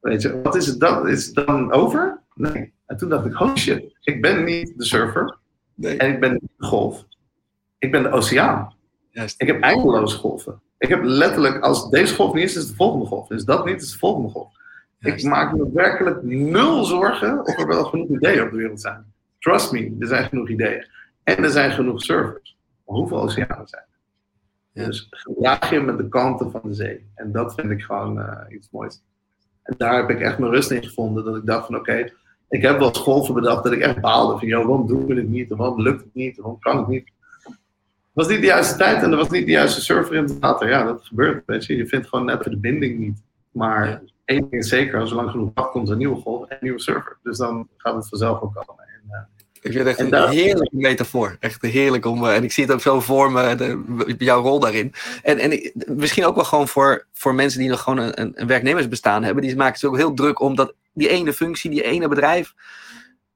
weet 0.00 0.22
je, 0.22 0.40
wat 0.42 0.54
is 0.54 0.66
het 0.66 0.80
dan? 0.80 1.08
Is 1.08 1.26
het 1.26 1.46
dan 1.46 1.72
over? 1.72 2.20
Nee. 2.34 2.72
En 2.86 2.96
toen 2.96 3.08
dacht 3.08 3.26
ik, 3.26 3.40
oh 3.40 3.54
shit, 3.54 3.96
ik 4.00 4.22
ben 4.22 4.44
niet 4.44 4.72
de 4.76 4.84
surfer 4.84 5.38
nee. 5.74 5.96
en 5.96 6.12
ik 6.12 6.20
ben 6.20 6.32
niet 6.32 6.50
de 6.56 6.66
golf. 6.66 7.06
Ik 7.78 7.90
ben 7.90 8.02
de 8.02 8.10
oceaan. 8.10 8.74
Juist. 9.10 9.40
Ik 9.40 9.46
heb 9.46 9.62
eindeloos 9.62 10.14
golven. 10.14 10.60
Ik 10.78 10.88
heb 10.88 11.02
letterlijk, 11.02 11.62
als 11.62 11.90
deze 11.90 12.14
golf 12.14 12.34
niet 12.34 12.44
is, 12.44 12.56
is 12.56 12.68
de 12.68 12.74
volgende 12.74 13.06
golf. 13.06 13.30
Is 13.30 13.44
dat 13.44 13.64
niet, 13.64 13.82
is 13.82 13.92
de 13.92 13.98
volgende 13.98 14.28
golf. 14.28 14.56
Ik 15.00 15.22
maak 15.22 15.56
me 15.56 15.70
werkelijk 15.72 16.22
nul 16.22 16.84
zorgen 16.84 17.40
of 17.46 17.58
er 17.58 17.66
wel 17.66 17.84
genoeg 17.84 18.08
ideeën 18.08 18.42
op 18.42 18.50
de 18.50 18.56
wereld 18.56 18.80
zijn. 18.80 19.12
Trust 19.38 19.72
me, 19.72 19.96
er 19.98 20.06
zijn 20.06 20.28
genoeg 20.28 20.48
ideeën. 20.48 20.86
En 21.22 21.44
er 21.44 21.50
zijn 21.50 21.70
genoeg 21.70 22.02
servers. 22.02 22.56
Maar 22.86 22.96
hoeveel 22.96 23.20
oceanen 23.20 23.68
zijn 23.68 23.84
er? 24.72 24.84
Dus 24.84 25.06
gedraag 25.10 25.70
je 25.70 25.80
met 25.80 25.98
de 25.98 26.08
kanten 26.08 26.50
van 26.50 26.60
de 26.64 26.74
zee. 26.74 27.10
En 27.14 27.32
dat 27.32 27.54
vind 27.54 27.70
ik 27.70 27.82
gewoon 27.82 28.18
uh, 28.18 28.40
iets 28.48 28.68
moois. 28.70 29.02
En 29.62 29.74
daar 29.78 29.96
heb 29.96 30.10
ik 30.10 30.20
echt 30.20 30.38
mijn 30.38 30.52
rust 30.52 30.70
in 30.70 30.82
gevonden. 30.82 31.24
Dat 31.24 31.36
ik 31.36 31.46
dacht 31.46 31.66
van 31.66 31.74
oké, 31.74 31.90
okay, 31.90 32.12
ik 32.48 32.62
heb 32.62 32.78
wel 32.78 32.88
eens 32.88 32.98
golven 32.98 33.34
bedacht 33.34 33.64
dat 33.64 33.72
ik 33.72 33.80
echt 33.80 34.00
baalde. 34.00 34.38
Van 34.38 34.48
joh, 34.48 34.66
waarom 34.66 34.86
doen 34.86 35.06
we 35.06 35.14
dit 35.14 35.28
niet? 35.28 35.48
waarom 35.48 35.82
lukt 35.82 36.00
het 36.00 36.14
niet? 36.14 36.36
waarom 36.36 36.58
kan 36.58 36.76
het 36.76 36.86
niet? 36.86 37.10
Was 38.18 38.28
niet 38.28 38.40
de 38.40 38.46
juiste 38.46 38.76
tijd 38.76 39.02
en 39.02 39.10
er 39.10 39.16
was 39.16 39.30
niet 39.30 39.46
de 39.46 39.50
juiste 39.50 39.80
server 39.80 40.14
in 40.14 40.22
het 40.22 40.38
water. 40.38 40.68
Ja, 40.68 40.84
dat 40.84 41.04
gebeurt. 41.04 41.42
Weet 41.46 41.64
je. 41.64 41.76
je 41.76 41.86
vindt 41.86 42.08
gewoon 42.08 42.24
net 42.24 42.44
de 42.44 42.56
binding 42.56 42.98
niet. 42.98 43.22
Maar 43.50 43.88
ja. 43.88 44.00
één 44.24 44.40
ding 44.50 44.62
is 44.62 44.68
zeker, 44.68 45.00
als 45.00 45.10
er 45.10 45.16
lang 45.16 45.30
genoeg 45.30 45.50
wacht, 45.54 45.70
komt 45.70 45.88
een 45.88 45.98
nieuwe 45.98 46.20
golf 46.20 46.42
en 46.42 46.48
een 46.50 46.58
nieuwe 46.60 46.80
server. 46.80 47.18
Dus 47.22 47.38
dan 47.38 47.68
gaat 47.76 47.94
het 47.94 48.08
vanzelf 48.08 48.40
ook 48.40 48.54
komen. 48.54 48.84
En, 48.84 49.02
uh, 49.10 49.18
ik 49.52 49.72
vind 49.72 49.74
het 49.74 49.86
echt 49.86 50.12
een 50.12 50.28
heerlijke 50.28 50.76
metafoor. 50.76 51.36
Echt 51.40 51.62
heerlijk 51.62 52.04
om. 52.04 52.24
Uh, 52.24 52.36
en 52.36 52.44
ik 52.44 52.52
zie 52.52 52.64
het 52.64 52.72
ook 52.72 52.80
zo 52.80 53.00
voor 53.00 53.32
me, 53.32 53.54
de, 53.54 54.14
jouw 54.18 54.42
rol 54.42 54.60
daarin. 54.60 54.92
En, 55.22 55.38
en 55.38 55.52
ik, 55.52 55.74
misschien 55.86 56.24
ook 56.24 56.34
wel 56.34 56.44
gewoon 56.44 56.68
voor, 56.68 57.06
voor 57.12 57.34
mensen 57.34 57.60
die 57.60 57.68
nog 57.68 57.80
gewoon 57.80 57.98
een, 57.98 58.40
een 58.40 58.46
werknemersbestaan 58.46 59.22
hebben. 59.22 59.42
Die 59.42 59.56
maken 59.56 59.78
zich 59.78 59.88
ook 59.88 59.96
heel 59.96 60.14
druk 60.14 60.40
om 60.40 60.56
dat, 60.56 60.74
die 60.92 61.08
ene 61.08 61.32
functie, 61.32 61.70
die 61.70 61.82
ene 61.82 62.08
bedrijf. 62.08 62.54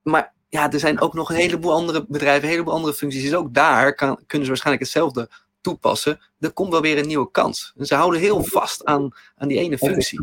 Maar 0.03 0.32
ja, 0.53 0.71
er 0.71 0.79
zijn 0.79 1.01
ook 1.01 1.15
nog 1.15 1.31
een 1.31 1.37
heleboel 1.37 1.73
andere 1.73 2.05
bedrijven, 2.09 2.43
een 2.43 2.51
heleboel 2.51 2.75
andere 2.75 2.95
functies. 2.95 3.23
Dus 3.23 3.35
ook 3.35 3.55
daar 3.55 3.95
kan, 3.95 4.19
kunnen 4.27 4.47
ze 4.47 4.53
waarschijnlijk 4.53 4.85
hetzelfde 4.85 5.29
toepassen. 5.61 6.21
Er 6.41 6.53
komt 6.53 6.71
wel 6.71 6.81
weer 6.81 6.99
een 6.99 7.07
nieuwe 7.07 7.31
kans. 7.31 7.73
En 7.77 7.87
ze 7.87 7.95
houden 7.95 8.21
heel 8.21 8.43
vast 8.45 8.85
aan, 8.85 9.11
aan 9.37 9.49
die 9.49 9.59
ene 9.59 9.79
functie. 9.79 10.21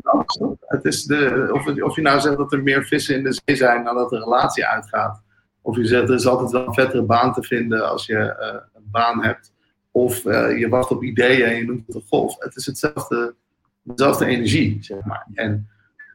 Het 0.59 0.85
is 0.85 1.03
de, 1.03 1.49
of, 1.53 1.81
of 1.81 1.95
je 1.95 2.01
nou 2.01 2.19
zegt 2.19 2.37
dat 2.37 2.53
er 2.53 2.63
meer 2.63 2.85
vissen 2.85 3.15
in 3.15 3.23
de 3.23 3.41
zee 3.45 3.55
zijn 3.55 3.83
nadat 3.83 4.09
de 4.09 4.19
relatie 4.19 4.65
uitgaat. 4.65 5.21
Of 5.61 5.75
je 5.75 5.85
zegt 5.85 6.09
er 6.09 6.15
is 6.15 6.27
altijd 6.27 6.51
wel 6.51 6.67
een 6.67 6.73
vettere 6.73 7.03
baan 7.03 7.33
te 7.33 7.43
vinden 7.43 7.89
als 7.89 8.05
je 8.05 8.13
uh, 8.13 8.59
een 8.73 8.89
baan 8.91 9.23
hebt. 9.23 9.53
Of 9.91 10.25
uh, 10.25 10.59
je 10.59 10.69
wacht 10.69 10.91
op 10.91 11.03
ideeën 11.03 11.45
en 11.45 11.55
je 11.55 11.65
noemt 11.65 11.87
het 11.87 11.95
een 11.95 12.07
golf. 12.07 12.35
Het 12.39 12.55
is 12.55 12.65
hetzelfde, 12.65 13.35
dezelfde 13.83 14.25
energie, 14.25 14.77
zeg 14.81 15.03
maar. 15.03 15.27
En 15.33 15.69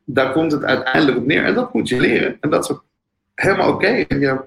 daar 0.04 0.32
komt 0.32 0.52
het 0.52 0.64
uiteindelijk 0.64 1.18
op 1.18 1.26
neer. 1.26 1.44
En 1.44 1.54
dat 1.54 1.74
moet 1.74 1.88
je 1.88 2.00
leren. 2.00 2.36
En 2.40 2.50
dat 2.50 2.64
is 2.64 2.70
ook 2.70 2.84
helemaal 3.34 3.68
oké. 3.68 3.86
Okay. 3.86 4.04
En 4.08 4.20
je, 4.20 4.44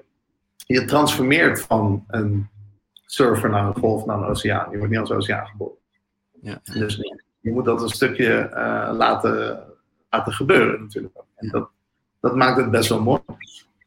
je 0.66 0.84
transformeert 0.84 1.60
van 1.60 2.04
een 2.08 2.48
surfer 2.92 3.50
naar 3.50 3.66
een 3.66 3.78
golf 3.78 4.06
naar 4.06 4.18
een 4.18 4.28
oceaan. 4.28 4.70
Je 4.70 4.76
wordt 4.76 4.92
niet 4.92 5.00
als 5.00 5.10
oceaan 5.10 5.46
geboren. 5.46 5.76
Ja. 6.40 6.60
Dus 6.62 6.96
je 7.40 7.50
moet 7.50 7.64
dat 7.64 7.82
een 7.82 7.88
stukje 7.88 8.50
uh, 8.54 8.90
laten, 8.96 9.64
laten 10.10 10.32
gebeuren 10.32 10.80
natuurlijk. 10.80 11.14
En 11.34 11.48
dat, 11.48 11.68
dat 12.20 12.36
maakt 12.36 12.56
het 12.56 12.70
best 12.70 12.88
wel 12.88 13.02
mooi. 13.02 13.20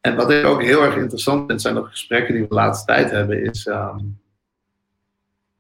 En 0.02 0.16
wat 0.16 0.32
ik 0.32 0.46
ook 0.46 0.62
heel 0.62 0.84
erg 0.84 0.96
interessant 0.96 1.48
vind, 1.48 1.62
zijn 1.62 1.76
de 1.76 1.84
gesprekken 1.84 2.34
die 2.34 2.44
we 2.44 2.50
de 2.50 2.56
laatste 2.56 2.86
tijd 2.86 3.12
hebben, 3.12 3.44
is 3.44 3.66
um, 3.66 4.20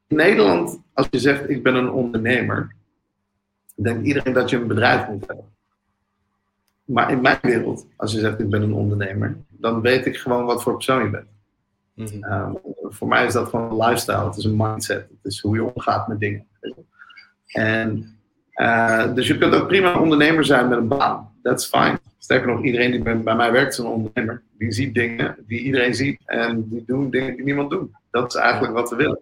in 0.07 0.15
Nederland, 0.15 0.81
als 0.93 1.07
je 1.09 1.19
zegt 1.19 1.49
ik 1.49 1.63
ben 1.63 1.75
een 1.75 1.91
ondernemer, 1.91 2.75
denkt 3.75 4.05
iedereen 4.05 4.33
dat 4.33 4.49
je 4.49 4.57
een 4.57 4.67
bedrijf 4.67 5.07
moet 5.07 5.27
hebben. 5.27 5.45
Maar 6.83 7.11
in 7.11 7.21
mijn 7.21 7.39
wereld, 7.41 7.87
als 7.95 8.11
je 8.11 8.19
zegt 8.19 8.39
ik 8.39 8.49
ben 8.49 8.61
een 8.61 8.73
ondernemer, 8.73 9.37
dan 9.49 9.81
weet 9.81 10.05
ik 10.05 10.17
gewoon 10.17 10.45
wat 10.45 10.63
voor 10.63 10.73
persoon 10.73 11.03
je 11.03 11.09
bent. 11.09 11.27
Mm-hmm. 11.95 12.33
um, 12.33 12.57
voor 12.83 13.07
mij 13.07 13.25
is 13.25 13.33
dat 13.33 13.49
gewoon 13.49 13.71
een 13.71 13.87
lifestyle, 13.87 14.25
het 14.25 14.37
is 14.37 14.43
een 14.43 14.57
mindset, 14.57 15.07
het 15.09 15.31
is 15.31 15.41
hoe 15.41 15.55
je 15.55 15.73
omgaat 15.73 16.07
met 16.07 16.19
dingen. 16.19 16.47
En 17.47 18.15
Uh, 18.55 19.13
dus 19.13 19.27
je 19.27 19.37
kunt 19.37 19.53
ook 19.53 19.67
prima 19.67 19.99
ondernemer 19.99 20.45
zijn 20.45 20.67
met 20.67 20.77
een 20.77 20.87
baan. 20.87 21.31
That's 21.41 21.65
fine. 21.65 21.99
Sterker 22.17 22.47
nog, 22.47 22.63
iedereen 22.63 22.91
die 22.91 23.01
bij, 23.01 23.21
bij 23.21 23.35
mij 23.35 23.51
werkt 23.51 23.71
is 23.71 23.77
een 23.77 23.85
ondernemer. 23.85 24.43
Die 24.57 24.71
ziet 24.71 24.93
dingen 24.93 25.35
die 25.47 25.59
iedereen 25.59 25.95
ziet 25.95 26.21
en 26.25 26.69
die 26.69 26.83
doen 26.85 27.09
dingen 27.09 27.35
die 27.35 27.45
niemand 27.45 27.69
doet. 27.69 27.91
Dat 28.11 28.33
is 28.33 28.41
eigenlijk 28.41 28.73
wat 28.73 28.89
we 28.89 28.95
willen. 28.95 29.19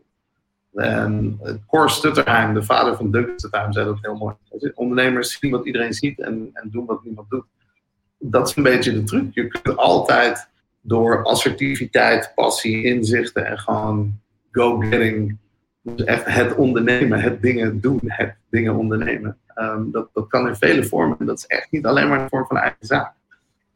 En 0.79 1.39
Cor 1.67 1.89
Stutterheim, 1.89 2.53
de 2.53 2.63
vader 2.63 2.95
van 2.95 3.11
Douglas 3.11 3.37
Stutterheim, 3.37 3.73
zei 3.73 3.85
dat 3.85 3.97
heel 4.01 4.15
mooi. 4.15 4.35
Ondernemers 4.73 5.39
zien 5.39 5.51
wat 5.51 5.65
iedereen 5.65 5.93
ziet 5.93 6.19
en, 6.19 6.49
en 6.53 6.69
doen 6.71 6.85
wat 6.85 7.03
niemand 7.03 7.29
doet. 7.29 7.45
Dat 8.17 8.49
is 8.49 8.55
een 8.55 8.63
beetje 8.63 8.93
de 8.93 9.03
truc. 9.03 9.33
Je 9.33 9.47
kunt 9.47 9.77
altijd 9.77 10.47
door 10.81 11.23
assertiviteit, 11.23 12.31
passie, 12.35 12.83
inzichten 12.83 13.45
en 13.45 13.59
gewoon 13.59 14.19
go-getting. 14.51 15.37
Dus 15.81 16.03
echt 16.03 16.25
het 16.25 16.55
ondernemen, 16.55 17.19
het 17.19 17.41
dingen 17.41 17.79
doen, 17.79 17.99
het 18.03 18.35
dingen 18.49 18.75
ondernemen. 18.75 19.37
Um, 19.55 19.91
dat, 19.91 20.09
dat 20.13 20.27
kan 20.27 20.47
in 20.47 20.55
vele 20.55 20.83
vormen. 20.83 21.19
En 21.19 21.25
dat 21.25 21.37
is 21.37 21.45
echt 21.45 21.71
niet 21.71 21.85
alleen 21.85 22.07
maar 22.09 22.21
een 22.21 22.29
vorm 22.29 22.45
van 22.45 22.57
eigen 22.57 22.85
zaak. 22.85 23.13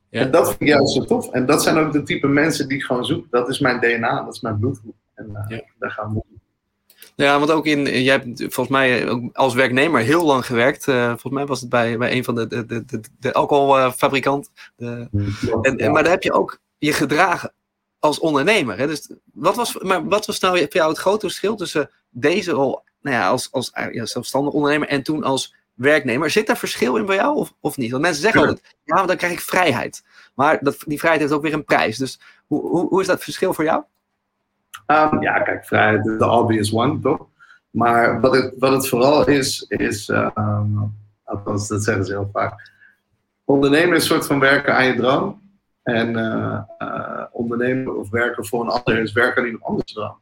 Ja. 0.10 0.20
En 0.20 0.32
dat 0.32 0.48
vind 0.48 0.62
ik 0.62 0.68
juist 0.68 0.94
zo 0.94 1.06
tof. 1.06 1.32
En 1.32 1.46
dat 1.46 1.64
zijn 1.64 1.78
ook 1.78 1.92
de 1.92 2.04
type 2.04 2.28
mensen 2.28 2.68
die 2.68 2.78
ik 2.78 2.84
gewoon 2.84 3.06
zoek. 3.06 3.32
Dat 3.32 3.50
is 3.50 3.60
mijn 3.60 3.80
DNA, 3.80 4.24
dat 4.24 4.34
is 4.34 4.42
mijn 4.42 4.60
bloedgroep. 4.60 4.96
En 5.14 5.30
uh, 5.30 5.44
ja. 5.48 5.64
daar 5.80 5.92
gaan 5.92 6.14
we 6.14 6.22
ja, 7.16 7.40
want 7.40 7.52
ook 7.52 7.66
in, 7.66 8.04
jij 8.04 8.14
hebt 8.14 8.40
volgens 8.40 8.68
mij 8.68 9.10
ook 9.10 9.30
als 9.34 9.54
werknemer 9.54 10.02
heel 10.02 10.26
lang 10.26 10.46
gewerkt. 10.46 10.88
Uh, 10.88 11.08
volgens 11.08 11.34
mij 11.34 11.46
was 11.46 11.60
het 11.62 11.70
bij, 11.70 11.98
bij 11.98 12.12
een 12.12 12.24
van 12.24 12.36
de, 12.36 12.48
de, 12.48 12.66
de, 12.66 13.02
de, 13.20 13.34
alcoholfabrikant. 13.34 14.52
De, 14.76 15.08
en, 15.62 15.92
maar 15.92 16.04
daar 16.04 16.12
heb 16.12 16.24
je 16.24 16.34
ook 16.34 16.60
je 16.78 16.94
gedragen 16.94 17.54
als 18.00 18.20
ondernemer. 18.20 18.78
Hè? 18.78 18.88
Dus 18.88 19.10
wat 19.34 19.56
was, 19.56 19.78
maar 19.78 20.08
wat 20.08 20.26
was 20.26 20.40
nou 20.40 20.58
voor 20.58 20.68
jou 20.70 20.90
het 20.90 21.00
grote 21.00 21.28
verschil 21.28 21.56
tussen 21.56 21.90
deze 22.10 22.52
rol 22.52 22.82
nou 23.02 23.16
ja, 23.16 23.30
als, 23.30 23.52
als 23.52 23.72
ja, 23.92 24.06
zelfstandig 24.06 24.54
ondernemer 24.54 24.88
en 24.88 25.04
toen 25.04 25.24
als 25.24 25.56
werknemer? 25.74 26.30
Zit 26.30 26.48
daar 26.48 26.58
verschil 26.58 26.96
in 26.96 27.06
bij 27.06 27.16
jou 27.16 27.36
of, 27.36 27.54
of 27.60 27.78
niet? 27.78 27.92
Want 27.92 28.04
mensen 28.04 28.22
zeggen 28.22 28.42
altijd, 28.42 28.76
ja, 28.84 28.96
maar 28.96 29.08
dan 29.08 29.18
krijg 29.18 29.34
ik 29.34 29.40
vrijheid. 29.40 30.04
Maar 30.36 30.64
dat, 30.64 30.78
die 30.86 30.98
vrijheid 30.98 31.22
heeft 31.22 31.34
ook 31.34 31.42
weer 31.42 31.54
een 31.54 31.66
prijs. 31.66 31.98
Dus 31.98 32.20
hoe, 32.48 32.62
hoe, 32.62 32.88
hoe 32.88 33.02
is 33.02 33.08
dat 33.08 33.24
verschil 33.24 33.54
voor 33.54 33.64
jou? 33.64 33.84
Um, 34.88 35.22
ja, 35.22 35.40
kijk, 35.40 35.66
vrijheid 35.66 36.06
is 36.06 36.18
de 36.18 36.30
obvious 36.30 36.74
one, 36.74 37.00
toch? 37.00 37.28
Maar 37.70 38.22
wat 38.22 38.36
het, 38.36 38.54
wat 38.58 38.72
het 38.72 38.88
vooral 38.88 39.28
is, 39.28 39.66
is, 39.68 40.10
um, 40.10 40.94
althans 41.24 41.68
dat 41.68 41.84
zeggen 41.84 42.06
ze 42.06 42.12
heel 42.12 42.30
vaak, 42.34 42.72
ondernemen 43.44 43.96
is 43.96 44.02
een 44.02 44.10
soort 44.10 44.26
van 44.26 44.40
werken 44.40 44.76
aan 44.76 44.86
je 44.86 44.96
droom. 44.96 45.42
En 45.84 46.18
uh, 46.18 46.60
uh, 46.80 47.24
ondernemen 47.32 47.98
of 47.98 48.10
werken 48.10 48.46
voor 48.46 48.62
een 48.62 48.70
ander 48.70 48.98
is 48.98 49.12
werken 49.12 49.42
aan 49.42 49.48
iemand 49.48 49.64
anders 49.64 49.94
droom. 49.94 50.18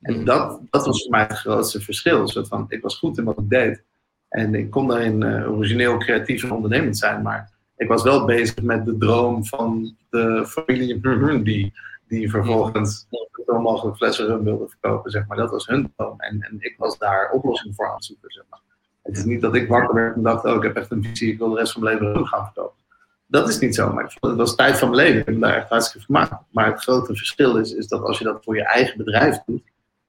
En 0.00 0.14
hmm. 0.14 0.24
dat, 0.24 0.60
dat 0.70 0.86
was 0.86 1.02
voor 1.02 1.10
mij 1.10 1.22
het 1.22 1.38
grootste 1.38 1.80
verschil. 1.80 2.20
Een 2.20 2.28
soort 2.28 2.48
van, 2.48 2.64
ik 2.68 2.82
was 2.82 2.98
goed 2.98 3.18
in 3.18 3.24
wat 3.24 3.38
ik 3.38 3.48
deed. 3.50 3.82
En 4.28 4.54
ik 4.54 4.70
kon 4.70 4.88
daarin 4.88 5.20
uh, 5.20 5.52
origineel, 5.52 5.96
creatief 5.96 6.42
en 6.42 6.50
ondernemend 6.50 6.98
zijn. 6.98 7.22
Maar 7.22 7.50
ik 7.76 7.88
was 7.88 8.02
wel 8.02 8.24
bezig 8.24 8.62
met 8.62 8.84
de 8.84 8.96
droom 8.96 9.44
van 9.44 9.96
de 10.10 10.44
familie 10.46 11.42
die 11.42 11.72
die 12.10 12.30
vervolgens 12.30 13.06
zoveel 13.50 13.70
mogelijk 13.70 13.96
flessen 13.96 14.26
rum 14.26 14.44
wilden 14.44 14.68
verkopen, 14.68 15.10
zeg 15.10 15.26
maar. 15.26 15.36
Dat 15.36 15.50
was 15.50 15.66
hun 15.66 15.92
droom. 15.96 16.20
En, 16.20 16.42
en 16.42 16.56
ik 16.58 16.74
was 16.78 16.98
daar 16.98 17.30
oplossingen 17.30 17.74
voor 17.74 17.88
aan 17.88 17.94
het 17.94 18.04
zoeken, 18.04 18.30
zeg 18.30 18.44
maar. 18.50 18.60
Het 19.02 19.16
is 19.16 19.24
niet 19.24 19.40
dat 19.40 19.54
ik 19.54 19.68
wakker 19.68 19.94
werd 19.94 20.16
en 20.16 20.22
dacht, 20.22 20.44
oh, 20.44 20.54
ik 20.54 20.62
heb 20.62 20.76
echt 20.76 20.90
een 20.90 21.04
visie, 21.04 21.32
ik 21.32 21.38
wil 21.38 21.50
de 21.50 21.58
rest 21.58 21.72
van 21.72 21.82
mijn 21.82 21.94
leven 21.94 22.12
rum 22.12 22.24
gaan 22.24 22.44
verkopen. 22.44 22.78
Dat 23.26 23.48
is 23.48 23.58
niet 23.58 23.74
zo, 23.74 23.92
maar 23.92 24.04
ik 24.04 24.16
het 24.20 24.36
was 24.36 24.54
tijd 24.54 24.78
van 24.78 24.90
mijn 24.90 25.02
leven. 25.02 25.18
Ik 25.18 25.24
ben 25.24 25.40
daar 25.40 25.56
echt 25.56 25.68
hartstikke 25.68 26.04
vermaakt. 26.04 26.34
Maar 26.50 26.66
het 26.66 26.82
grote 26.82 27.14
verschil 27.16 27.56
is, 27.56 27.74
is 27.74 27.88
dat 27.88 28.02
als 28.02 28.18
je 28.18 28.24
dat 28.24 28.44
voor 28.44 28.56
je 28.56 28.64
eigen 28.64 28.96
bedrijf 28.96 29.38
doet, 29.46 29.62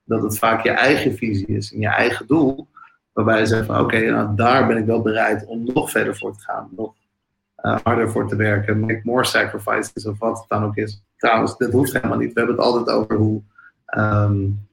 dat 0.04 0.24
het 0.24 0.38
vaak 0.38 0.64
je 0.64 0.72
eigen 0.72 1.16
visie 1.16 1.48
is 1.48 1.74
en 1.74 1.80
je 1.80 1.88
eigen 1.88 2.28
doel. 2.28 2.68
Waarbij 3.14 3.40
je 3.40 3.46
zegt 3.46 3.66
van 3.66 3.80
oké, 3.80 4.00
nou, 4.00 4.36
daar 4.36 4.68
ben 4.68 4.78
ik 4.78 4.86
wel 4.86 5.02
bereid 5.02 5.46
om 5.46 5.64
nog 5.74 5.92
verder 5.92 6.18
voor 6.18 6.34
te 6.34 6.40
gaan. 6.40 6.70
Nog 6.76 6.94
uh, 7.64 7.78
harder 7.84 8.12
voor 8.12 8.28
te 8.28 8.36
werken. 8.36 8.80
Make 8.80 9.02
more 9.04 9.26
sacrifices 9.26 10.06
of 10.06 10.20
wat 10.20 10.40
het 10.40 10.50
dan 10.50 10.64
ook 10.64 10.76
is. 10.76 11.02
Trouwens, 11.22 11.58
dit 11.58 11.72
hoeft 11.72 11.94
helemaal 11.94 12.18
niet. 12.18 12.34
We 12.34 12.40
hebben 12.40 12.56
het 12.56 12.66
altijd 12.66 12.90
over 12.98 13.16
hoe, 13.16 13.42
um, 13.98 14.68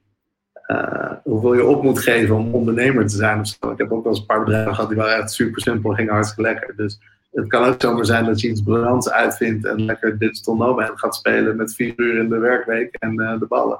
uh, 0.67 1.11
hoeveel 1.23 1.53
je 1.53 1.65
op 1.65 1.83
moet 1.83 1.99
geven 1.99 2.35
om 2.35 2.53
ondernemer 2.53 3.07
te 3.07 3.15
zijn. 3.15 3.39
Of 3.39 3.47
zo. 3.47 3.71
Ik 3.71 3.77
heb 3.77 3.91
ook 3.91 4.03
wel 4.03 4.11
eens 4.11 4.21
een 4.21 4.25
paar 4.25 4.43
bedrijven 4.43 4.75
gehad 4.75 4.89
die 4.89 4.97
waren 4.97 5.17
echt 5.17 5.31
super 5.31 5.61
simpel, 5.61 5.93
gingen 5.93 6.13
hartstikke 6.13 6.51
lekker. 6.51 6.75
Dus 6.75 6.99
het 7.31 7.47
kan 7.47 7.63
ook 7.63 7.81
zomaar 7.81 8.05
zijn 8.05 8.25
dat 8.25 8.41
je 8.41 8.49
iets 8.49 8.63
briljants 8.63 9.09
uitvindt 9.09 9.65
en 9.65 9.85
lekker 9.85 10.17
digital 10.17 10.55
nomad 10.55 10.91
gaat 10.95 11.15
spelen 11.15 11.55
met 11.55 11.75
vier 11.75 11.93
uur 11.95 12.17
in 12.17 12.29
de 12.29 12.37
werkweek 12.37 12.95
en 12.95 13.21
uh, 13.21 13.39
de 13.39 13.45
ballen. 13.45 13.79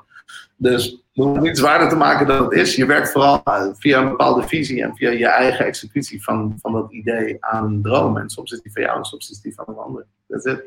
Dus 0.55 1.03
om 1.13 1.33
het 1.33 1.43
niet 1.43 1.57
zwaarder 1.57 1.89
te 1.89 1.95
maken 1.95 2.27
dan 2.27 2.43
het 2.43 2.53
is. 2.53 2.75
Je 2.75 2.85
werkt 2.85 3.11
vooral 3.11 3.41
via 3.77 4.01
een 4.01 4.09
bepaalde 4.09 4.47
visie 4.47 4.83
en 4.83 4.95
via 4.95 5.09
je 5.09 5.27
eigen 5.27 5.65
executie 5.65 6.23
van, 6.23 6.57
van 6.61 6.71
dat 6.71 6.91
idee 6.91 7.37
aan 7.39 7.65
een 7.65 7.81
droom. 7.81 8.17
En 8.17 8.29
soms 8.29 8.51
is 8.51 8.61
die 8.61 8.71
van 8.71 8.81
jou 8.81 8.97
en 8.97 9.05
soms 9.05 9.29
is 9.29 9.41
die 9.41 9.53
van 9.53 9.65
een 9.67 9.75
ander. 9.75 10.05
Dat 10.27 10.45
is 10.45 10.51
het. 10.51 10.63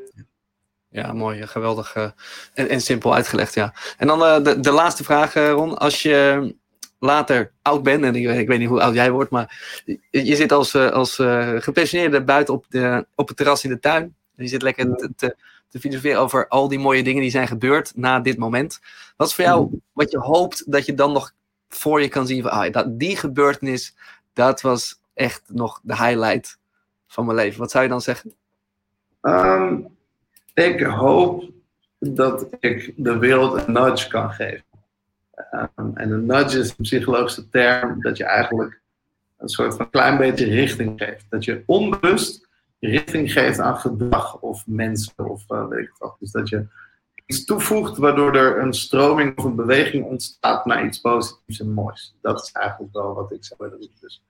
Ja, 0.93 1.12
mooi. 1.12 1.47
Geweldig 1.47 1.97
uh, 1.97 2.11
en, 2.55 2.68
en, 2.68 2.80
simpel 2.80 3.14
uitgelegd, 3.14 3.55
ja. 3.55 3.74
En 3.97 4.07
dan 4.07 4.20
uh, 4.20 4.45
de, 4.45 4.61
de 4.61 4.70
laatste 4.70 5.05
vraag, 5.05 5.34
Ron. 5.34 5.78
Als 5.78 6.03
je 6.03 6.55
later 6.99 7.53
oud 7.62 7.82
bent, 7.82 8.05
en 8.05 8.14
ik, 8.14 8.28
ik, 8.28 8.49
weet 8.49 8.59
niet 8.59 8.68
hoe 8.68 8.82
oud 8.82 8.95
jij 8.95 9.11
wordt, 9.11 9.30
maar 9.30 9.80
je, 10.11 10.36
zit 10.36 10.53
als, 10.53 10.74
als 10.74 11.14
gepensioneerde 11.59 12.24
buiten 12.24 12.55
op, 12.55 12.66
de, 12.68 13.07
op 13.14 13.28
het 13.28 13.36
terras 13.36 13.64
in 13.64 13.70
de 13.70 13.78
tuin. 13.78 14.03
En 14.36 14.45
je 14.45 14.49
zit 14.49 14.62
lekker 14.62 14.97
te, 14.97 15.12
te, 15.16 15.36
te 15.68 15.80
filosoferen 15.80 16.20
over 16.20 16.49
al 16.49 16.68
die 16.68 16.78
mooie 16.78 17.03
dingen 17.03 17.22
die 17.22 17.30
zijn 17.30 17.49
gebeurd 17.49 17.93
na 17.97 18.20
dit 18.20 18.38
moment. 18.38 18.80
Wat 19.16 19.28
is 19.28 19.34
voor 19.34 19.45
jou 19.45 19.80
wat 19.93 20.11
je 20.11 20.18
hoopt 20.18 20.72
dat 20.72 20.86
je 20.86 20.95
dan 20.95 21.12
nog 21.12 21.32
voor 21.68 22.03
je 22.03 22.09
kan 22.09 22.26
zien 22.26 22.43
van 22.43 22.51
ah, 22.51 22.72
dat, 22.72 22.99
die 22.99 23.16
gebeurtenis, 23.16 23.95
dat 24.32 24.61
was 24.61 25.01
echt 25.14 25.43
nog 25.47 25.80
de 25.82 25.97
highlight 25.97 26.59
van 27.07 27.24
mijn 27.24 27.36
leven. 27.36 27.61
Wat 27.61 27.70
zou 27.70 27.84
je 27.84 27.90
dan 27.90 28.01
zeggen? 28.01 28.34
Um, 29.20 29.97
ik 30.55 30.80
hoop 30.80 31.50
dat 31.98 32.46
ik 32.61 32.92
de 32.96 33.18
wereld 33.18 33.66
een 33.66 33.72
nudge 33.72 34.09
kan 34.09 34.30
geven. 34.30 34.64
Um, 35.53 35.92
en 35.94 36.11
een 36.11 36.26
nudge 36.26 36.59
is 36.59 36.68
een 36.68 36.76
psychologische 36.82 37.48
term 37.48 38.03
dat 38.03 38.16
je 38.16 38.24
eigenlijk 38.24 38.80
een 39.38 39.48
soort 39.48 39.74
van 39.74 39.90
klein 39.90 40.16
beetje 40.18 40.44
richting 40.44 40.92
geeft. 40.96 41.26
Dat 41.28 41.44
je 41.44 41.62
onbewust 41.66 42.48
richting 42.80 43.32
geeft 43.32 43.59
aan 43.59 43.76
gedrag 43.76 44.40
of 44.40 44.66
mensen 44.66 45.30
of 45.30 45.44
weet 45.46 45.84
ik 45.84 45.94
wat. 45.98 46.16
Dus 46.18 46.30
dat 46.30 46.48
je 46.48 46.66
iets 47.26 47.44
toevoegt 47.44 47.96
waardoor 47.96 48.36
er 48.36 48.59
een 48.59 48.74
stroming 48.74 49.38
of 49.38 49.44
een 49.44 49.57
beweging 49.57 50.05
ontstaat 50.05 50.66
naar 50.66 50.84
iets 50.84 51.00
positiefs 51.00 51.61
en 51.61 51.72
moois. 51.72 52.14
Dat 52.20 52.42
is 52.42 52.53
eigenlijk 52.53 52.92
wel 52.92 53.14
wat 53.14 53.32
ik 53.32 53.44
zou 53.44 53.61
willen 53.62 53.80
doen. 53.80 53.90
Dus 54.00 54.22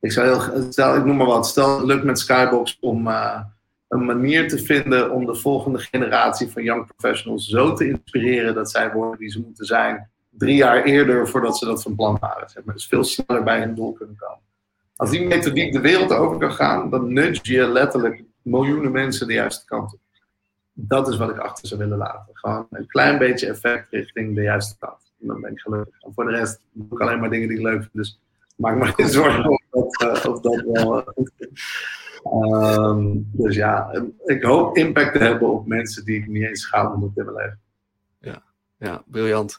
ik 0.00 0.12
zou 0.12 0.26
heel, 0.28 0.72
stel, 0.72 0.96
ik 0.96 1.04
noem 1.04 1.16
maar 1.16 1.26
wat, 1.26 1.46
stel 1.46 1.76
het 1.76 1.86
lukt 1.86 2.04
met 2.04 2.18
Skybox 2.18 2.78
om 2.80 3.06
uh, 3.06 3.40
een 3.90 4.04
manier 4.04 4.48
te 4.48 4.58
vinden 4.58 5.10
om 5.10 5.26
de 5.26 5.34
volgende 5.34 5.78
generatie 5.78 6.48
van 6.48 6.62
young 6.62 6.86
professionals 6.86 7.46
zo 7.46 7.72
te 7.72 7.88
inspireren 7.88 8.54
dat 8.54 8.70
zij 8.70 8.92
worden 8.92 9.18
die 9.18 9.30
ze 9.30 9.40
moeten 9.40 9.64
zijn 9.64 10.10
drie 10.30 10.56
jaar 10.56 10.82
eerder 10.82 11.28
voordat 11.28 11.58
ze 11.58 11.64
dat 11.64 11.82
van 11.82 11.94
plan 11.94 12.16
waren. 12.20 12.50
Zeg 12.50 12.64
maar. 12.64 12.74
Dus 12.74 12.86
veel 12.86 13.04
sneller 13.04 13.42
bij 13.42 13.58
hun 13.58 13.74
doel 13.74 13.92
kunnen 13.92 14.16
komen. 14.16 14.38
Als 14.96 15.10
die 15.10 15.26
methodiek 15.26 15.72
de 15.72 15.80
wereld 15.80 16.12
over 16.12 16.38
kan 16.38 16.52
gaan, 16.52 16.90
dan 16.90 17.12
nudge 17.12 17.52
je 17.52 17.68
letterlijk 17.68 18.24
miljoenen 18.42 18.92
mensen 18.92 19.26
de 19.26 19.32
juiste 19.32 19.64
kant 19.64 19.92
op. 19.92 20.00
Dat 20.72 21.08
is 21.08 21.16
wat 21.16 21.30
ik 21.30 21.38
achter 21.38 21.68
zou 21.68 21.80
willen 21.80 21.98
laten. 21.98 22.30
Gewoon 22.32 22.66
een 22.70 22.86
klein 22.86 23.18
beetje 23.18 23.46
effect 23.46 23.86
richting 23.90 24.34
de 24.34 24.42
juiste 24.42 24.78
kant. 24.78 25.12
En 25.20 25.26
dan 25.26 25.40
ben 25.40 25.52
ik 25.52 25.60
gelukkig. 25.60 26.00
En 26.00 26.12
voor 26.14 26.24
de 26.24 26.30
rest 26.30 26.60
doe 26.72 26.86
ik 26.90 27.00
alleen 27.00 27.20
maar 27.20 27.30
dingen 27.30 27.48
die 27.48 27.56
ik 27.58 27.64
leuk 27.64 27.80
vind. 27.80 27.92
Dus 27.92 28.20
maak 28.56 28.76
me 28.76 28.86
geen 28.86 29.08
zorgen 29.20 29.50
of 29.50 29.62
dat, 29.70 30.02
uh, 30.02 30.32
of 30.32 30.40
dat 30.40 30.64
wel 30.66 31.02
goed 31.02 31.32
Um, 32.24 33.28
dus 33.32 33.54
ja, 33.54 34.02
ik 34.24 34.42
hoop 34.42 34.76
impact 34.76 35.12
te 35.12 35.18
hebben 35.18 35.52
op 35.52 35.66
mensen 35.66 36.04
die 36.04 36.18
ik 36.18 36.28
niet 36.28 36.44
eens 36.44 36.66
ga 36.66 36.92
om 36.92 37.12
te 37.14 37.24
leven. 37.24 37.60
Ja, 38.18 38.42
ja, 38.78 39.02
briljant. 39.06 39.58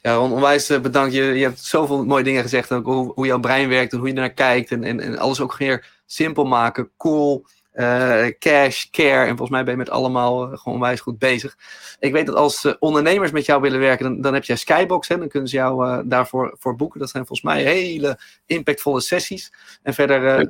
Ja, 0.00 0.14
Ron, 0.14 0.32
onwijs 0.32 0.70
eh, 0.70 0.80
bedankt. 0.80 1.14
Je, 1.14 1.22
je 1.22 1.44
hebt 1.44 1.64
zoveel 1.64 2.04
mooie 2.04 2.24
dingen 2.24 2.42
gezegd. 2.42 2.72
Ook 2.72 2.86
hoe, 2.86 3.12
hoe 3.14 3.26
jouw 3.26 3.40
brein 3.40 3.68
werkt 3.68 3.92
en 3.92 3.98
hoe 3.98 4.06
je 4.06 4.14
naar 4.14 4.32
kijkt. 4.32 4.70
En, 4.70 4.84
en, 4.84 5.00
en 5.00 5.18
alles 5.18 5.40
ook 5.40 5.56
weer 5.56 6.02
simpel 6.06 6.44
maken. 6.44 6.90
Cool. 6.96 7.46
Uh, 7.74 8.26
cash, 8.38 8.84
care. 8.90 9.20
En 9.20 9.28
volgens 9.28 9.50
mij 9.50 9.64
ben 9.64 9.72
je 9.72 9.78
met 9.78 9.90
allemaal 9.90 10.42
uh, 10.42 10.58
gewoon 10.58 10.74
onwijs 10.74 11.00
goed 11.00 11.18
bezig. 11.18 11.56
Ik 11.98 12.12
weet 12.12 12.26
dat 12.26 12.34
als 12.34 12.64
uh, 12.64 12.72
ondernemers 12.78 13.30
met 13.30 13.46
jou 13.46 13.60
willen 13.60 13.80
werken, 13.80 14.04
dan, 14.04 14.20
dan 14.20 14.34
heb 14.34 14.44
jij 14.44 14.56
Skybox. 14.56 15.08
Hè, 15.08 15.18
dan 15.18 15.28
kunnen 15.28 15.48
ze 15.48 15.56
jou 15.56 16.02
daarvoor 16.08 16.54
voor 16.58 16.76
boeken. 16.76 17.00
Dat 17.00 17.10
zijn 17.10 17.26
volgens 17.26 17.48
mij 17.48 17.62
hele 17.62 18.18
impactvolle 18.46 19.00
sessies. 19.00 19.52
En 19.82 19.94
verder 19.94 20.48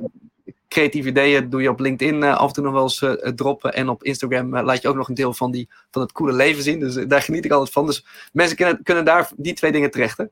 creatieve 0.67 1.09
ideeën 1.09 1.49
doe 1.49 1.61
je 1.61 1.69
op 1.69 1.79
LinkedIn 1.79 2.21
uh, 2.21 2.37
af 2.37 2.47
en 2.47 2.53
toe 2.53 2.63
nog 2.63 2.73
wel 2.73 2.81
eens 2.81 3.01
uh, 3.01 3.11
droppen. 3.11 3.73
En 3.73 3.89
op 3.89 4.03
Instagram 4.03 4.55
uh, 4.55 4.63
laat 4.63 4.81
je 4.81 4.87
ook 4.87 4.95
nog 4.95 5.07
een 5.07 5.15
deel 5.15 5.33
van, 5.33 5.51
die, 5.51 5.69
van 5.91 6.01
het 6.01 6.11
coole 6.11 6.33
leven 6.33 6.63
zien. 6.63 6.79
Dus 6.79 6.93
daar 6.93 7.21
geniet 7.21 7.45
ik 7.45 7.51
altijd 7.51 7.71
van. 7.71 7.85
Dus 7.85 8.05
mensen 8.33 8.57
kunnen, 8.57 8.83
kunnen 8.83 9.05
daar 9.05 9.29
die 9.35 9.53
twee 9.53 9.71
dingen 9.71 9.91
terecht. 9.91 10.17
Hè? 10.17 10.25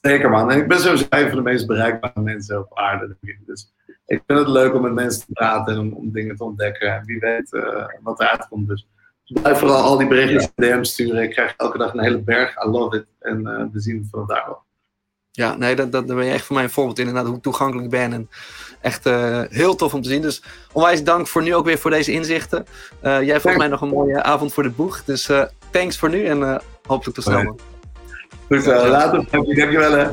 Zeker 0.00 0.30
man. 0.30 0.50
En 0.50 0.58
ik 0.58 0.68
ben 0.68 0.80
sowieso 0.80 1.06
een 1.08 1.28
van 1.28 1.36
de 1.36 1.42
meest 1.42 1.66
bereikbare 1.66 2.20
mensen 2.20 2.58
op 2.58 2.78
aarde. 2.78 3.16
Dus 3.46 3.72
ik 4.06 4.22
vind 4.26 4.38
het 4.38 4.48
leuk 4.48 4.74
om 4.74 4.82
met 4.82 4.92
mensen 4.92 5.26
te 5.26 5.32
praten 5.32 5.72
en 5.74 5.80
om, 5.80 5.92
om 5.92 6.12
dingen 6.12 6.36
te 6.36 6.44
ontdekken. 6.44 6.94
En 6.94 7.04
wie 7.04 7.18
weet 7.18 7.50
wat 8.02 8.20
eruit 8.20 8.48
komt. 8.48 8.68
Dus 8.68 8.86
blijf 9.24 9.58
vooral 9.58 9.82
al 9.82 9.98
die 9.98 10.08
berichtjes 10.08 10.44
in 10.44 10.52
DM 10.54 10.82
sturen. 10.82 11.22
Ik 11.22 11.30
krijg 11.30 11.54
elke 11.56 11.78
dag 11.78 11.92
een 11.92 12.02
hele 12.02 12.22
berg. 12.22 12.64
I 12.64 12.68
love 12.68 12.96
it. 12.96 13.06
En 13.18 13.42
we 13.72 13.80
zien 13.80 13.98
het 13.98 14.08
van 14.10 14.26
daar 14.26 14.44
wel. 14.46 14.65
Ja, 15.36 15.56
nee, 15.56 15.76
dat, 15.76 15.92
dat, 15.92 16.06
daar 16.06 16.16
ben 16.16 16.24
je 16.26 16.32
echt 16.32 16.44
voor 16.44 16.54
mij 16.54 16.64
een 16.64 16.70
voorbeeld 16.70 16.98
inderdaad 16.98 17.26
hoe 17.26 17.40
toegankelijk 17.40 17.84
ik 17.84 17.90
ben. 17.90 18.12
En 18.12 18.30
echt 18.80 19.06
uh, 19.06 19.40
heel 19.48 19.74
tof 19.74 19.94
om 19.94 20.02
te 20.02 20.08
zien. 20.08 20.22
Dus 20.22 20.42
onwijs 20.72 21.04
dank 21.04 21.26
voor 21.26 21.42
nu 21.42 21.54
ook 21.54 21.64
weer 21.64 21.78
voor 21.78 21.90
deze 21.90 22.12
inzichten. 22.12 22.66
Uh, 23.02 23.22
jij 23.22 23.40
volgens 23.40 23.56
mij 23.56 23.68
nog 23.68 23.80
een 23.80 23.88
mooie 23.88 24.22
avond 24.22 24.52
voor 24.52 24.62
de 24.62 24.70
boeg. 24.70 25.04
Dus 25.04 25.28
uh, 25.28 25.42
thanks 25.70 25.98
voor 25.98 26.08
nu 26.08 26.24
en 26.26 26.62
hopelijk 26.86 27.16
tot 27.16 27.24
snel. 27.24 27.56
Goed 28.48 28.62
zo, 28.62 28.86
later. 28.88 29.26
Dankjewel 29.30 29.92
hè. 29.92 30.08